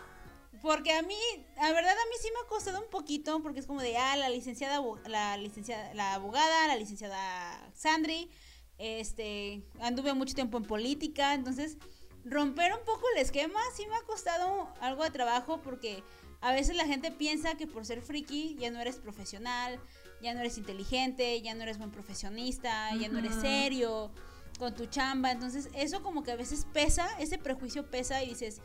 [0.61, 1.17] porque a mí,
[1.55, 4.15] la verdad, a mí sí me ha costado un poquito, porque es como de, ah,
[4.15, 8.29] la licenciada, la licenciada, la abogada, la licenciada Sandri,
[8.77, 11.77] este, anduve mucho tiempo en política, entonces,
[12.23, 16.03] romper un poco el esquema sí me ha costado algo de trabajo, porque
[16.41, 19.79] a veces la gente piensa que por ser friki ya no eres profesional,
[20.21, 24.11] ya no eres inteligente, ya no eres buen profesionista, ya no eres serio
[24.59, 28.61] con tu chamba, entonces eso como que a veces pesa, ese prejuicio pesa y dices,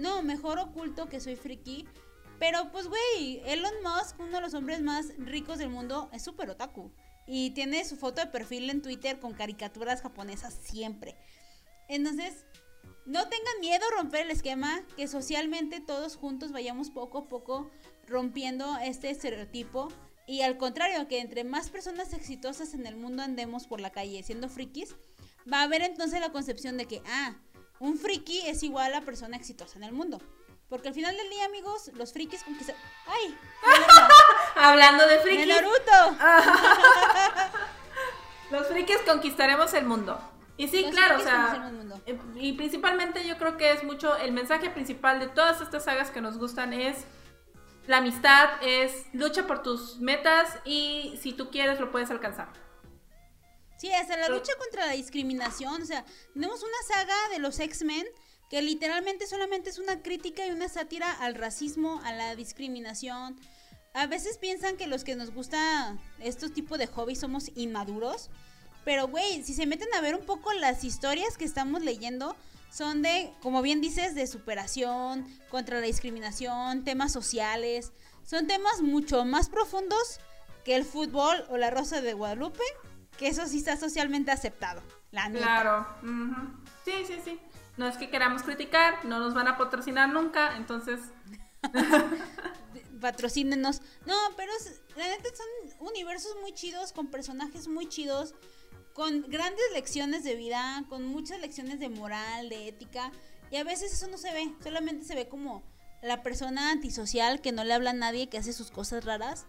[0.00, 1.86] no, mejor oculto que soy friki.
[2.38, 6.48] Pero pues, güey, Elon Musk, uno de los hombres más ricos del mundo, es súper
[6.50, 6.90] otaku.
[7.26, 11.16] Y tiene su foto de perfil en Twitter con caricaturas japonesas siempre.
[11.86, 12.46] Entonces,
[13.04, 17.70] no tengan miedo a romper el esquema, que socialmente todos juntos vayamos poco a poco
[18.06, 19.88] rompiendo este estereotipo.
[20.26, 24.22] Y al contrario, que entre más personas exitosas en el mundo andemos por la calle
[24.22, 24.94] siendo frikis,
[25.52, 27.36] va a haber entonces la concepción de que, ah,
[27.80, 30.20] un friki es igual a persona exitosa en el mundo.
[30.68, 32.76] Porque al final del día, amigos, los frikis conquistan.
[33.06, 33.36] ¡Ay!
[34.54, 35.48] Hablando de frikis.
[35.48, 36.16] ¡De Naruto!
[38.52, 40.20] los frikis conquistaremos el mundo.
[40.56, 41.72] Y sí, claro, o sea.
[42.06, 44.16] Eh, y principalmente yo creo que es mucho.
[44.16, 47.04] El mensaje principal de todas estas sagas que nos gustan es.
[47.86, 52.48] La amistad es lucha por tus metas y si tú quieres lo puedes alcanzar.
[53.80, 55.80] Sí, hasta la lucha contra la discriminación.
[55.80, 56.04] O sea,
[56.34, 58.04] tenemos una saga de los X-Men
[58.50, 63.40] que literalmente solamente es una crítica y una sátira al racismo, a la discriminación.
[63.94, 68.28] A veces piensan que los que nos gusta estos tipos de hobbies somos inmaduros.
[68.84, 72.36] Pero, güey, si se meten a ver un poco las historias que estamos leyendo,
[72.70, 77.92] son de, como bien dices, de superación, contra la discriminación, temas sociales.
[78.26, 80.20] Son temas mucho más profundos
[80.66, 82.62] que el fútbol o la rosa de Guadalupe
[83.20, 84.82] que eso sí está socialmente aceptado.
[85.10, 85.86] La Claro.
[86.86, 87.38] Sí, sí, sí.
[87.76, 91.00] No es que queramos criticar, no nos van a patrocinar nunca, entonces.
[93.00, 93.82] Patrocínenos.
[94.06, 94.50] No, pero
[94.96, 98.34] la neta son universos muy chidos, con personajes muy chidos,
[98.94, 103.12] con grandes lecciones de vida, con muchas lecciones de moral, de ética.
[103.50, 105.62] Y a veces eso no se ve, solamente se ve como
[106.00, 109.44] la persona antisocial que no le habla a nadie, que hace sus cosas raras.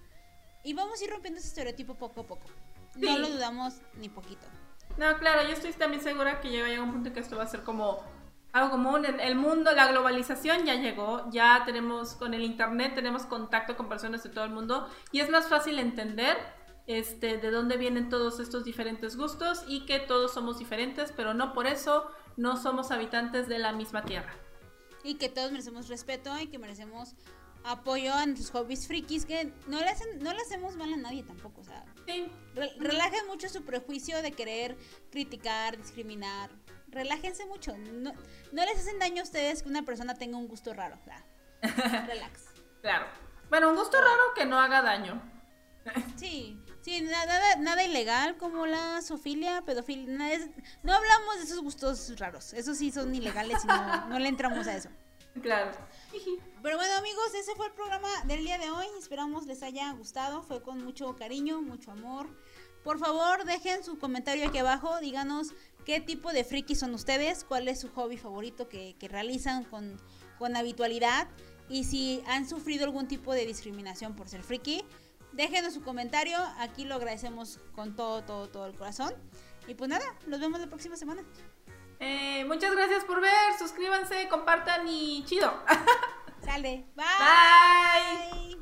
[0.61, 2.49] Y vamos a ir rompiendo ese estereotipo poco a poco.
[2.95, 4.45] No lo dudamos ni poquito.
[4.97, 7.47] No, claro, yo estoy también segura que llega a un punto que esto va a
[7.47, 8.03] ser como
[8.51, 9.05] algo común.
[9.05, 14.23] El mundo, la globalización ya llegó, ya tenemos con el internet, tenemos contacto con personas
[14.23, 16.37] de todo el mundo y es más fácil entender
[16.87, 21.53] este, de dónde vienen todos estos diferentes gustos y que todos somos diferentes, pero no
[21.53, 24.33] por eso no somos habitantes de la misma tierra.
[25.03, 27.15] Y que todos merecemos respeto y que merecemos
[27.63, 31.23] apoyo a nuestros hobbies frikis que no le, hacen, no le hacemos mal a nadie
[31.23, 31.85] tampoco, o sea.
[32.79, 34.77] Relajen mucho su prejuicio de querer
[35.11, 36.49] criticar, discriminar.
[36.87, 37.77] Relájense mucho.
[37.77, 38.13] No,
[38.51, 40.97] no les hacen daño a ustedes que una persona tenga un gusto raro.
[41.61, 42.49] Relax.
[42.81, 43.05] Claro.
[43.49, 45.21] Bueno, un gusto raro que no haga daño.
[46.15, 50.37] Sí, sí, nada, nada ilegal como la sofilia, pedofilia.
[50.83, 52.53] no hablamos de esos gustos raros.
[52.53, 54.89] Esos sí son ilegales y no, no le entramos a eso.
[55.41, 55.71] Claro.
[56.63, 58.85] Pero bueno, amigos, ese fue el programa del día de hoy.
[58.97, 60.43] Esperamos les haya gustado.
[60.43, 62.27] Fue con mucho cariño, mucho amor.
[62.83, 64.99] Por favor, dejen su comentario aquí abajo.
[64.99, 65.53] Díganos
[65.85, 69.99] qué tipo de friki son ustedes, cuál es su hobby favorito que, realizan con,
[70.37, 71.27] con habitualidad
[71.69, 74.83] y si han sufrido algún tipo de discriminación por ser friki.
[75.33, 79.13] Déjenos su comentario, aquí lo agradecemos con todo, todo, todo el corazón.
[79.67, 81.23] Y pues nada, nos vemos la próxima semana.
[82.03, 85.53] Eh, muchas gracias por ver, suscríbanse, compartan y chido.
[86.43, 87.05] Sale, bye.
[87.19, 88.61] Bye.